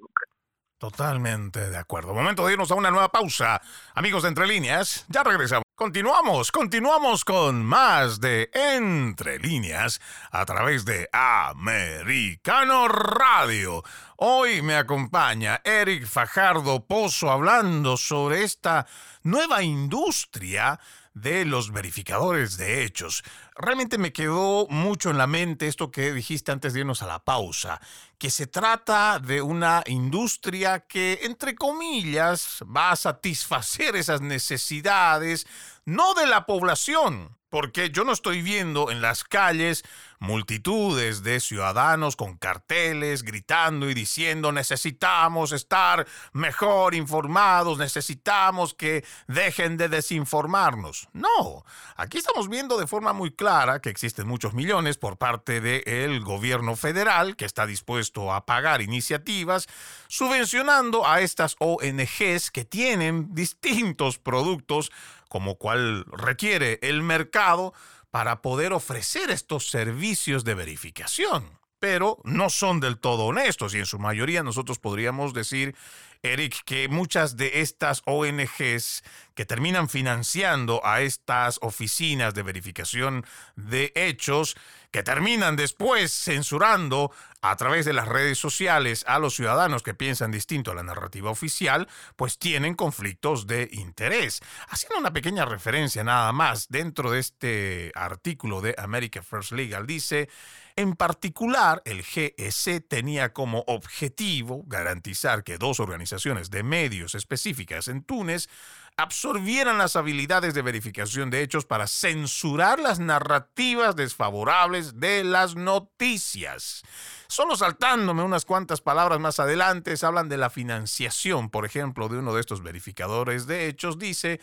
Totalmente 0.82 1.70
de 1.70 1.78
acuerdo. 1.78 2.14
Momento 2.14 2.46
de 2.46 2.54
irnos 2.54 2.72
a 2.72 2.76
una 2.76 2.90
nueva 2.90 3.10
pausa. 3.10 3.62
Amigos 3.94 4.24
de 4.24 4.30
Entre 4.30 4.48
Líneas, 4.48 5.06
ya 5.10 5.22
regresamos. 5.22 5.64
Continuamos, 5.76 6.52
continuamos 6.52 7.24
con 7.24 7.64
más 7.64 8.20
de 8.20 8.50
Entre 8.54 9.38
Líneas 9.38 10.02
a 10.32 10.44
través 10.46 10.86
de 10.86 11.08
Americano 11.12 12.88
Radio. 12.88 13.84
Hoy 14.18 14.64
me 14.64 14.76
acompaña 14.76 15.62
Eric 15.64 16.08
Fajardo 16.08 16.86
Pozo 16.86 17.30
hablando 17.30 17.96
sobre 17.96 18.44
esta 18.44 18.88
nueva 19.24 19.62
industria 19.62 20.80
de 21.14 21.46
los 21.46 21.72
verificadores 21.72 22.58
de 22.58 22.84
hechos. 22.84 23.24
Realmente 23.56 23.98
me 23.98 24.14
quedó 24.14 24.68
mucho 24.70 25.10
en 25.10 25.18
la 25.18 25.28
mente 25.28 25.68
esto 25.68 25.92
que 25.92 26.14
dijiste 26.14 26.52
antes 26.52 26.74
de 26.74 26.82
irnos 26.82 27.02
a 27.02 27.08
la 27.08 27.24
pausa, 27.24 27.82
que 28.18 28.32
se 28.32 28.48
trata 28.48 29.20
de 29.20 29.42
una 29.42 29.84
industria 29.88 30.82
que, 30.82 31.20
entre 31.24 31.56
comillas, 31.56 32.60
va 32.64 32.92
a 32.92 32.96
satisfacer 32.96 33.96
esas 33.96 34.22
necesidades, 34.22 35.48
no 35.86 36.14
de 36.14 36.28
la 36.28 36.46
población, 36.46 37.38
porque 37.52 37.92
yo 37.92 38.06
no 38.06 38.14
estoy 38.14 38.42
viendo 38.42 38.90
en 38.90 39.02
las 39.02 39.26
calles 39.26 39.84
multitudes 40.20 41.22
de 41.24 41.40
ciudadanos 41.40 42.16
con 42.16 42.38
carteles 42.38 43.24
gritando 43.24 43.90
y 43.90 43.94
diciendo 43.94 44.52
necesitamos 44.52 45.52
estar 45.52 46.08
mejor 46.32 46.96
informados, 46.96 47.78
necesitamos 47.78 48.74
que 48.74 49.04
dejen 49.28 49.78
de 49.78 49.90
desinformarnos. 49.90 51.10
No, 51.12 51.66
aquí 51.98 52.20
estamos 52.20 52.48
viendo 52.48 52.78
de 52.78 52.88
forma 52.88 53.12
muy 53.14 53.32
clara 53.32 53.82
que 53.82 53.90
existen 53.90 54.28
muchos 54.28 54.54
millones 54.54 54.98
por 54.98 55.18
parte 55.18 55.60
del 55.60 56.22
gobierno 56.22 56.78
federal 56.78 57.36
que 57.36 57.46
está 57.46 57.66
dispuesto 57.66 58.32
a 58.32 58.46
pagar 58.46 58.82
iniciativas 58.82 59.68
subvencionando 60.08 61.06
a 61.06 61.20
estas 61.20 61.58
ONGs 61.60 62.52
que 62.52 62.64
tienen 62.64 63.34
distintos 63.34 64.20
productos 64.20 64.92
como 65.32 65.56
cual 65.56 66.04
requiere 66.12 66.78
el 66.82 67.02
mercado 67.04 67.74
para 68.10 68.42
poder 68.42 68.74
ofrecer 68.74 69.32
estos 69.32 69.70
servicios 69.70 70.44
de 70.44 70.56
verificación. 70.56 71.58
Pero 71.80 72.18
no 72.26 72.50
son 72.50 72.82
del 72.82 72.98
todo 72.98 73.28
honestos 73.28 73.74
y 73.74 73.78
en 73.78 73.86
su 73.86 73.98
mayoría 73.98 74.44
nosotros 74.44 74.78
podríamos 74.78 75.34
decir, 75.34 75.74
Eric, 76.24 76.64
que 76.66 76.88
muchas 76.88 77.36
de 77.36 77.62
estas 77.62 78.04
ONGs 78.06 79.04
que 79.34 79.46
terminan 79.46 79.90
financiando 79.90 80.86
a 80.86 81.02
estas 81.02 81.58
oficinas 81.62 82.36
de 82.36 82.44
verificación 82.44 83.26
de 83.56 83.92
hechos, 83.96 84.56
que 84.92 85.02
terminan 85.02 85.56
después 85.56 86.14
censurando 86.14 87.12
a 87.42 87.56
través 87.56 87.86
de 87.86 87.94
las 87.94 88.08
redes 88.08 88.38
sociales 88.38 89.04
a 89.08 89.18
los 89.18 89.36
ciudadanos 89.36 89.82
que 89.82 89.96
piensan 89.96 90.32
distinto 90.32 90.72
a 90.72 90.76
la 90.76 90.84
narrativa 90.84 91.32
oficial, 91.32 91.88
pues 92.16 92.38
tienen 92.38 92.76
conflictos 92.76 93.48
de 93.48 93.70
interés. 93.72 94.42
Haciendo 94.68 95.00
una 95.00 95.14
pequeña 95.14 95.46
referencia 95.46 96.04
nada 96.04 96.32
más 96.34 96.68
dentro 96.70 97.10
de 97.10 97.20
este 97.20 97.92
artículo 97.96 98.62
de 98.62 98.76
America 98.78 99.24
First 99.24 99.54
Legal, 99.54 99.88
dice, 99.88 100.30
en 100.76 100.96
particular, 100.96 101.82
el 101.86 102.04
GEC 102.04 102.88
tenía 102.88 103.34
como 103.34 103.64
objetivo 103.68 104.64
garantizar 104.68 105.44
que 105.44 105.58
dos 105.58 105.80
organizaciones 105.80 106.50
de 106.50 106.64
medios 106.64 107.16
específicas 107.16 107.88
en 107.88 108.04
Túnez 108.04 108.50
absorbieran 108.98 109.78
las 109.78 109.96
habilidades 109.96 110.54
de 110.54 110.62
verificación 110.62 111.30
de 111.30 111.42
hechos 111.42 111.66
para 111.66 111.88
censurar 111.88 112.80
las 112.80 113.00
narrativas 113.00 113.96
desfavorables 113.96 115.00
de 115.00 115.24
las 115.24 115.56
noticias. 115.56 116.84
Solo 117.28 117.56
saltándome 117.56 118.24
unas 118.24 118.46
cuantas 118.46 118.82
palabras 118.82 119.20
más 119.20 119.40
adelante, 119.40 119.96
hablan 120.02 120.30
de 120.30 120.38
la 120.38 120.50
financiación, 120.50 121.50
por 121.50 121.66
ejemplo, 121.66 122.10
de 122.10 122.18
uno 122.18 122.34
de 122.34 122.42
estos 122.42 122.62
verificadores 122.62 123.48
de 123.48 123.68
hechos, 123.68 123.98
dice, 123.98 124.42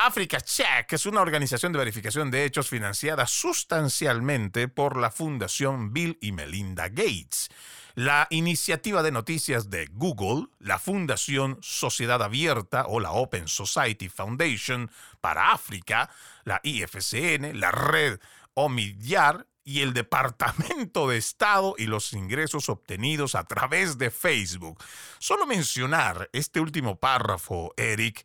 Africa 0.00 0.40
Check 0.40 0.92
es 0.92 1.06
una 1.06 1.20
organización 1.20 1.72
de 1.72 1.80
verificación 1.80 2.30
de 2.30 2.44
hechos 2.44 2.68
financiada 2.68 3.26
sustancialmente 3.26 4.68
por 4.68 4.96
la 4.96 5.10
Fundación 5.10 5.92
Bill 5.92 6.16
y 6.20 6.30
Melinda 6.30 6.88
Gates 6.88 7.48
la 7.96 8.28
iniciativa 8.30 9.02
de 9.02 9.10
noticias 9.10 9.70
de 9.70 9.86
Google, 9.90 10.46
la 10.60 10.78
Fundación 10.78 11.58
Sociedad 11.62 12.22
Abierta 12.22 12.84
o 12.86 13.00
la 13.00 13.10
Open 13.10 13.48
Society 13.48 14.08
Foundation 14.08 14.88
para 15.20 15.50
África, 15.50 16.08
la 16.44 16.60
IFCN, 16.62 17.58
la 17.58 17.72
red 17.72 18.20
Omidyar 18.54 19.48
y 19.64 19.80
el 19.80 19.94
Departamento 19.94 21.08
de 21.08 21.16
Estado 21.16 21.74
y 21.76 21.86
los 21.86 22.12
ingresos 22.12 22.68
obtenidos 22.68 23.34
a 23.34 23.42
través 23.42 23.98
de 23.98 24.12
Facebook. 24.12 24.80
Solo 25.18 25.44
mencionar 25.44 26.30
este 26.32 26.60
último 26.60 27.00
párrafo, 27.00 27.74
Eric, 27.76 28.24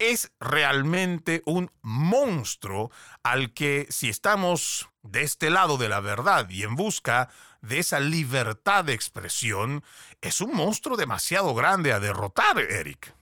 es 0.00 0.34
realmente 0.40 1.42
un 1.46 1.70
monstruo 1.82 2.90
al 3.22 3.52
que 3.54 3.84
si 3.90 4.08
estamos 4.08 4.90
de 5.02 5.22
este 5.22 5.50
lado 5.50 5.76
de 5.76 5.88
la 5.88 6.00
verdad 6.00 6.48
y 6.48 6.64
en 6.64 6.74
busca 6.74 7.28
de 7.62 7.78
esa 7.78 8.00
libertad 8.00 8.84
de 8.84 8.94
expresión, 8.94 9.82
es 10.22 10.40
un 10.40 10.56
monstruo 10.56 10.96
demasiado 10.96 11.54
grande 11.54 11.92
a 11.92 12.00
derrotar, 12.00 12.58
Eric. 12.58 13.14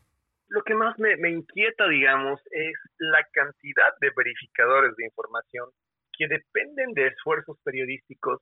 Lo 0.49 0.63
que 0.63 0.75
más 0.75 0.97
me, 0.99 1.31
inquieta, 1.31 1.87
digamos, 1.89 2.41
es 2.53 2.75
la 2.99 3.23
cantidad 3.33 3.93
de 4.01 4.11
verificadores 4.17 4.97
de 4.97 5.05
información 5.05 5.69
que 6.17 6.27
dependen 6.27 6.95
de 6.95 7.09
esfuerzos 7.09 7.59
periodísticos 7.63 8.41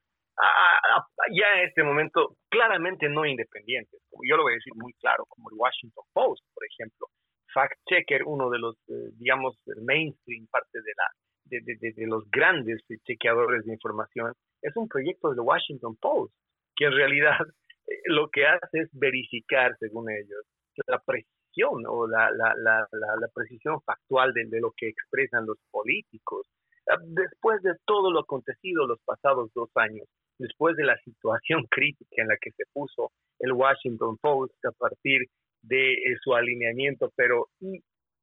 ya 1.32 1.46
en 1.58 1.68
este 1.68 1.82
momento 1.82 2.36
claramente 2.50 3.08
no 3.08 3.24
independientes. 3.24 4.00
Yo 4.28 4.36
lo 4.36 4.42
voy 4.42 4.52
a 4.52 4.56
decir 4.56 4.74
muy 4.76 4.92
claro, 4.94 5.24
como 5.26 5.50
el 5.50 5.56
Washington 5.56 6.04
Post, 6.12 6.44
por 6.52 6.62
ejemplo. 6.64 7.08
Fact 7.56 7.80
Checker, 7.88 8.22
uno 8.26 8.50
de 8.50 8.58
los, 8.58 8.76
eh, 8.88 9.08
digamos, 9.16 9.58
mainstream, 9.80 10.46
parte 10.50 10.78
de, 10.82 10.92
la, 10.94 11.08
de, 11.44 11.92
de, 11.96 12.06
los 12.06 12.30
grandes 12.30 12.82
chequeadores 13.06 13.64
de 13.64 13.72
información, 13.72 14.34
es 14.60 14.76
un 14.76 14.86
proyecto 14.88 15.30
del 15.30 15.40
Washington 15.40 15.96
Post, 15.96 16.34
que 16.76 16.84
en 16.84 16.92
realidad 16.92 17.38
eh, 17.86 17.94
lo 18.08 18.28
que 18.28 18.46
hace 18.46 18.80
es 18.80 18.90
verificar, 18.92 19.74
según 19.78 20.10
ellos, 20.10 20.44
la 20.86 20.98
precisión 20.98 21.84
o 21.88 22.06
la, 22.06 22.30
la, 22.30 22.52
la, 22.56 22.86
la 22.92 23.28
precisión 23.34 23.80
factual 23.80 24.34
de, 24.34 24.44
de, 24.44 24.60
lo 24.60 24.72
que 24.76 24.88
expresan 24.88 25.46
los 25.46 25.56
políticos. 25.70 26.46
Ah, 26.90 26.98
después 27.02 27.62
de 27.62 27.72
todo 27.86 28.12
lo 28.12 28.20
acontecido 28.20 28.86
los 28.86 29.00
pasados 29.00 29.50
dos 29.54 29.70
años, 29.76 30.06
después 30.38 30.76
de 30.76 30.84
la 30.84 30.98
situación 30.98 31.64
crítica 31.70 32.20
en 32.20 32.28
la 32.28 32.36
que 32.38 32.50
se 32.50 32.64
puso 32.74 33.12
el 33.38 33.52
Washington 33.52 34.18
Post 34.18 34.62
a 34.66 34.72
partir 34.72 35.22
de 35.66 35.92
eh, 35.92 36.16
su 36.22 36.34
alineamiento, 36.34 37.12
pero 37.16 37.48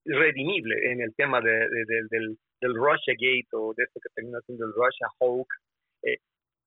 irredimible 0.05 0.91
en 0.91 1.01
el 1.01 1.13
tema 1.15 1.39
de, 1.41 1.51
del, 2.09 2.37
del 2.59 2.75
Russia 2.75 3.13
Gate 3.13 3.47
o 3.51 3.73
de 3.75 3.83
esto 3.83 3.99
que 4.01 4.09
termina 4.13 4.39
siendo 4.45 4.65
el 4.65 4.73
Russia 4.73 5.07
Hawk, 5.19 5.47
eh, 6.03 6.17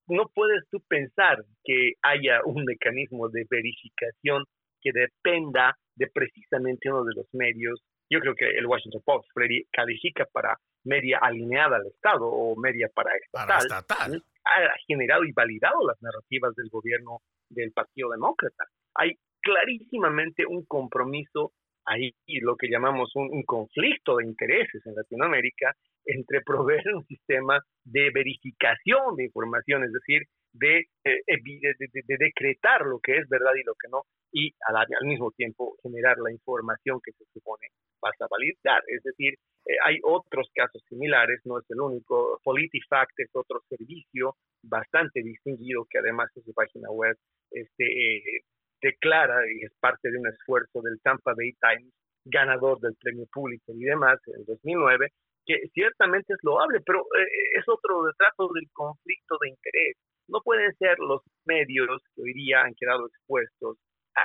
no 0.07 0.29
puedes 0.33 0.63
tú 0.69 0.81
pensar 0.87 1.43
que 1.63 1.93
haya 2.01 2.41
un 2.45 2.63
mecanismo 2.63 3.29
de 3.29 3.45
verificación 3.49 4.45
que 4.81 4.91
dependa 4.93 5.77
de 5.95 6.07
precisamente 6.07 6.89
uno 6.89 7.03
de 7.03 7.15
los 7.15 7.25
medios. 7.33 7.81
Yo 8.09 8.19
creo 8.19 8.35
que 8.35 8.45
el 8.45 8.65
Washington 8.65 9.01
Post 9.03 9.27
califica 9.71 10.25
para 10.31 10.57
media 10.85 11.19
alineada 11.21 11.77
al 11.77 11.87
Estado 11.87 12.25
o 12.25 12.55
media 12.55 12.89
para 12.93 13.11
estatal, 13.17 14.23
ha 14.45 14.77
generado 14.87 15.25
y 15.25 15.33
validado 15.33 15.85
las 15.85 16.01
narrativas 16.01 16.55
del 16.55 16.69
gobierno 16.69 17.19
del 17.49 17.71
Partido 17.73 18.09
Demócrata. 18.11 18.65
Hay 18.95 19.17
clarísimamente 19.47 20.45
un 20.45 20.65
compromiso 20.65 21.53
ahí, 21.85 22.11
lo 22.41 22.57
que 22.57 22.67
llamamos 22.67 23.11
un, 23.15 23.43
conflicto 23.43 24.17
de 24.17 24.25
intereses 24.25 24.85
en 24.85 24.93
Latinoamérica 24.93 25.73
entre 26.05 26.41
proveer 26.41 26.93
un 26.93 27.05
sistema 27.05 27.59
de 27.85 28.11
verificación 28.13 29.15
de 29.15 29.23
información, 29.23 29.85
es 29.85 29.93
decir, 29.93 30.23
de, 30.51 30.79
eh, 31.05 31.21
de, 31.27 32.17
decretar 32.17 32.81
lo 32.85 32.99
que 32.99 33.17
es 33.17 33.29
verdad 33.29 33.53
y 33.55 33.63
lo 33.63 33.73
que 33.75 33.87
no, 33.89 34.01
y 34.33 34.53
al, 34.67 34.75
al 34.75 35.07
mismo 35.07 35.31
tiempo 35.31 35.77
generar 35.81 36.17
la 36.17 36.31
información 36.31 36.99
que 37.01 37.13
se 37.13 37.23
supone 37.31 37.67
vas 38.01 38.15
a 38.19 38.27
validar. 38.29 38.83
Es 38.87 39.03
decir, 39.03 39.35
eh, 39.65 39.75
hay 39.85 39.99
otros 40.03 40.49
casos 40.53 40.83
similares, 40.89 41.39
no 41.45 41.59
es 41.59 41.65
el 41.69 41.79
único. 41.79 42.39
PolitiFact 42.43 43.19
es 43.19 43.29
otro 43.33 43.61
servicio 43.69 44.35
bastante 44.61 45.21
distinguido 45.23 45.85
que 45.89 45.99
además 45.99 46.29
en 46.35 46.43
su 46.43 46.53
página 46.53 46.89
web 46.89 47.15
este, 47.51 47.85
eh, 47.85 48.41
declara 48.81 49.39
y 49.51 49.65
es 49.65 49.71
parte 49.79 50.09
de 50.09 50.17
un 50.17 50.27
esfuerzo 50.27 50.81
del 50.81 50.99
Tampa 51.01 51.33
Bay 51.35 51.53
Times, 51.53 51.93
ganador 52.25 52.79
del 52.79 52.95
premio 52.99 53.25
público 53.31 53.73
y 53.73 53.83
demás 53.83 54.19
en 54.27 54.45
2009, 54.45 55.09
que 55.45 55.55
ciertamente 55.73 56.33
es 56.33 56.39
loable, 56.43 56.79
pero 56.85 57.01
eh, 57.01 57.57
es 57.57 57.63
otro 57.67 58.05
retrato 58.05 58.49
del 58.53 58.67
conflicto 58.73 59.37
de 59.41 59.49
interés. 59.49 59.97
No 60.27 60.41
pueden 60.43 60.73
ser 60.75 60.99
los 60.99 61.21
medios 61.45 62.01
que 62.13 62.21
hoy 62.21 62.33
día 62.33 62.63
han 62.63 62.75
quedado 62.75 63.07
expuestos 63.07 63.77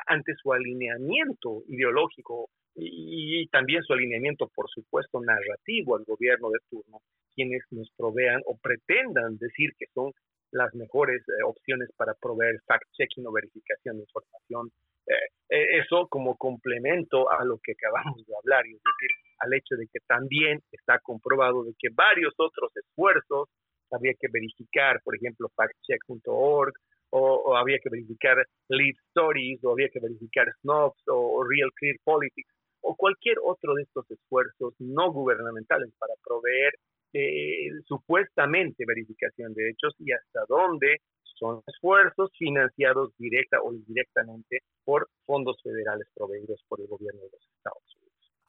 ante 0.07 0.35
su 0.35 0.53
alineamiento 0.53 1.63
ideológico 1.69 2.49
y, 2.75 3.47
también 3.49 3.83
su 3.83 3.93
alineamiento, 3.93 4.49
por 4.55 4.69
supuesto, 4.71 5.21
narrativo 5.21 5.97
al 5.97 6.05
gobierno 6.05 6.49
de 6.51 6.59
turno, 6.71 7.01
quienes 7.35 7.63
nos 7.71 7.91
provean 7.97 8.41
o 8.47 8.57
pretendan 8.57 9.37
decir 9.37 9.71
que 9.79 9.87
son 9.95 10.11
las 10.53 10.73
mejores 10.75 11.23
eh, 11.29 11.43
opciones 11.45 11.89
para 11.97 12.15
proveer 12.15 12.61
fact-checking 12.67 13.27
o 13.27 13.33
verificación 13.33 13.97
de 13.97 14.03
información. 14.05 14.71
Eh, 15.07 15.15
eh, 15.49 15.79
eso 15.81 16.07
como 16.09 16.37
complemento 16.37 17.31
a 17.31 17.45
lo 17.45 17.59
que 17.59 17.73
acabamos 17.73 18.25
de 18.27 18.35
hablar, 18.37 18.65
es 18.67 18.81
decir, 18.81 19.11
al 19.39 19.55
hecho 19.55 19.75
de 19.77 19.89
que 19.93 19.99
también 20.07 20.61
está 20.71 20.99
comprobado 21.01 21.65
de 21.65 21.75
que 21.79 21.89
varios 21.93 22.35
otros 22.37 22.71
esfuerzos 22.77 23.49
había 23.91 24.13
que 24.15 24.29
verificar, 24.33 25.01
por 25.03 25.17
ejemplo, 25.17 25.49
factcheck.org, 25.55 26.73
o, 27.15 27.57
había 27.57 27.79
que 27.79 27.91
verificar 27.91 28.37
lead 28.69 28.95
stories, 29.11 29.63
o 29.65 29.73
había 29.73 29.91
que 29.91 30.01
verificar 30.01 30.47
snobs, 30.63 31.03
o 31.09 31.45
real 31.45 31.71
clear 31.77 31.97
politics, 32.05 32.55
o 32.81 32.97
cualquier 32.97 33.37
otro 33.45 33.75
de 33.75 33.83
estos 33.83 34.11
esfuerzos 34.11 34.75
no 34.79 35.13
gubernamentales 35.13 35.93
para 35.99 36.15
proveer 36.25 36.73
eh, 37.13 37.69
supuestamente 37.87 38.85
verificación 38.87 39.55
de 39.55 39.71
hechos 39.71 39.95
y 39.99 40.13
hasta 40.13 40.41
dónde 40.49 40.99
son 41.39 41.63
esfuerzos 41.67 42.31
financiados 42.39 43.11
directa 43.19 43.61
o 43.63 43.73
indirectamente 43.73 44.61
por 44.85 45.09
fondos 45.27 45.61
federales 45.63 46.07
proveídos 46.15 46.63
por 46.69 46.81
el 46.81 46.87
gobierno 46.87 47.21
de 47.23 47.31
los 47.33 47.49
Estados 47.57 47.83
Unidos. 47.97 48.02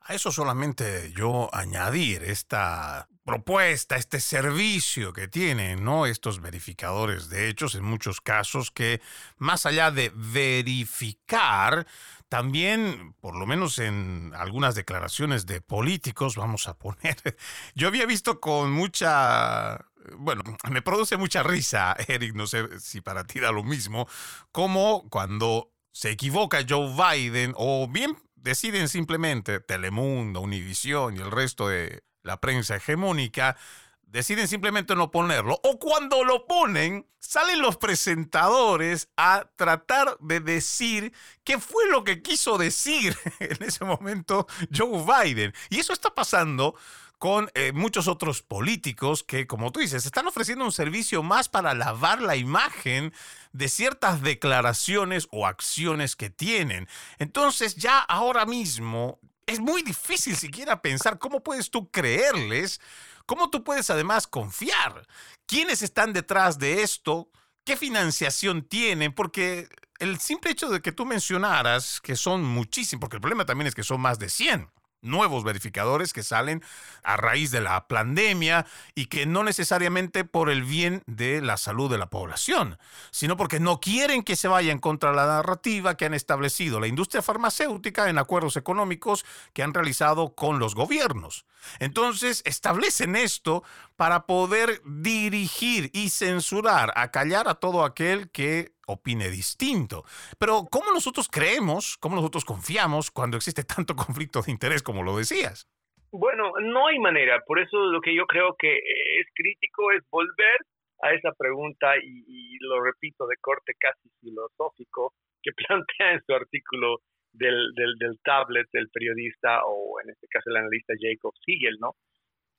A 0.06 0.16
eso 0.16 0.34
solamente 0.34 1.14
yo 1.16 1.50
añadir 1.54 2.24
esta 2.24 3.08
propuesta, 3.24 3.96
este 3.96 4.20
servicio 4.20 5.14
que 5.14 5.30
tienen 5.30 5.86
¿no? 5.86 6.06
estos 6.06 6.42
verificadores 6.42 7.30
de 7.30 7.48
hechos 7.48 7.76
en 7.76 7.86
muchos 7.86 8.20
casos 8.20 8.70
que 8.70 9.02
más 9.38 9.66
allá 9.66 9.92
de 9.92 10.12
verificar, 10.14 11.88
también, 12.28 13.14
por 13.22 13.36
lo 13.36 13.46
menos 13.46 13.80
en 13.80 14.34
algunas 14.36 14.76
declaraciones 14.76 15.46
de 15.46 15.62
políticos, 15.62 16.36
vamos 16.36 16.68
a 16.68 16.78
poner, 16.78 17.16
yo 17.76 17.88
había 17.88 18.06
visto 18.06 18.42
con 18.42 18.74
mucha, 18.74 19.86
bueno, 20.18 20.44
me 20.70 20.82
produce 20.82 21.16
mucha 21.16 21.44
risa, 21.44 21.96
Eric, 22.08 22.36
no 22.36 22.46
sé 22.46 22.78
si 22.82 23.00
para 23.00 23.24
ti 23.24 23.40
da 23.40 23.54
lo 23.54 23.64
mismo, 23.64 24.08
como 24.52 25.08
cuando 25.10 25.72
se 25.94 26.10
equivoca 26.10 26.66
Joe 26.68 26.92
Biden 26.92 27.54
o 27.56 27.88
bien 27.88 28.18
deciden 28.44 28.90
simplemente 28.90 29.60
Telemundo, 29.62 30.42
Univisión 30.42 31.16
y 31.16 31.22
el 31.22 31.32
resto 31.32 31.70
de 31.70 32.04
la 32.22 32.40
prensa 32.40 32.76
hegemónica 32.76 33.58
deciden 34.02 34.48
simplemente 34.48 34.96
no 34.96 35.10
ponerlo. 35.10 35.60
O 35.64 35.80
cuando 35.80 36.24
lo 36.24 36.46
ponen, 36.46 37.08
salen 37.20 37.62
los 37.62 37.78
presentadores 37.78 39.10
a 39.18 39.50
tratar 39.56 40.18
de 40.20 40.40
decir 40.40 41.14
qué 41.44 41.58
fue 41.58 41.90
lo 41.90 42.04
que 42.04 42.22
quiso 42.22 42.58
decir 42.58 43.18
en 43.40 43.64
ese 43.64 43.86
momento 43.86 44.46
Joe 44.76 45.04
Biden. 45.04 45.54
Y 45.70 45.80
eso 45.80 45.94
está 45.94 46.14
pasando 46.14 46.76
con 47.24 47.50
eh, 47.54 47.72
muchos 47.72 48.10
otros 48.10 48.42
políticos 48.42 49.24
que, 49.24 49.48
como 49.48 49.72
tú 49.72 49.80
dices, 49.80 50.06
están 50.06 50.28
ofreciendo 50.28 50.66
un 50.66 50.74
servicio 50.74 51.24
más 51.24 51.48
para 51.48 51.74
lavar 51.74 52.22
la 52.22 52.36
imagen 52.36 53.14
de 53.54 53.70
ciertas 53.70 54.22
declaraciones 54.22 55.30
o 55.32 55.48
acciones 55.48 56.18
que 56.18 56.30
tienen. 56.30 56.90
Entonces 57.20 57.78
ya 57.78 58.00
ahora 58.00 58.46
mismo 58.46 59.22
es 59.46 59.62
muy 59.62 59.84
difícil 59.84 60.36
siquiera 60.36 60.82
pensar 60.82 61.18
cómo 61.18 61.42
puedes 61.42 61.72
tú 61.72 61.90
creerles 61.92 62.82
¿Cómo 63.26 63.50
tú 63.50 63.64
puedes 63.64 63.90
además 63.90 64.28
confiar? 64.28 65.08
¿Quiénes 65.46 65.82
están 65.82 66.12
detrás 66.12 66.60
de 66.60 66.82
esto? 66.82 67.30
¿Qué 67.64 67.78
financiación 67.78 68.64
tienen? 68.64 69.16
Porque 69.16 69.70
el 70.00 70.20
simple 70.20 70.52
hecho 70.52 70.68
de 70.70 70.82
que 70.82 70.92
tú 70.92 71.06
mencionaras 71.06 72.02
que 72.02 72.18
son 72.18 72.44
muchísimos, 72.44 73.00
porque 73.00 73.16
el 73.16 73.22
problema 73.22 73.46
también 73.46 73.68
es 73.68 73.76
que 73.76 73.84
son 73.84 74.02
más 74.02 74.20
de 74.20 74.28
100 74.28 74.68
nuevos 75.04 75.44
verificadores 75.44 76.14
que 76.14 76.24
salen 76.24 76.64
a 77.04 77.18
raíz 77.18 77.52
de 77.52 77.62
la 77.62 77.88
pandemia 77.88 78.66
y 78.96 79.06
que 79.06 79.26
no 79.26 79.44
necesariamente 79.44 80.24
por 80.24 80.50
el 80.50 80.64
bien 80.64 81.04
de 81.06 81.42
la 81.42 81.58
salud 81.58 81.92
de 81.92 81.98
la 81.98 82.10
población, 82.10 82.78
sino 83.12 83.38
porque 83.38 83.60
no 83.60 83.80
quieren 83.80 84.24
que 84.24 84.36
se 84.36 84.48
vayan 84.48 84.80
contra 84.80 85.14
la 85.14 85.26
narrativa 85.26 85.96
que 85.96 86.06
han 86.06 86.14
establecido 86.14 86.80
la 86.80 86.88
industria 86.88 87.22
farmacéutica 87.22 88.10
en 88.10 88.18
acuerdos 88.18 88.58
económicos 88.58 89.26
que 89.54 89.64
han 89.64 89.74
realizado 89.74 90.34
con 90.36 90.60
los 90.60 90.76
gobiernos. 90.76 91.46
Entonces 91.80 92.42
establecen 92.46 93.16
esto 93.16 93.64
para 93.96 94.26
poder 94.26 94.82
dirigir 94.86 95.90
y 95.94 96.10
censurar, 96.10 96.94
acallar 96.96 97.48
a 97.48 97.56
todo 97.56 97.86
aquel 97.86 98.30
que 98.32 98.73
opine 98.88 99.30
distinto. 99.30 100.04
Pero 100.40 100.66
¿cómo 100.70 100.92
nosotros 100.92 101.28
creemos, 101.30 101.98
cómo 101.98 102.16
nosotros 102.16 102.46
confiamos 102.46 103.12
cuando 103.12 103.38
existe 103.38 103.64
tanto 103.76 103.96
conflicto 103.96 104.42
de 104.42 104.52
interés 104.52 104.84
como 104.84 105.04
lo 105.04 105.18
decías? 105.18 105.68
Bueno, 106.12 106.52
no 106.62 106.88
hay 106.88 107.00
manera. 107.00 107.42
Por 107.46 107.60
eso 107.60 107.78
lo 107.86 108.00
que 108.00 108.16
yo 108.16 108.26
creo 108.28 108.56
que 108.58 108.76
es 108.78 109.28
crítico 109.34 109.92
es 109.92 110.04
volver 110.12 110.60
a 111.02 111.14
esa 111.14 111.32
pregunta 111.34 111.98
y, 111.98 112.58
lo 112.62 112.82
repito 112.82 113.28
de 113.28 113.36
corte 113.42 113.74
casi 113.78 114.10
filosófico 114.22 115.14
que 115.42 115.52
plantea 115.68 116.14
en 116.14 116.22
su 116.26 116.34
artículo 116.34 117.00
del, 117.34 117.74
del, 117.76 117.96
del 117.98 118.20
tablet 118.24 118.68
del 118.72 118.90
periodista 118.90 119.66
o 119.66 120.00
en 120.02 120.12
este 120.12 120.28
caso 120.28 120.50
el 120.50 120.58
analista 120.58 120.94
Jacob 120.98 121.34
Siegel, 121.44 121.78
¿no? 121.80 121.96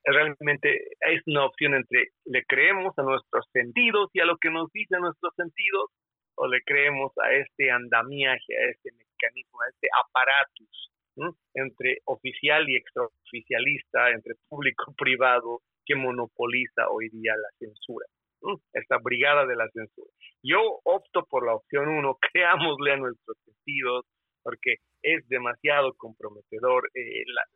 Realmente 0.04 0.76
es 1.00 1.22
una 1.26 1.46
opción 1.46 1.74
entre 1.74 2.08
le 2.26 2.44
creemos 2.44 2.92
a 2.98 3.02
nuestros 3.02 3.46
sentidos 3.52 4.10
y 4.12 4.20
a 4.20 4.26
lo 4.26 4.36
que 4.36 4.50
nos 4.50 4.70
dicen 4.72 5.00
nuestros 5.00 5.32
sentidos 5.36 5.90
o 6.36 6.46
le 6.46 6.62
creemos 6.62 7.12
a 7.18 7.32
este 7.32 7.70
andamiaje, 7.70 8.56
a 8.56 8.70
este 8.70 8.90
mecanismo, 8.92 9.60
a 9.62 9.68
este 9.68 9.88
aparatus 10.04 10.90
entre 11.54 11.98
oficial 12.06 12.68
y 12.68 12.76
extraoficialista, 12.76 14.10
entre 14.10 14.34
público-privado, 14.48 15.60
que 15.86 15.94
monopoliza 15.94 16.88
hoy 16.90 17.08
día 17.10 17.34
la 17.36 17.48
censura, 17.58 18.06
esta 18.72 18.98
brigada 18.98 19.46
de 19.46 19.56
la 19.56 19.68
censura. 19.68 20.10
Yo 20.42 20.80
opto 20.84 21.24
por 21.28 21.46
la 21.46 21.54
opción 21.54 21.88
uno, 21.88 22.18
creámosle 22.32 22.92
a 22.92 22.96
nuestros 22.96 23.36
sentidos, 23.44 24.06
porque 24.42 24.76
es 25.02 25.26
demasiado 25.28 25.94
comprometedor. 25.94 26.90
Eh, 26.94 27.24
las, 27.26 27.48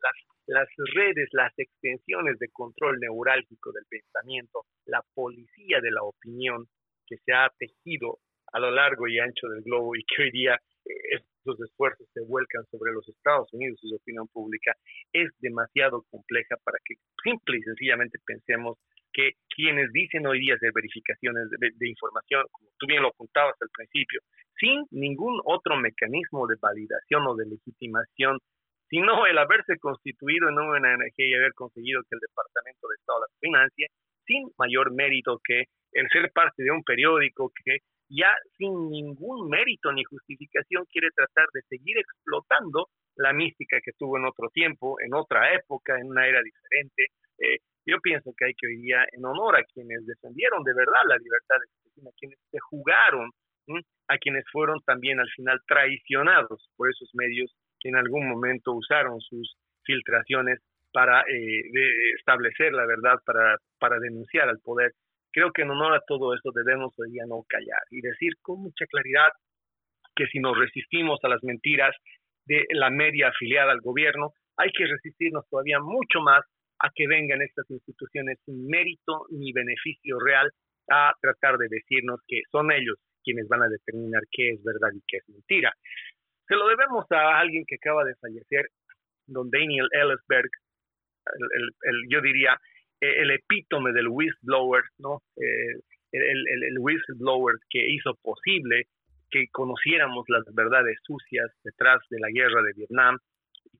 las 0.47 0.67
redes, 0.95 1.29
las 1.31 1.53
extensiones 1.57 2.39
de 2.39 2.49
control 2.49 2.99
neurálgico 2.99 3.71
del 3.71 3.85
pensamiento, 3.89 4.65
la 4.85 5.03
policía 5.13 5.81
de 5.81 5.91
la 5.91 6.03
opinión 6.03 6.65
que 7.05 7.17
se 7.17 7.33
ha 7.33 7.51
tejido 7.57 8.19
a 8.51 8.59
lo 8.59 8.71
largo 8.71 9.07
y 9.07 9.19
ancho 9.19 9.47
del 9.47 9.63
globo 9.63 9.95
y 9.95 10.03
que 10.03 10.23
hoy 10.23 10.31
día 10.31 10.59
eh, 10.85 11.19
estos 11.19 11.59
esfuerzos 11.61 12.07
se 12.13 12.21
vuelcan 12.21 12.65
sobre 12.71 12.91
los 12.91 13.07
Estados 13.07 13.51
Unidos 13.53 13.79
y 13.81 13.89
su 13.89 13.95
opinión 13.95 14.27
pública, 14.27 14.73
es 15.13 15.29
demasiado 15.39 16.03
compleja 16.09 16.55
para 16.63 16.77
que 16.83 16.95
simple 17.23 17.57
y 17.57 17.61
sencillamente 17.61 18.19
pensemos 18.25 18.77
que 19.11 19.31
quienes 19.55 19.91
dicen 19.91 20.27
hoy 20.27 20.39
día 20.39 20.55
de 20.59 20.71
verificaciones 20.73 21.49
de, 21.49 21.89
información, 21.89 22.45
como 22.51 22.69
tú 22.77 22.85
bien 22.87 23.01
lo 23.01 23.09
apuntabas 23.09 23.55
al 23.59 23.69
principio, 23.73 24.21
sin 24.59 24.85
ningún 24.91 25.41
otro 25.45 25.77
mecanismo 25.77 26.47
de 26.47 26.55
validación 26.61 27.25
o 27.27 27.35
de 27.35 27.45
legitimación, 27.45 28.37
sino 28.89 29.25
el 29.25 29.37
haberse 29.37 29.77
constituido 29.79 30.49
en 30.49 30.59
una 30.59 30.93
ONG 30.93 31.13
y 31.17 31.33
haber 31.33 31.53
conseguido 31.53 32.01
que 32.03 32.15
el 32.15 32.21
Departamento 32.21 32.87
de 32.87 32.95
Estado 32.95 33.19
las 33.21 33.39
financie, 33.39 33.87
sin 34.25 34.49
mayor 34.57 34.91
mérito 34.91 35.39
que 35.43 35.65
el 35.93 36.07
ser 36.11 36.31
parte 36.31 36.63
de 36.63 36.71
un 36.71 36.83
periódico 36.83 37.51
que 37.65 37.79
ya 38.09 38.33
sin 38.57 38.89
ningún 38.89 39.49
mérito 39.49 39.91
ni 39.91 40.03
justificación 40.03 40.85
quiere 40.91 41.09
tratar 41.15 41.47
de 41.53 41.61
seguir 41.69 41.97
explotando 41.97 42.87
la 43.15 43.33
mística 43.33 43.79
que 43.83 43.91
tuvo 43.97 44.17
en 44.17 44.25
otro 44.25 44.49
tiempo, 44.49 44.99
en 44.99 45.13
otra 45.13 45.53
época, 45.53 45.99
en 45.99 46.07
una 46.07 46.27
era 46.27 46.41
diferente. 46.41 47.07
Eh, 47.37 47.59
yo 47.85 47.99
pienso 48.01 48.33
que 48.37 48.45
hay 48.45 48.53
que 48.53 48.67
hoy 48.67 48.77
día, 48.77 49.05
en 49.11 49.25
honor 49.25 49.57
a 49.57 49.63
quienes 49.63 50.05
defendieron 50.05 50.63
de 50.63 50.73
verdad 50.73 51.01
la 51.07 51.17
libertad 51.17 51.55
de 51.59 51.65
expresión, 51.65 52.07
a 52.07 52.17
quienes 52.17 52.39
se 52.51 52.59
jugaron, 52.59 53.31
a 54.07 54.17
quienes 54.17 54.43
fueron 54.51 54.79
también 54.85 55.19
al 55.19 55.29
final 55.29 55.59
traicionados 55.67 56.69
por 56.75 56.89
esos 56.89 57.09
medios 57.13 57.53
que 57.79 57.89
en 57.89 57.95
algún 57.95 58.27
momento 58.27 58.73
usaron 58.73 59.19
sus 59.21 59.55
filtraciones 59.83 60.59
para 60.91 61.21
eh, 61.21 62.13
establecer 62.17 62.73
la 62.73 62.85
verdad, 62.85 63.19
para, 63.25 63.57
para 63.79 63.99
denunciar 63.99 64.49
al 64.49 64.59
poder 64.59 64.91
Creo 65.31 65.51
que 65.51 65.61
en 65.61 65.71
honor 65.71 65.93
a 65.93 66.01
todo 66.07 66.33
esto 66.33 66.51
debemos 66.51 66.93
hoy 66.97 67.11
día 67.11 67.23
no 67.27 67.43
callar 67.47 67.81
y 67.91 68.01
decir 68.01 68.33
con 68.41 68.61
mucha 68.61 68.85
claridad 68.85 69.29
que 70.15 70.27
si 70.27 70.39
nos 70.39 70.57
resistimos 70.57 71.19
a 71.23 71.29
las 71.29 71.43
mentiras 71.43 71.95
de 72.45 72.65
la 72.71 72.89
media 72.89 73.29
afiliada 73.29 73.71
al 73.71 73.81
gobierno, 73.81 74.33
hay 74.57 74.71
que 74.71 74.87
resistirnos 74.87 75.47
todavía 75.49 75.79
mucho 75.79 76.19
más 76.21 76.43
a 76.79 76.89
que 76.93 77.07
vengan 77.07 77.41
estas 77.41 77.69
instituciones 77.69 78.39
sin 78.45 78.65
mérito 78.67 79.25
ni 79.29 79.53
beneficio 79.53 80.17
real 80.19 80.49
a 80.89 81.13
tratar 81.21 81.57
de 81.57 81.67
decirnos 81.69 82.19
que 82.27 82.41
son 82.51 82.71
ellos 82.71 82.97
quienes 83.23 83.47
van 83.47 83.63
a 83.63 83.67
determinar 83.67 84.23
qué 84.31 84.49
es 84.49 84.63
verdad 84.63 84.89
y 84.93 85.01
qué 85.07 85.17
es 85.17 85.29
mentira. 85.29 85.73
Se 86.47 86.55
lo 86.55 86.67
debemos 86.67 87.05
a 87.11 87.39
alguien 87.39 87.63
que 87.67 87.75
acaba 87.75 88.03
de 88.03 88.15
fallecer, 88.15 88.69
don 89.27 89.49
Daniel 89.51 89.87
Ellsberg, 89.91 90.49
yo 92.09 92.21
diría 92.21 92.57
el 92.99 93.31
epítome 93.31 93.91
del 93.91 94.07
whistleblower, 94.07 94.83
¿no? 94.97 95.21
Eh, 95.37 95.79
el, 96.11 96.63
el, 96.63 96.79
whistleblower 96.79 97.55
que 97.69 97.87
hizo 97.87 98.15
posible 98.21 98.87
que 99.29 99.45
conociéramos 99.51 100.25
las 100.27 100.43
verdades 100.53 100.97
sucias 101.03 101.51
detrás 101.63 101.99
de 102.09 102.19
la 102.19 102.29
guerra 102.29 102.63
de 102.63 102.73
Vietnam, 102.75 103.17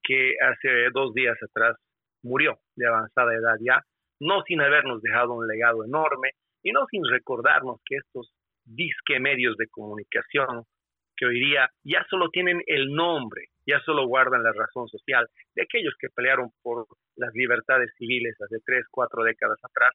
que 0.03 0.35
hace 0.39 0.89
dos 0.93 1.13
días 1.13 1.37
atrás 1.41 1.75
murió 2.21 2.59
de 2.75 2.87
avanzada 2.87 3.33
edad 3.33 3.55
ya, 3.59 3.81
no 4.19 4.43
sin 4.43 4.61
habernos 4.61 5.01
dejado 5.01 5.33
un 5.33 5.47
legado 5.47 5.83
enorme 5.83 6.31
y 6.61 6.71
no 6.71 6.85
sin 6.91 7.03
recordarnos 7.05 7.81
que 7.85 7.95
estos 7.95 8.31
disque 8.65 9.19
medios 9.19 9.57
de 9.57 9.67
comunicación 9.67 10.65
que 11.15 11.25
hoy 11.25 11.39
día 11.39 11.69
ya 11.83 12.05
solo 12.09 12.29
tienen 12.29 12.61
el 12.67 12.93
nombre, 12.93 13.47
ya 13.69 13.79
solo 13.85 14.07
guardan 14.07 14.43
la 14.43 14.51
razón 14.51 14.87
social 14.87 15.27
de 15.55 15.63
aquellos 15.63 15.93
que 15.99 16.09
pelearon 16.09 16.51
por 16.61 16.87
las 17.15 17.33
libertades 17.33 17.93
civiles 17.97 18.35
hace 18.41 18.57
tres, 18.65 18.85
cuatro 18.89 19.23
décadas 19.23 19.59
atrás, 19.63 19.93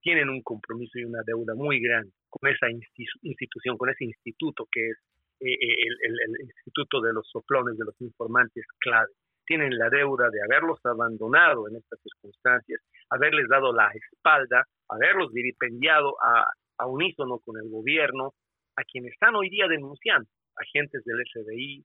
tienen 0.00 0.28
un 0.28 0.42
compromiso 0.42 0.98
y 0.98 1.04
una 1.04 1.22
deuda 1.24 1.54
muy 1.54 1.80
grande 1.80 2.12
con 2.28 2.50
esa 2.50 2.66
institución, 2.70 3.78
con 3.78 3.88
ese 3.88 4.04
instituto 4.04 4.66
que 4.70 4.90
es 4.90 4.98
eh, 5.40 5.52
eh, 5.52 5.86
el, 6.02 6.40
Instituto 6.42 7.00
de 7.00 7.12
los 7.12 7.28
Soplones, 7.30 7.78
de 7.78 7.84
los 7.84 8.00
Informantes 8.00 8.66
clave. 8.78 9.12
Tienen 9.46 9.78
la 9.78 9.88
deuda 9.88 10.28
de 10.30 10.42
haberlos 10.42 10.78
abandonado 10.84 11.68
en 11.68 11.76
estas 11.76 12.00
circunstancias, 12.02 12.80
haberles 13.08 13.48
dado 13.48 13.72
la 13.72 13.88
espalda, 13.94 14.64
haberlos 14.88 15.32
vilipendiado 15.32 16.16
a, 16.22 16.50
a 16.78 16.86
unísono 16.86 17.38
con 17.38 17.56
el 17.56 17.70
gobierno, 17.70 18.34
a 18.76 18.82
quienes 18.84 19.12
están 19.12 19.36
hoy 19.36 19.48
día 19.48 19.68
denunciando, 19.68 20.28
agentes 20.56 21.02
del 21.04 21.22
FBI, 21.32 21.84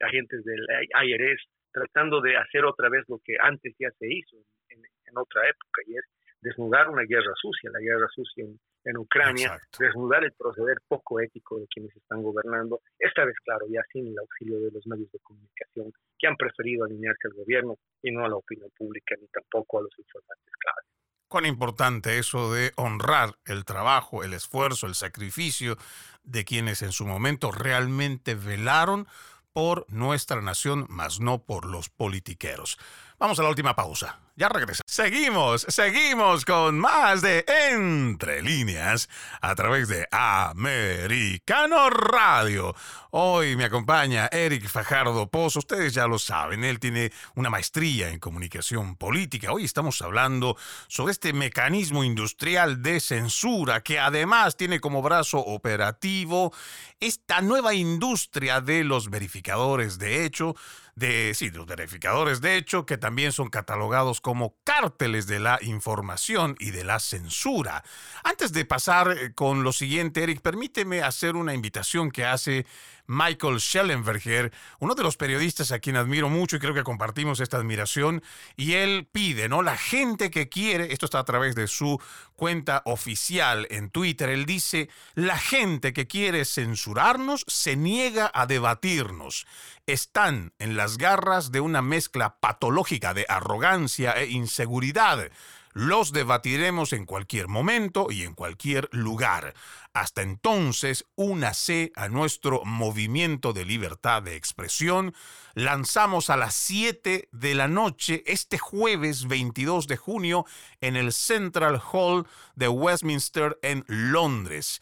agentes 0.00 0.44
del 0.44 0.66
IRS, 1.04 1.42
tratando 1.72 2.20
de 2.20 2.36
hacer 2.36 2.64
otra 2.64 2.88
vez 2.88 3.04
lo 3.08 3.18
que 3.24 3.36
antes 3.40 3.74
ya 3.78 3.90
se 3.98 4.06
hizo 4.08 4.36
en, 4.68 4.80
otra 5.16 5.42
época, 5.48 5.82
y 5.86 5.96
es 5.96 6.04
desnudar 6.40 6.88
una 6.88 7.02
guerra 7.02 7.32
sucia, 7.34 7.68
la 7.72 7.80
guerra 7.80 8.06
sucia 8.14 8.44
en, 8.84 8.96
Ucrania, 8.96 9.58
desnudar 9.76 10.22
el 10.22 10.32
proceder 10.32 10.78
poco 10.86 11.20
ético 11.20 11.58
de 11.58 11.66
quienes 11.66 11.94
están 11.96 12.22
gobernando, 12.22 12.80
esta 12.96 13.24
vez, 13.24 13.34
claro, 13.44 13.66
ya 13.68 13.82
sin 13.92 14.06
el 14.06 14.18
auxilio 14.18 14.60
de 14.60 14.70
los 14.70 14.86
medios 14.86 15.10
de 15.10 15.18
comunicación 15.18 15.92
que 16.16 16.26
han 16.28 16.36
preferido 16.36 16.84
alinearse 16.84 17.26
al 17.26 17.34
gobierno 17.34 17.76
y 18.02 18.12
no 18.12 18.24
a 18.24 18.28
la 18.28 18.36
opinión 18.36 18.70
pública 18.78 19.16
ni 19.20 19.26
tampoco 19.26 19.80
a 19.80 19.82
los 19.82 19.98
informantes 19.98 20.54
claves 20.60 20.90
cuán 21.30 21.46
importante 21.46 22.18
eso 22.18 22.52
de 22.52 22.72
honrar 22.74 23.36
el 23.44 23.64
trabajo, 23.64 24.24
el 24.24 24.34
esfuerzo, 24.34 24.88
el 24.88 24.96
sacrificio 24.96 25.76
de 26.24 26.44
quienes 26.44 26.82
en 26.82 26.90
su 26.90 27.06
momento 27.06 27.52
realmente 27.52 28.34
velaron 28.34 29.06
por 29.52 29.86
nuestra 29.88 30.40
nación, 30.40 30.86
mas 30.88 31.20
no 31.20 31.42
por 31.44 31.64
los 31.64 31.88
politiqueros. 31.88 32.78
Vamos 33.18 33.38
a 33.38 33.42
la 33.42 33.48
última 33.48 33.76
pausa. 33.76 34.20
Ya 34.40 34.48
regresa. 34.48 34.82
Seguimos, 34.86 35.66
seguimos 35.68 36.46
con 36.46 36.78
más 36.78 37.20
de 37.20 37.44
Entre 37.46 38.40
líneas 38.40 39.10
a 39.42 39.54
través 39.54 39.88
de 39.88 40.08
Americano 40.10 41.90
Radio. 41.90 42.74
Hoy 43.10 43.54
me 43.56 43.64
acompaña 43.64 44.30
Eric 44.32 44.66
Fajardo 44.66 45.26
Pozo. 45.26 45.58
Ustedes 45.58 45.92
ya 45.92 46.06
lo 46.06 46.18
saben, 46.18 46.64
él 46.64 46.80
tiene 46.80 47.12
una 47.34 47.50
maestría 47.50 48.08
en 48.08 48.18
comunicación 48.18 48.96
política. 48.96 49.52
Hoy 49.52 49.66
estamos 49.66 50.00
hablando 50.00 50.56
sobre 50.88 51.12
este 51.12 51.34
mecanismo 51.34 52.02
industrial 52.02 52.80
de 52.80 53.00
censura 53.00 53.82
que 53.82 53.98
además 53.98 54.56
tiene 54.56 54.80
como 54.80 55.02
brazo 55.02 55.38
operativo 55.38 56.50
esta 56.98 57.42
nueva 57.42 57.74
industria 57.74 58.62
de 58.62 58.84
los 58.84 59.10
verificadores 59.10 59.98
de 59.98 60.24
hecho 60.24 60.56
de, 60.94 61.32
sí, 61.34 61.50
los 61.50 61.66
verificadores 61.66 62.40
de 62.40 62.56
hecho, 62.56 62.86
que 62.86 62.98
también 62.98 63.32
son 63.32 63.48
catalogados 63.48 64.20
como 64.20 64.56
cárteles 64.64 65.26
de 65.26 65.40
la 65.40 65.58
información 65.62 66.56
y 66.58 66.70
de 66.70 66.84
la 66.84 67.00
censura. 67.00 67.84
Antes 68.24 68.52
de 68.52 68.64
pasar 68.64 69.10
eh, 69.10 69.34
con 69.34 69.62
lo 69.62 69.72
siguiente, 69.72 70.22
Eric, 70.22 70.40
permíteme 70.40 71.02
hacer 71.02 71.36
una 71.36 71.54
invitación 71.54 72.10
que 72.10 72.24
hace 72.24 72.66
Michael 73.10 73.60
Schellenberger, 73.60 74.52
uno 74.78 74.94
de 74.94 75.02
los 75.02 75.16
periodistas 75.16 75.72
a 75.72 75.80
quien 75.80 75.96
admiro 75.96 76.28
mucho 76.28 76.54
y 76.54 76.60
creo 76.60 76.74
que 76.74 76.84
compartimos 76.84 77.40
esta 77.40 77.56
admiración, 77.56 78.22
y 78.56 78.74
él 78.74 79.08
pide, 79.10 79.48
¿no? 79.48 79.62
La 79.62 79.76
gente 79.76 80.30
que 80.30 80.48
quiere, 80.48 80.92
esto 80.92 81.06
está 81.06 81.18
a 81.18 81.24
través 81.24 81.56
de 81.56 81.66
su 81.66 82.00
cuenta 82.36 82.82
oficial 82.84 83.66
en 83.70 83.90
Twitter, 83.90 84.28
él 84.28 84.46
dice, 84.46 84.88
la 85.14 85.36
gente 85.36 85.92
que 85.92 86.06
quiere 86.06 86.44
censurarnos 86.44 87.44
se 87.48 87.74
niega 87.74 88.30
a 88.32 88.46
debatirnos. 88.46 89.44
Están 89.86 90.52
en 90.60 90.76
las 90.76 90.96
garras 90.96 91.50
de 91.50 91.60
una 91.60 91.82
mezcla 91.82 92.36
patológica 92.38 93.12
de 93.12 93.26
arrogancia 93.28 94.12
e 94.12 94.26
inseguridad. 94.26 95.32
Los 95.72 96.12
debatiremos 96.12 96.92
en 96.92 97.06
cualquier 97.06 97.46
momento 97.46 98.08
y 98.10 98.24
en 98.24 98.34
cualquier 98.34 98.88
lugar. 98.90 99.54
Hasta 99.92 100.22
entonces, 100.22 101.06
únase 101.14 101.92
a 101.94 102.08
nuestro 102.08 102.64
movimiento 102.64 103.52
de 103.52 103.64
libertad 103.64 104.22
de 104.22 104.34
expresión. 104.34 105.14
Lanzamos 105.54 106.28
a 106.28 106.36
las 106.36 106.54
7 106.54 107.28
de 107.30 107.54
la 107.54 107.68
noche 107.68 108.24
este 108.26 108.58
jueves 108.58 109.28
22 109.28 109.86
de 109.86 109.96
junio 109.96 110.44
en 110.80 110.96
el 110.96 111.12
Central 111.12 111.80
Hall 111.92 112.26
de 112.56 112.68
Westminster 112.68 113.56
en 113.62 113.84
Londres. 113.86 114.80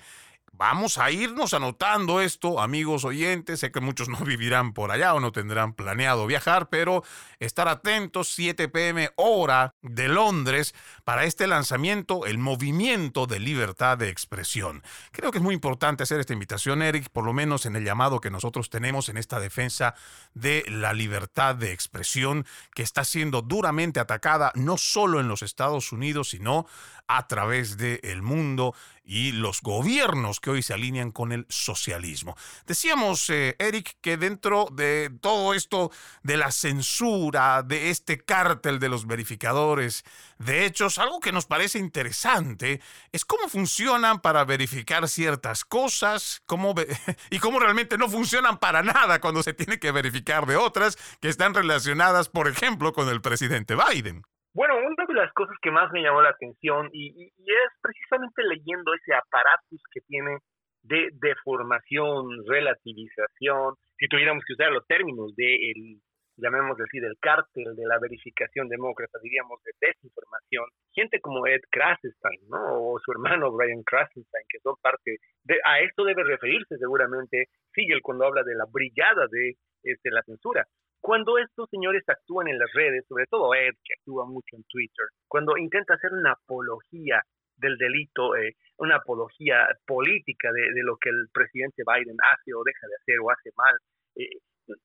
Vamos 0.58 0.98
a 0.98 1.12
irnos 1.12 1.54
anotando 1.54 2.20
esto, 2.20 2.60
amigos 2.60 3.04
oyentes. 3.04 3.60
Sé 3.60 3.70
que 3.70 3.80
muchos 3.80 4.08
no 4.08 4.18
vivirán 4.18 4.72
por 4.72 4.90
allá 4.90 5.14
o 5.14 5.20
no 5.20 5.30
tendrán 5.30 5.72
planeado 5.72 6.26
viajar, 6.26 6.68
pero 6.68 7.04
estar 7.38 7.68
atentos, 7.68 8.34
7 8.34 8.68
pm 8.68 9.10
hora 9.14 9.76
de 9.82 10.08
Londres, 10.08 10.74
para 11.04 11.22
este 11.22 11.46
lanzamiento, 11.46 12.26
el 12.26 12.38
movimiento 12.38 13.28
de 13.28 13.38
libertad 13.38 13.98
de 13.98 14.08
expresión. 14.08 14.82
Creo 15.12 15.30
que 15.30 15.38
es 15.38 15.44
muy 15.44 15.54
importante 15.54 16.02
hacer 16.02 16.18
esta 16.18 16.32
invitación, 16.32 16.82
Eric, 16.82 17.08
por 17.10 17.24
lo 17.24 17.32
menos 17.32 17.64
en 17.64 17.76
el 17.76 17.84
llamado 17.84 18.20
que 18.20 18.32
nosotros 18.32 18.68
tenemos 18.68 19.08
en 19.08 19.16
esta 19.16 19.38
defensa 19.38 19.94
de 20.34 20.64
la 20.66 20.92
libertad 20.92 21.54
de 21.54 21.70
expresión 21.70 22.44
que 22.74 22.82
está 22.82 23.04
siendo 23.04 23.42
duramente 23.42 24.00
atacada 24.00 24.50
no 24.56 24.76
solo 24.76 25.20
en 25.20 25.28
los 25.28 25.42
Estados 25.42 25.92
Unidos, 25.92 26.30
sino 26.30 26.66
a 27.06 27.26
través 27.26 27.78
del 27.78 28.22
mundo 28.22 28.74
y 29.08 29.32
los 29.32 29.62
gobiernos 29.62 30.38
que 30.38 30.50
hoy 30.50 30.62
se 30.62 30.74
alinean 30.74 31.12
con 31.12 31.32
el 31.32 31.46
socialismo. 31.48 32.36
Decíamos, 32.66 33.30
eh, 33.30 33.56
Eric, 33.58 33.96
que 34.02 34.18
dentro 34.18 34.68
de 34.70 35.10
todo 35.22 35.54
esto 35.54 35.90
de 36.22 36.36
la 36.36 36.52
censura, 36.52 37.62
de 37.62 37.88
este 37.88 38.18
cártel 38.18 38.78
de 38.78 38.90
los 38.90 39.06
verificadores 39.06 40.04
de 40.36 40.66
hechos, 40.66 40.98
algo 40.98 41.20
que 41.20 41.32
nos 41.32 41.46
parece 41.46 41.78
interesante 41.78 42.82
es 43.10 43.24
cómo 43.24 43.48
funcionan 43.48 44.20
para 44.20 44.44
verificar 44.44 45.08
ciertas 45.08 45.64
cosas 45.64 46.42
cómo 46.44 46.74
y 47.30 47.38
cómo 47.38 47.60
realmente 47.60 47.96
no 47.96 48.10
funcionan 48.10 48.58
para 48.58 48.82
nada 48.82 49.22
cuando 49.22 49.42
se 49.42 49.54
tiene 49.54 49.78
que 49.78 49.90
verificar 49.90 50.44
de 50.44 50.56
otras 50.56 50.98
que 51.20 51.30
están 51.30 51.54
relacionadas, 51.54 52.28
por 52.28 52.46
ejemplo, 52.46 52.92
con 52.92 53.08
el 53.08 53.22
presidente 53.22 53.74
Biden. 53.74 54.22
Bueno, 54.58 54.74
una 54.76 55.06
de 55.06 55.14
las 55.14 55.32
cosas 55.34 55.54
que 55.62 55.70
más 55.70 55.88
me 55.92 56.02
llamó 56.02 56.20
la 56.20 56.30
atención 56.30 56.90
y, 56.92 57.30
es 57.30 57.70
precisamente 57.80 58.42
leyendo 58.42 58.92
ese 58.92 59.14
aparatus 59.14 59.80
que 59.92 60.00
tiene 60.00 60.38
de 60.82 61.10
deformación, 61.12 62.26
relativización, 62.44 63.76
si 63.96 64.08
tuviéramos 64.08 64.42
que 64.44 64.54
usar 64.54 64.72
los 64.72 64.84
términos 64.88 65.32
de 65.36 65.70
el, 65.70 66.02
llamémoslo 66.38 66.84
así, 66.84 66.98
del 66.98 67.14
cártel 67.20 67.76
de 67.76 67.86
la 67.86 68.00
verificación 68.00 68.68
demócrata, 68.68 69.20
diríamos 69.22 69.62
de 69.62 69.70
desinformación, 69.78 70.66
gente 70.92 71.20
como 71.20 71.46
Ed 71.46 71.62
Krasenstein, 71.70 72.40
¿no? 72.50 72.82
O 72.82 72.98
su 72.98 73.12
hermano 73.12 73.52
Brian 73.56 73.84
Krasenstein, 73.84 74.44
que 74.48 74.58
son 74.58 74.74
parte 74.82 75.18
de, 75.44 75.60
a 75.64 75.78
esto 75.82 76.02
debe 76.02 76.24
referirse 76.24 76.76
seguramente 76.78 77.46
Siegel 77.72 78.02
cuando 78.02 78.26
habla 78.26 78.42
de 78.42 78.56
la 78.56 78.64
brillada 78.68 79.28
de 79.30 79.54
este, 79.84 80.10
la 80.10 80.22
censura. 80.24 80.66
Cuando 81.00 81.38
estos 81.38 81.68
señores 81.70 82.02
actúan 82.08 82.48
en 82.48 82.58
las 82.58 82.72
redes, 82.72 83.04
sobre 83.08 83.26
todo 83.26 83.54
Ed, 83.54 83.74
que 83.84 83.94
actúa 83.98 84.26
mucho 84.26 84.56
en 84.56 84.64
Twitter, 84.64 85.06
cuando 85.26 85.56
intenta 85.56 85.94
hacer 85.94 86.12
una 86.12 86.32
apología 86.32 87.22
del 87.56 87.76
delito, 87.76 88.36
eh, 88.36 88.54
una 88.78 88.96
apología 88.96 89.66
política 89.86 90.50
de, 90.52 90.82
lo 90.82 90.96
que 90.96 91.10
el 91.10 91.28
presidente 91.32 91.82
Biden 91.86 92.16
hace 92.22 92.54
o 92.54 92.62
deja 92.64 92.86
de 92.86 92.94
hacer 92.96 93.20
o 93.20 93.30
hace 93.30 93.50
mal, 93.56 93.76
eh, 94.16 94.38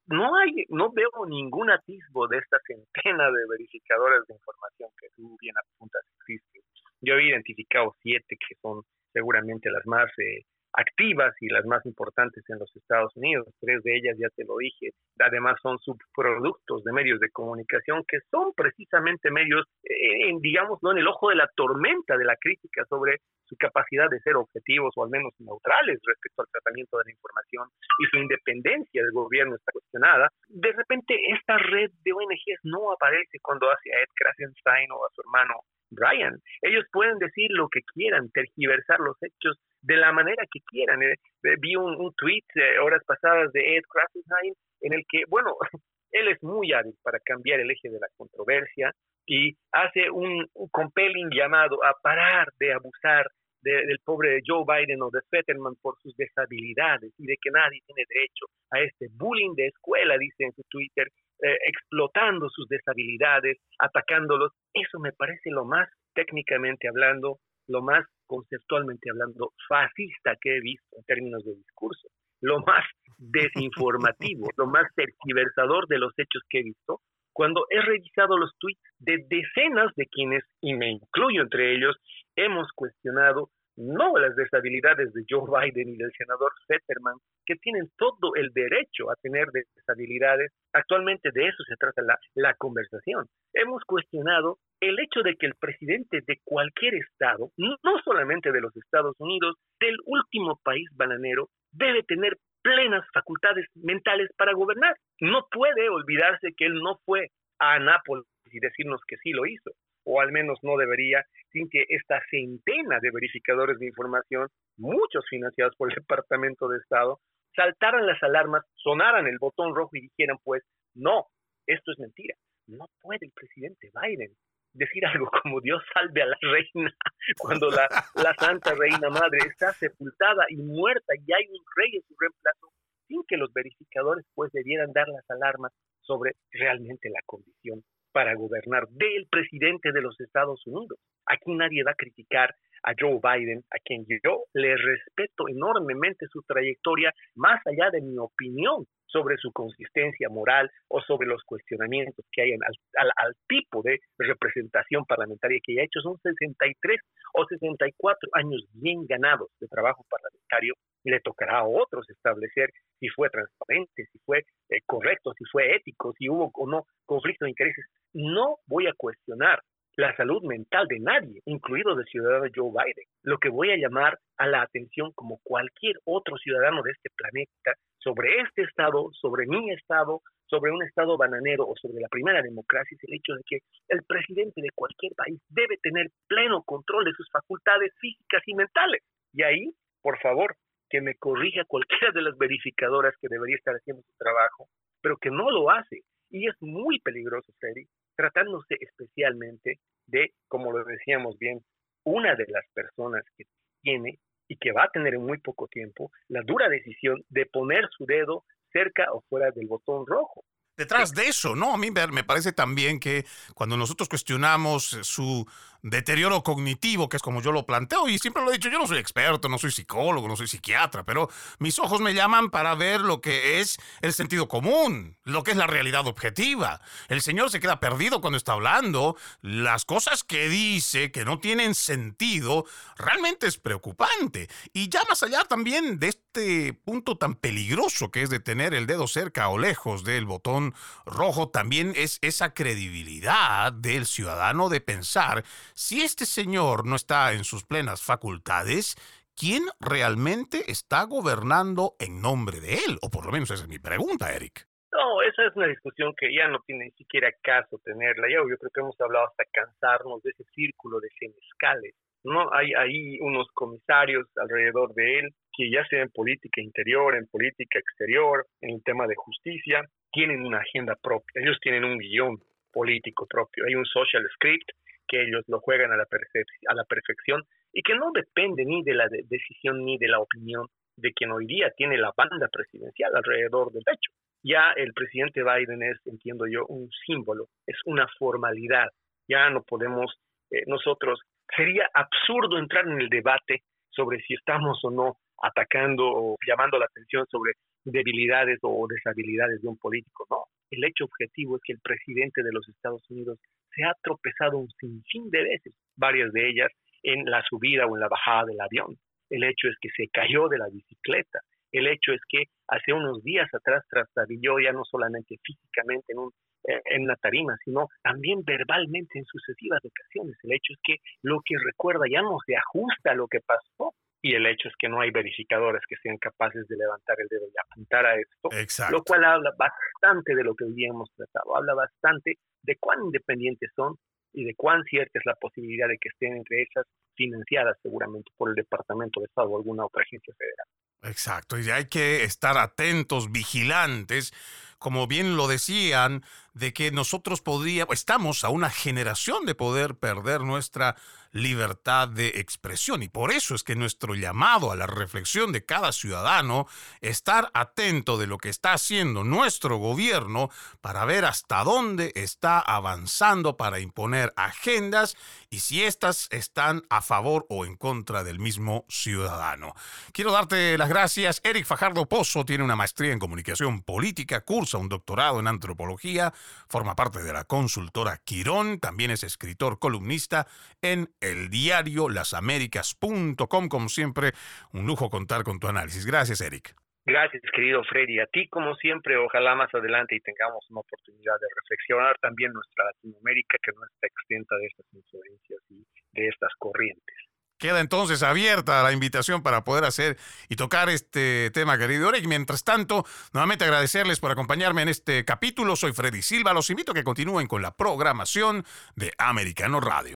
no 0.08 0.36
hay, 0.36 0.66
no 0.70 0.92
veo 0.92 1.26
ningún 1.28 1.70
atisbo 1.70 2.28
de 2.28 2.38
esta 2.38 2.58
centena 2.66 3.26
de 3.26 3.44
verificadores 3.50 4.26
de 4.28 4.36
información 4.36 4.90
que 5.00 5.08
tú 5.16 5.38
bien 5.42 5.56
apuntas 5.58 6.02
existen. 6.20 6.62
Yo 7.02 7.16
he 7.16 7.28
identificado 7.28 7.94
siete 8.02 8.38
que 8.38 8.56
son 8.62 8.82
seguramente 9.12 9.70
las 9.70 9.86
más 9.86 10.10
eh, 10.20 10.44
activas 10.74 11.34
y 11.40 11.48
las 11.48 11.66
más 11.66 11.86
importantes 11.86 12.44
en 12.50 12.60
los 12.60 12.76
Estados 12.76 13.16
Unidos. 13.16 13.48
Tres 13.60 13.84
de 13.84 13.96
ellas, 13.96 14.18
ya 14.20 14.30
te 14.36 14.44
lo 14.46 14.58
dije, 14.58 14.90
además 15.20 15.56
son 15.62 15.78
subproductos 15.80 16.84
de 16.84 16.92
medios 16.92 17.20
de 17.20 17.30
comunicación 17.30 18.04
que 18.08 18.20
son 18.32 18.54
precisamente 18.56 19.32
medios, 19.32 19.66
eh, 19.84 20.30
en, 20.30 20.40
digamos, 20.40 20.80
no 20.82 20.92
en 20.92 21.00
el 21.00 21.08
ojo 21.08 21.30
de 21.30 21.36
la 21.36 21.50
tormenta 21.56 22.18
de 22.18 22.26
la 22.26 22.36
crítica 22.40 22.84
sobre 22.90 23.20
su 23.46 23.56
capacidad 23.58 24.10
de 24.10 24.20
ser 24.22 24.36
objetivos 24.36 24.94
o 24.96 25.04
al 25.04 25.10
menos 25.10 25.34
neutrales 25.40 26.00
respecto 26.06 26.42
al 26.42 26.52
tratamiento 26.52 26.98
de 26.98 27.04
la 27.06 27.12
información 27.12 27.68
y 28.00 28.06
su 28.08 28.18
independencia 28.18 29.04
del 29.04 29.12
gobierno 29.12 29.56
está 29.56 29.72
cuestionada. 29.72 30.30
De 30.48 30.72
repente 30.72 31.16
esta 31.30 31.58
red 31.58 31.92
de 32.04 32.14
ONGs 32.14 32.62
no 32.64 32.92
aparece 32.92 33.40
cuando 33.42 33.70
hace 33.70 33.94
a 33.94 34.00
Ed 34.00 34.12
Krasenstein 34.16 34.92
o 34.92 35.06
a 35.06 35.10
su 35.14 35.22
hermano 35.22 35.54
Brian. 35.92 36.40
Ellos 36.62 36.86
pueden 36.92 37.18
decir 37.20 37.52
lo 37.52 37.68
que 37.70 37.82
quieran, 37.94 38.30
tergiversar 38.32 39.00
los 39.00 39.18
hechos 39.22 39.60
de 39.84 39.98
la 39.98 40.12
manera 40.12 40.44
que 40.52 40.60
quieran. 40.66 41.04
Eh, 41.04 41.14
eh, 41.44 41.56
vi 41.60 41.76
un, 41.76 41.96
un 41.96 42.14
tweet 42.16 42.46
eh, 42.56 42.80
horas 42.80 43.04
pasadas 43.06 43.52
de 43.52 43.78
Ed 43.78 43.84
Krasenstein 43.88 44.54
en 44.82 44.94
el 44.94 45.04
que, 45.08 45.24
bueno, 45.30 45.56
él 46.12 46.30
es 46.30 46.42
muy 46.42 46.74
hábil 46.74 46.96
para 47.04 47.20
cambiar 47.20 47.60
el 47.60 47.70
eje 47.70 47.90
de 47.90 48.00
la 48.00 48.08
controversia 48.18 48.92
y 49.26 49.54
hace 49.72 50.10
un, 50.10 50.48
compelling 50.72 51.30
llamado 51.32 51.84
a 51.84 51.94
parar 52.02 52.48
de 52.60 52.74
abusar 52.74 53.28
del 53.62 53.98
pobre 54.04 54.42
Joe 54.46 54.66
Biden 54.68 55.02
o 55.02 55.10
de 55.10 55.22
Fetterman 55.32 55.76
por 55.82 55.96
sus 56.02 56.14
deshabilidades 56.18 57.14
y 57.18 57.26
de 57.26 57.38
que 57.42 57.50
nadie 57.50 57.80
tiene 57.86 58.04
derecho 58.10 58.46
a 58.72 58.82
este 58.82 59.08
bullying 59.14 59.56
de 59.56 59.68
escuela, 59.68 60.18
dice 60.18 60.44
en 60.44 60.52
su 60.52 60.64
Twitter, 60.70 61.08
explotando 61.40 62.50
sus 62.50 62.68
deshabilidades, 62.68 63.60
atacándolos. 63.80 64.52
Eso 64.74 65.00
me 65.00 65.14
parece 65.14 65.50
lo 65.50 65.64
más 65.64 65.88
técnicamente 66.14 66.90
hablando, 66.90 67.40
lo 67.68 67.82
más 67.82 68.06
conceptualmente 68.26 69.10
hablando, 69.12 69.54
fascista 69.68 70.36
que 70.42 70.58
he 70.58 70.62
visto 70.62 70.96
en 70.98 71.04
términos 71.06 71.44
de 71.44 71.56
discurso, 71.56 72.08
lo 72.42 72.60
más 72.60 72.86
desinformativo, 73.18 74.48
lo 74.58 74.68
más 74.68 74.86
tergiversador 74.96 75.88
de 75.88 76.00
los 76.00 76.14
hechos 76.18 76.44
que 76.50 76.60
he 76.60 76.64
visto, 76.64 77.02
cuando 77.34 77.66
he 77.70 77.82
revisado 77.82 78.38
los 78.38 78.52
tweets 78.60 78.82
de 79.00 79.26
decenas 79.28 79.92
de 79.96 80.06
quienes, 80.08 80.44
y 80.62 80.76
me 80.76 80.92
incluyo 80.92 81.42
entre 81.42 81.76
ellos, 81.76 81.96
hemos 82.36 82.72
cuestionado 82.76 83.50
no 83.76 84.18
las 84.18 84.36
deshabilidades 84.36 85.14
de 85.14 85.24
Joe 85.30 85.46
Biden 85.72 85.90
y 85.90 85.98
del 85.98 86.12
senador 86.18 86.52
Fetterman, 86.68 87.16
que 87.46 87.56
tienen 87.56 87.90
todo 87.98 88.36
el 88.36 88.52
derecho 88.54 89.12
a 89.12 89.16
tener 89.22 89.48
deshabilidades. 89.52 90.52
Actualmente 90.74 91.30
de 91.34 91.48
eso 91.48 91.64
se 91.68 91.76
trata 91.76 92.02
la, 92.02 92.18
la 92.36 92.54
conversación. 92.56 93.26
Hemos 93.54 93.84
cuestionado 93.86 94.58
el 94.80 95.00
hecho 95.00 95.22
de 95.24 95.36
que 95.36 95.46
el 95.46 95.56
presidente 95.56 96.22
de 96.26 96.40
cualquier 96.44 96.96
estado, 96.96 97.52
no 97.58 98.00
solamente 98.04 98.52
de 98.52 98.62
los 98.62 98.76
Estados 98.76 99.16
Unidos, 99.20 99.56
del 99.80 99.96
último 100.06 100.60
país 100.64 100.88
bananero, 100.96 101.50
debe 101.72 102.04
tener 102.04 102.38
plenas 102.62 103.06
facultades 103.14 103.66
mentales 103.76 104.30
para 104.38 104.54
gobernar. 104.54 104.96
No 105.20 105.48
puede 105.52 105.90
olvidarse 105.90 106.54
que 106.56 106.66
él 106.66 106.76
no 106.76 106.98
fue 107.06 107.28
a 107.60 107.76
Anápolis 107.76 108.26
y 108.52 108.60
decirnos 108.60 109.02
que 109.08 109.18
sí 109.18 109.32
lo 109.32 109.46
hizo 109.46 109.72
o 110.06 110.22
al 110.22 110.32
menos 110.32 110.60
no 110.64 110.78
debería, 110.78 111.24
sin 111.52 111.70
que 111.70 111.86
esta 111.90 112.22
centena 112.30 113.00
de 113.02 113.12
verificadores 113.12 113.80
de 113.80 113.88
información, 113.88 114.48
muchos 114.78 115.26
financiados 115.30 115.76
por 115.78 115.92
el 115.92 115.96
Departamento 116.04 116.68
de 116.68 116.78
Estado, 116.80 117.20
saltaran 117.56 118.06
las 118.06 118.22
alarmas, 118.24 118.64
sonaran 118.76 119.28
el 119.28 119.38
botón 119.40 119.76
rojo 119.76 119.92
y 119.94 120.02
dijeran, 120.02 120.38
pues, 120.44 120.64
no, 120.96 121.28
esto 121.68 121.92
es 121.92 122.00
mentira. 122.00 122.36
No 122.68 122.86
puede 123.02 123.26
el 123.26 123.32
presidente 123.32 123.92
Biden 123.94 124.32
decir 124.74 125.06
algo 125.06 125.30
como 125.44 125.62
Dios 125.62 125.82
salve 125.94 126.22
a 126.22 126.26
la 126.26 126.38
reina 126.42 126.92
cuando 127.38 127.70
la, 127.70 127.88
la 128.16 128.34
Santa 128.40 128.74
Reina 128.74 129.10
Madre 129.10 129.38
está 129.48 129.72
sepultada 129.74 130.46
y 130.50 130.58
muerta 130.58 131.14
y 131.16 131.32
hay 131.32 131.48
un 131.48 131.64
rey 131.76 131.96
en 131.96 132.02
su 132.04 132.16
reemplazo, 132.20 132.74
sin 133.08 133.24
que 133.28 133.38
los 133.38 133.54
verificadores 133.54 134.26
pues 134.34 134.52
debieran 134.52 134.92
dar 134.94 135.08
las 135.10 135.30
alarmas 135.30 135.72
sobre 136.02 136.34
realmente 136.52 137.10
la 137.10 137.22
condición 137.26 137.84
para 138.14 138.36
gobernar 138.36 138.88
del 138.90 139.28
presidente 139.30 139.92
de 139.92 140.02
los 140.02 140.20
Estados 140.22 140.66
Unidos. 140.66 141.00
Aquí 141.26 141.54
nadie 141.54 141.84
va 141.84 141.92
a 141.92 141.96
criticar 141.96 142.56
a 142.84 142.94
Joe 143.00 143.20
Biden, 143.22 143.64
a 143.72 143.80
quien 143.84 144.06
yo 144.24 144.46
le 144.54 144.76
respeto 144.76 145.48
enormemente 145.50 146.28
su 146.32 146.42
trayectoria, 146.44 147.12
más 147.36 147.60
allá 147.66 147.90
de 147.92 148.02
mi 148.02 148.18
opinión 148.18 148.86
sobre 149.08 149.38
su 149.38 149.52
consistencia 149.52 150.28
moral 150.30 150.70
o 150.90 151.00
sobre 151.02 151.28
los 151.28 151.44
cuestionamientos 151.44 152.26
que 152.32 152.42
hay 152.42 152.54
al, 152.54 153.12
al, 153.16 153.34
tipo 153.48 153.82
de 153.84 154.00
representación 154.18 155.06
parlamentaria 155.06 155.60
que 155.64 155.80
ha 155.80 155.84
hecho. 155.84 156.02
Son 156.02 156.18
63 156.18 157.00
o 157.34 157.46
64 157.46 158.30
años 158.34 158.66
bien 158.74 159.06
ganados 159.08 159.50
de 159.60 159.68
trabajo 159.68 160.04
parlamentario 160.10 160.74
le 161.10 161.20
tocará 161.20 161.60
a 161.60 161.68
otros 161.68 162.10
establecer 162.10 162.70
si 163.00 163.10
fue 163.10 163.30
transparente, 163.30 164.06
si 164.12 164.20
fue 164.20 164.40
eh, 164.70 164.80
correcto, 164.86 165.34
si 165.38 165.44
fue 165.46 165.76
ético, 165.76 166.14
si 166.18 166.30
hubo 166.30 166.52
o 166.54 166.68
no 166.68 166.86
conflicto 167.06 167.46
de 167.46 167.52
intereses. 167.52 167.86
No 168.14 168.58
voy 168.68 168.88
a 168.88 168.94
cuestionar 168.94 169.62
la 169.96 170.16
salud 170.16 170.42
mental 170.44 170.88
de 170.88 171.00
nadie, 171.00 171.42
incluido 171.46 171.96
del 171.96 172.06
ciudadano 172.06 172.46
Joe 172.54 172.72
Biden. 172.72 173.06
Lo 173.24 173.38
que 173.38 173.50
voy 173.50 173.72
a 173.72 173.78
llamar 173.78 174.18
a 174.38 174.48
la 174.48 174.62
atención 174.64 175.12
como 175.14 175.40
cualquier 175.44 175.98
otro 176.06 176.38
ciudadano 176.38 176.82
de 176.82 176.92
este 176.92 177.10
planeta 177.16 177.74
sobre 178.00 178.42
este 178.42 178.64
Estado, 178.64 179.10
sobre 179.14 179.46
mi 179.46 179.72
Estado, 179.72 180.22
sobre 180.48 180.72
un 180.72 180.84
Estado 180.84 181.18
bananero 181.18 181.66
o 181.68 181.76
sobre 181.76 182.02
la 182.02 182.08
primera 182.10 182.42
democracia 182.42 182.96
es 182.96 183.04
el 183.08 183.16
hecho 183.16 183.34
de 183.34 183.44
que 183.46 183.60
el 183.90 184.04
presidente 184.04 184.62
de 184.62 184.70
cualquier 184.76 185.14
país 185.16 185.40
debe 185.50 185.78
tener 185.78 186.08
pleno 186.28 186.64
control 186.64 187.06
de 187.06 187.14
sus 187.14 187.30
facultades 187.32 187.92
físicas 188.00 188.42
y 188.46 188.56
mentales. 188.56 189.02
Y 189.34 189.44
ahí, 189.44 189.74
por 190.02 190.20
favor, 190.20 190.56
que 190.94 191.02
me 191.02 191.16
corrija 191.16 191.64
cualquiera 191.68 192.12
de 192.14 192.22
las 192.22 192.38
verificadoras 192.38 193.16
que 193.20 193.28
debería 193.28 193.56
estar 193.56 193.74
haciendo 193.74 194.04
su 194.04 194.16
trabajo, 194.18 194.70
pero 195.02 195.18
que 195.18 195.32
no 195.32 195.50
lo 195.50 195.72
hace. 195.72 196.04
Y 196.30 196.48
es 196.48 196.56
muy 196.62 197.00
peligroso, 197.00 197.52
Freddy, 197.60 197.88
tratándose 198.16 198.78
especialmente 198.80 199.80
de, 200.06 200.34
como 200.48 200.72
lo 200.72 200.84
decíamos 200.86 201.38
bien, 201.40 201.62
una 202.06 202.36
de 202.36 202.46
las 202.48 202.64
personas 202.74 203.24
que 203.36 203.46
tiene 203.82 204.20
y 204.48 204.58
que 204.58 204.72
va 204.72 204.84
a 204.84 204.90
tener 204.90 205.16
en 205.16 205.26
muy 205.26 205.40
poco 205.40 205.68
tiempo 205.68 206.12
la 206.28 206.42
dura 206.44 206.70
decisión 206.70 207.24
de 207.30 207.48
poner 207.48 207.90
su 207.98 208.06
dedo 208.06 208.44
cerca 208.72 209.12
o 209.14 209.22
fuera 209.30 209.50
del 209.52 209.68
botón 209.68 210.06
rojo. 210.06 210.44
Detrás 210.76 211.14
de 211.14 211.24
eso, 211.24 211.56
¿no? 211.56 211.74
A 211.74 211.78
mí 211.78 211.90
me 211.92 212.24
parece 212.24 212.52
también 212.52 213.00
que 213.00 213.26
cuando 213.54 213.78
nosotros 213.78 214.10
cuestionamos 214.10 214.86
su 215.04 215.46
deterioro 215.84 216.44
cognitivo, 216.44 217.10
que 217.10 217.18
es 217.18 217.24
como 217.24 217.42
yo 217.42 217.52
lo 217.52 217.66
planteo, 217.66 218.08
y 218.08 218.18
siempre 218.18 218.44
lo 218.44 218.50
he 218.50 218.54
dicho, 218.54 218.70
yo 218.70 218.80
no 218.80 218.88
soy 218.88 218.98
experto, 218.98 219.50
no 219.50 219.60
soy 219.60 219.72
psicólogo, 219.72 220.28
no 220.28 220.36
soy 220.36 220.48
psiquiatra, 220.48 221.04
pero 221.04 221.30
mis 221.60 221.78
ojos 221.78 222.00
me 222.00 222.14
llaman 222.14 222.50
para 222.50 222.74
ver 222.74 223.02
lo 223.02 223.22
que 223.22 223.60
es 223.60 223.78
el 224.02 224.14
sentido 224.14 224.48
común, 224.48 225.18
lo 225.24 225.44
que 225.44 225.52
es 225.52 225.58
la 225.58 225.68
realidad 225.68 226.08
objetiva. 226.08 226.82
El 227.10 227.22
Señor 227.22 227.52
se 227.52 227.60
queda 227.60 227.82
perdido 227.82 228.22
cuando 228.22 228.38
está 228.38 228.54
hablando, 228.54 229.18
las 229.42 229.84
cosas 229.84 230.24
que 230.24 230.48
dice 230.48 231.12
que 231.12 231.26
no 231.26 231.40
tienen 231.40 231.76
sentido, 231.76 232.66
realmente 232.96 233.48
es 233.48 233.58
preocupante. 233.58 234.50
Y 234.72 234.88
ya 234.88 235.02
más 235.10 235.22
allá 235.22 235.44
también 235.44 236.00
de 236.00 236.08
este 236.08 236.74
punto 236.74 237.18
tan 237.18 237.36
peligroso 237.36 238.10
que 238.10 238.22
es 238.22 238.30
de 238.30 238.40
tener 238.40 238.74
el 238.74 238.88
dedo 238.88 239.08
cerca 239.08 239.50
o 239.50 239.58
lejos 239.58 240.06
del 240.06 240.26
botón 240.26 240.74
rojo, 241.06 241.50
también 241.50 241.92
es 241.98 242.20
esa 242.22 242.54
credibilidad 242.54 243.74
del 243.74 244.06
ciudadano 244.06 244.70
de 244.70 244.80
pensar 244.80 245.44
si 245.76 246.02
este 246.02 246.26
señor 246.26 246.86
no 246.86 246.96
está 246.96 247.34
en 247.34 247.44
sus 247.44 247.66
plenas 247.66 248.02
facultades, 248.02 248.96
¿quién 249.36 249.64
realmente 249.80 250.72
está 250.72 251.04
gobernando 251.04 251.96
en 252.00 252.22
nombre 252.22 252.60
de 252.60 252.76
él? 252.76 252.98
O 253.02 253.10
por 253.10 253.26
lo 253.26 253.32
menos 253.32 253.52
esa 253.52 253.64
es 253.64 253.70
mi 253.70 253.80
pregunta, 253.80 254.34
Eric. 254.34 254.68
No, 254.92 255.22
esa 255.24 255.46
es 255.48 255.56
una 255.56 255.68
discusión 255.68 256.14
que 256.16 256.34
ya 256.34 256.48
no 256.48 256.60
tiene 256.68 256.86
ni 256.86 256.92
siquiera 256.92 257.32
caso 257.42 257.80
tenerla. 257.84 258.28
Yo, 258.30 258.48
yo 258.48 258.58
creo 258.58 258.72
que 258.74 258.82
hemos 258.82 259.02
hablado 259.02 259.28
hasta 259.28 259.44
cansarnos 259.52 260.22
de 260.22 260.30
ese 260.30 260.44
círculo 260.54 261.00
de 261.00 261.10
senescales. 261.18 261.96
¿no? 262.24 262.54
Hay 262.54 262.74
ahí 262.74 263.20
unos 263.20 263.48
comisarios 263.54 264.28
alrededor 264.38 264.94
de 264.94 265.20
él 265.20 265.30
que 265.52 265.70
ya 265.70 265.86
sea 265.88 266.02
en 266.02 266.10
política 266.10 266.62
interior, 266.62 267.16
en 267.16 267.28
política 267.28 267.80
exterior, 267.80 268.46
en 268.62 268.76
el 268.76 268.84
tema 268.84 269.08
de 269.08 269.16
justicia, 269.16 269.84
tienen 270.12 270.46
una 270.46 270.60
agenda 270.60 270.96
propia. 271.02 271.42
Ellos 271.42 271.58
tienen 271.62 271.84
un 271.84 271.98
guion 271.98 272.38
político 272.72 273.28
propio. 273.28 273.66
Hay 273.68 273.76
un 273.76 273.86
social 273.86 274.24
script 274.36 274.70
que 275.14 275.22
ellos 275.22 275.44
lo 275.48 275.60
juegan 275.60 275.92
a 275.92 275.98
la, 275.98 276.04
a 276.04 276.74
la 276.74 276.84
perfección 276.86 277.44
y 277.72 277.84
que 277.84 277.96
no 277.96 278.12
depende 278.12 278.66
ni 278.66 278.82
de 278.84 278.96
la 278.96 279.08
decisión 279.30 279.86
ni 279.86 279.98
de 280.00 280.08
la 280.08 280.20
opinión 280.20 280.66
de 280.98 281.14
quien 281.14 281.32
hoy 281.32 281.46
día 281.46 281.72
tiene 281.78 281.98
la 281.98 282.12
banda 282.18 282.48
presidencial 282.52 283.12
alrededor 283.16 283.72
del 283.72 283.84
hecho. 283.92 284.12
Ya 284.44 284.74
el 284.76 284.94
presidente 284.94 285.44
Biden 285.44 285.84
es, 285.84 285.98
entiendo 286.06 286.46
yo, 286.48 286.66
un 286.68 286.90
símbolo, 287.06 287.46
es 287.68 287.78
una 287.86 288.08
formalidad. 288.18 288.88
Ya 289.28 289.50
no 289.50 289.64
podemos 289.64 290.18
eh, 290.50 290.64
nosotros, 290.68 291.20
sería 291.56 291.90
absurdo 291.94 292.58
entrar 292.58 292.88
en 292.88 293.00
el 293.00 293.10
debate 293.10 293.62
sobre 293.90 294.20
si 294.22 294.34
estamos 294.34 294.80
o 294.84 294.90
no 294.90 295.18
atacando 295.42 296.06
o 296.06 296.38
llamando 296.48 296.80
la 296.80 296.86
atención 296.86 297.26
sobre 297.30 297.54
debilidades 297.86 298.60
o 298.62 298.88
deshabilidades 298.88 299.62
de 299.62 299.68
un 299.68 299.78
político. 299.78 300.26
No, 300.30 300.46
el 300.74 300.84
hecho 300.86 301.06
objetivo 301.06 301.58
es 301.58 301.62
que 301.64 301.74
el 301.74 301.80
presidente 301.80 302.44
de 302.44 302.52
los 302.52 302.68
Estados 302.70 303.04
Unidos 303.10 303.40
se 303.76 303.84
ha 303.84 303.94
tropezado 304.02 304.58
un 304.58 304.70
sinfín 304.80 305.30
de 305.30 305.44
veces, 305.44 305.74
varias 305.96 306.32
de 306.32 306.50
ellas 306.50 306.72
en 307.04 307.26
la 307.26 307.44
subida 307.44 307.86
o 307.86 307.96
en 307.96 308.02
la 308.02 308.08
bajada 308.08 308.46
del 308.46 308.62
avión. 308.62 308.98
El 309.30 309.44
hecho 309.44 309.68
es 309.68 309.76
que 309.82 309.90
se 309.96 310.10
cayó 310.10 310.48
de 310.48 310.58
la 310.58 310.70
bicicleta. 310.70 311.40
El 311.72 311.88
hecho 311.88 312.14
es 312.14 312.22
que 312.30 312.46
hace 312.68 312.94
unos 312.94 313.24
días 313.24 313.50
atrás 313.54 313.84
trastabilló 313.90 314.60
ya 314.60 314.72
no 314.72 314.84
solamente 314.86 315.38
físicamente 315.44 316.14
en, 316.14 316.20
un, 316.20 316.32
eh, 316.68 316.82
en 316.86 317.08
la 317.08 317.16
tarima, 317.16 317.58
sino 317.66 317.88
también 318.04 318.44
verbalmente 318.46 319.18
en 319.18 319.26
sucesivas 319.26 319.82
ocasiones. 319.84 320.38
El 320.44 320.54
hecho 320.54 320.74
es 320.74 320.80
que 320.84 320.96
lo 321.24 321.42
que 321.44 321.56
recuerda 321.58 322.06
ya 322.10 322.22
no 322.22 322.38
se 322.46 322.56
ajusta 322.56 323.12
a 323.12 323.16
lo 323.16 323.28
que 323.28 323.40
pasó 323.42 323.96
y 324.24 324.36
el 324.36 324.46
hecho 324.48 324.70
es 324.70 324.74
que 324.80 324.88
no 324.88 325.02
hay 325.02 325.12
verificadores 325.12 325.82
que 325.88 325.98
sean 326.02 326.18
capaces 326.18 326.66
de 326.70 326.78
levantar 326.78 327.18
el 327.20 327.28
dedo 327.28 327.46
y 327.46 327.60
apuntar 327.60 328.06
a 328.06 328.16
esto, 328.16 328.50
lo 328.90 329.04
cual 329.04 329.26
habla 329.26 329.52
bastante 329.58 330.34
de 330.34 330.44
lo 330.46 330.56
que 330.56 330.64
hoy 330.64 330.74
día 330.74 330.88
hemos 330.88 331.12
tratado, 331.14 331.58
habla 331.58 331.74
bastante 331.74 332.38
de 332.62 332.78
cuán 332.80 333.00
independientes 333.04 333.70
son 333.76 333.98
y 334.32 334.46
de 334.46 334.56
cuán 334.56 334.82
cierta 334.86 335.20
es 335.20 335.26
la 335.26 335.36
posibilidad 335.36 335.90
de 335.90 335.98
que 336.00 336.08
estén 336.08 336.38
entre 336.38 336.64
esas 336.64 336.86
financiadas 337.16 337.78
seguramente 337.84 338.32
por 338.38 338.50
el 338.50 338.56
Departamento 338.56 339.20
de 339.20 339.26
Estado 339.26 339.50
o 339.50 339.58
alguna 339.58 339.86
otra 339.86 340.04
agencia 340.04 340.34
federal. 340.38 340.68
Exacto, 341.04 341.60
y 341.60 341.70
hay 341.70 341.90
que 341.90 342.24
estar 342.24 342.58
atentos, 342.58 343.30
vigilantes, 343.30 344.32
como 344.80 345.06
bien 345.06 345.36
lo 345.36 345.50
decían, 345.50 346.24
de 346.54 346.74
que 346.74 346.92
nosotros 346.92 347.42
podríamos, 347.42 347.94
estamos 347.94 348.44
a 348.44 348.50
una 348.50 348.70
generación 348.70 349.46
de 349.46 349.56
poder 349.56 349.96
perder 349.96 350.42
nuestra 350.42 350.96
libertad 351.34 352.08
de 352.08 352.28
expresión. 352.36 353.04
Y 353.04 353.10
por 353.10 353.32
eso 353.32 353.56
es 353.56 353.64
que 353.64 353.76
nuestro 353.76 354.16
llamado 354.16 354.72
a 354.72 354.76
la 354.76 354.88
reflexión 354.88 355.52
de 355.52 355.66
cada 355.66 355.92
ciudadano, 355.92 356.68
estar 357.02 357.50
atento 357.54 358.18
de 358.18 358.28
lo 358.28 358.38
que 358.38 358.50
está 358.50 358.74
haciendo 358.74 359.24
nuestro 359.24 359.78
gobierno 359.78 360.50
para 360.80 361.04
ver 361.06 361.26
hasta 361.26 361.64
dónde 361.64 362.14
está 362.16 362.60
avanzando 362.60 363.58
para 363.58 363.80
imponer 363.80 364.32
agendas 364.36 365.18
y 365.50 365.60
si 365.60 365.84
éstas 365.84 366.28
están 366.32 366.84
a 366.90 367.02
favor 367.02 367.46
o 367.50 367.66
en 367.66 367.76
contra 367.76 368.24
del 368.24 368.40
mismo 368.40 368.86
ciudadano. 368.88 369.74
Quiero 370.12 370.32
darte 370.32 370.78
las 370.78 370.90
gracias. 370.90 371.42
Eric 371.44 371.66
Fajardo 371.66 372.08
Pozo 372.08 372.46
tiene 372.46 372.64
una 372.64 372.76
maestría 372.76 373.12
en 373.12 373.20
comunicación 373.20 373.82
política, 373.82 374.42
cursa 374.42 374.78
un 374.78 374.90
doctorado 374.90 375.40
en 375.40 375.48
antropología, 375.48 376.32
forma 376.68 376.96
parte 376.96 377.24
de 377.24 377.34
la 377.34 377.44
consultora 377.44 378.18
Quirón, 378.24 378.80
también 378.80 379.12
es 379.12 379.24
escritor 379.24 379.80
columnista 379.80 380.48
en 380.82 381.10
el 381.22 381.50
diario 381.50 382.10
lasaméricas.com. 382.10 383.68
Como 383.68 383.90
siempre, 383.90 384.32
un 384.72 384.86
lujo 384.86 385.10
contar 385.10 385.44
con 385.44 385.60
tu 385.60 385.68
análisis. 385.68 386.06
Gracias, 386.06 386.42
Eric. 386.42 386.76
Gracias, 387.06 387.44
querido 387.54 387.84
Freddy. 387.84 388.20
A 388.20 388.28
ti, 388.28 388.48
como 388.48 388.76
siempre, 388.76 389.18
ojalá 389.18 389.56
más 389.56 389.74
adelante 389.74 390.16
y 390.16 390.22
tengamos 390.22 390.66
una 390.70 390.80
oportunidad 390.80 391.34
de 391.34 391.48
reflexionar 391.60 392.18
también 392.22 392.54
nuestra 392.54 392.86
Latinoamérica, 392.86 393.58
que 393.62 393.72
no 393.76 393.84
está 393.86 394.08
extenta 394.08 394.56
de 394.56 394.68
estas 394.68 394.86
influencias 394.94 395.60
y 395.70 395.86
de 396.14 396.28
estas 396.30 396.52
corrientes. 396.58 397.33
Queda 397.58 397.80
entonces 397.80 398.24
abierta 398.24 398.84
la 398.84 398.92
invitación 398.92 399.42
para 399.42 399.64
poder 399.64 399.86
hacer 399.86 400.18
y 400.50 400.56
tocar 400.56 400.90
este 400.90 401.50
tema, 401.52 401.78
querido 401.78 402.10
Eric. 402.10 402.26
Mientras 402.28 402.64
tanto, 402.64 403.06
nuevamente 403.32 403.64
agradecerles 403.64 404.20
por 404.20 404.32
acompañarme 404.32 404.82
en 404.82 404.90
este 404.90 405.24
capítulo. 405.24 405.76
Soy 405.76 405.94
Freddy 405.94 406.22
Silva. 406.22 406.54
Los 406.54 406.70
invito 406.70 406.92
a 406.92 406.96
que 406.96 407.04
continúen 407.04 407.48
con 407.48 407.62
la 407.62 407.76
programación 407.76 408.66
de 408.96 409.14
Americano 409.18 409.80
Radio. 409.80 410.12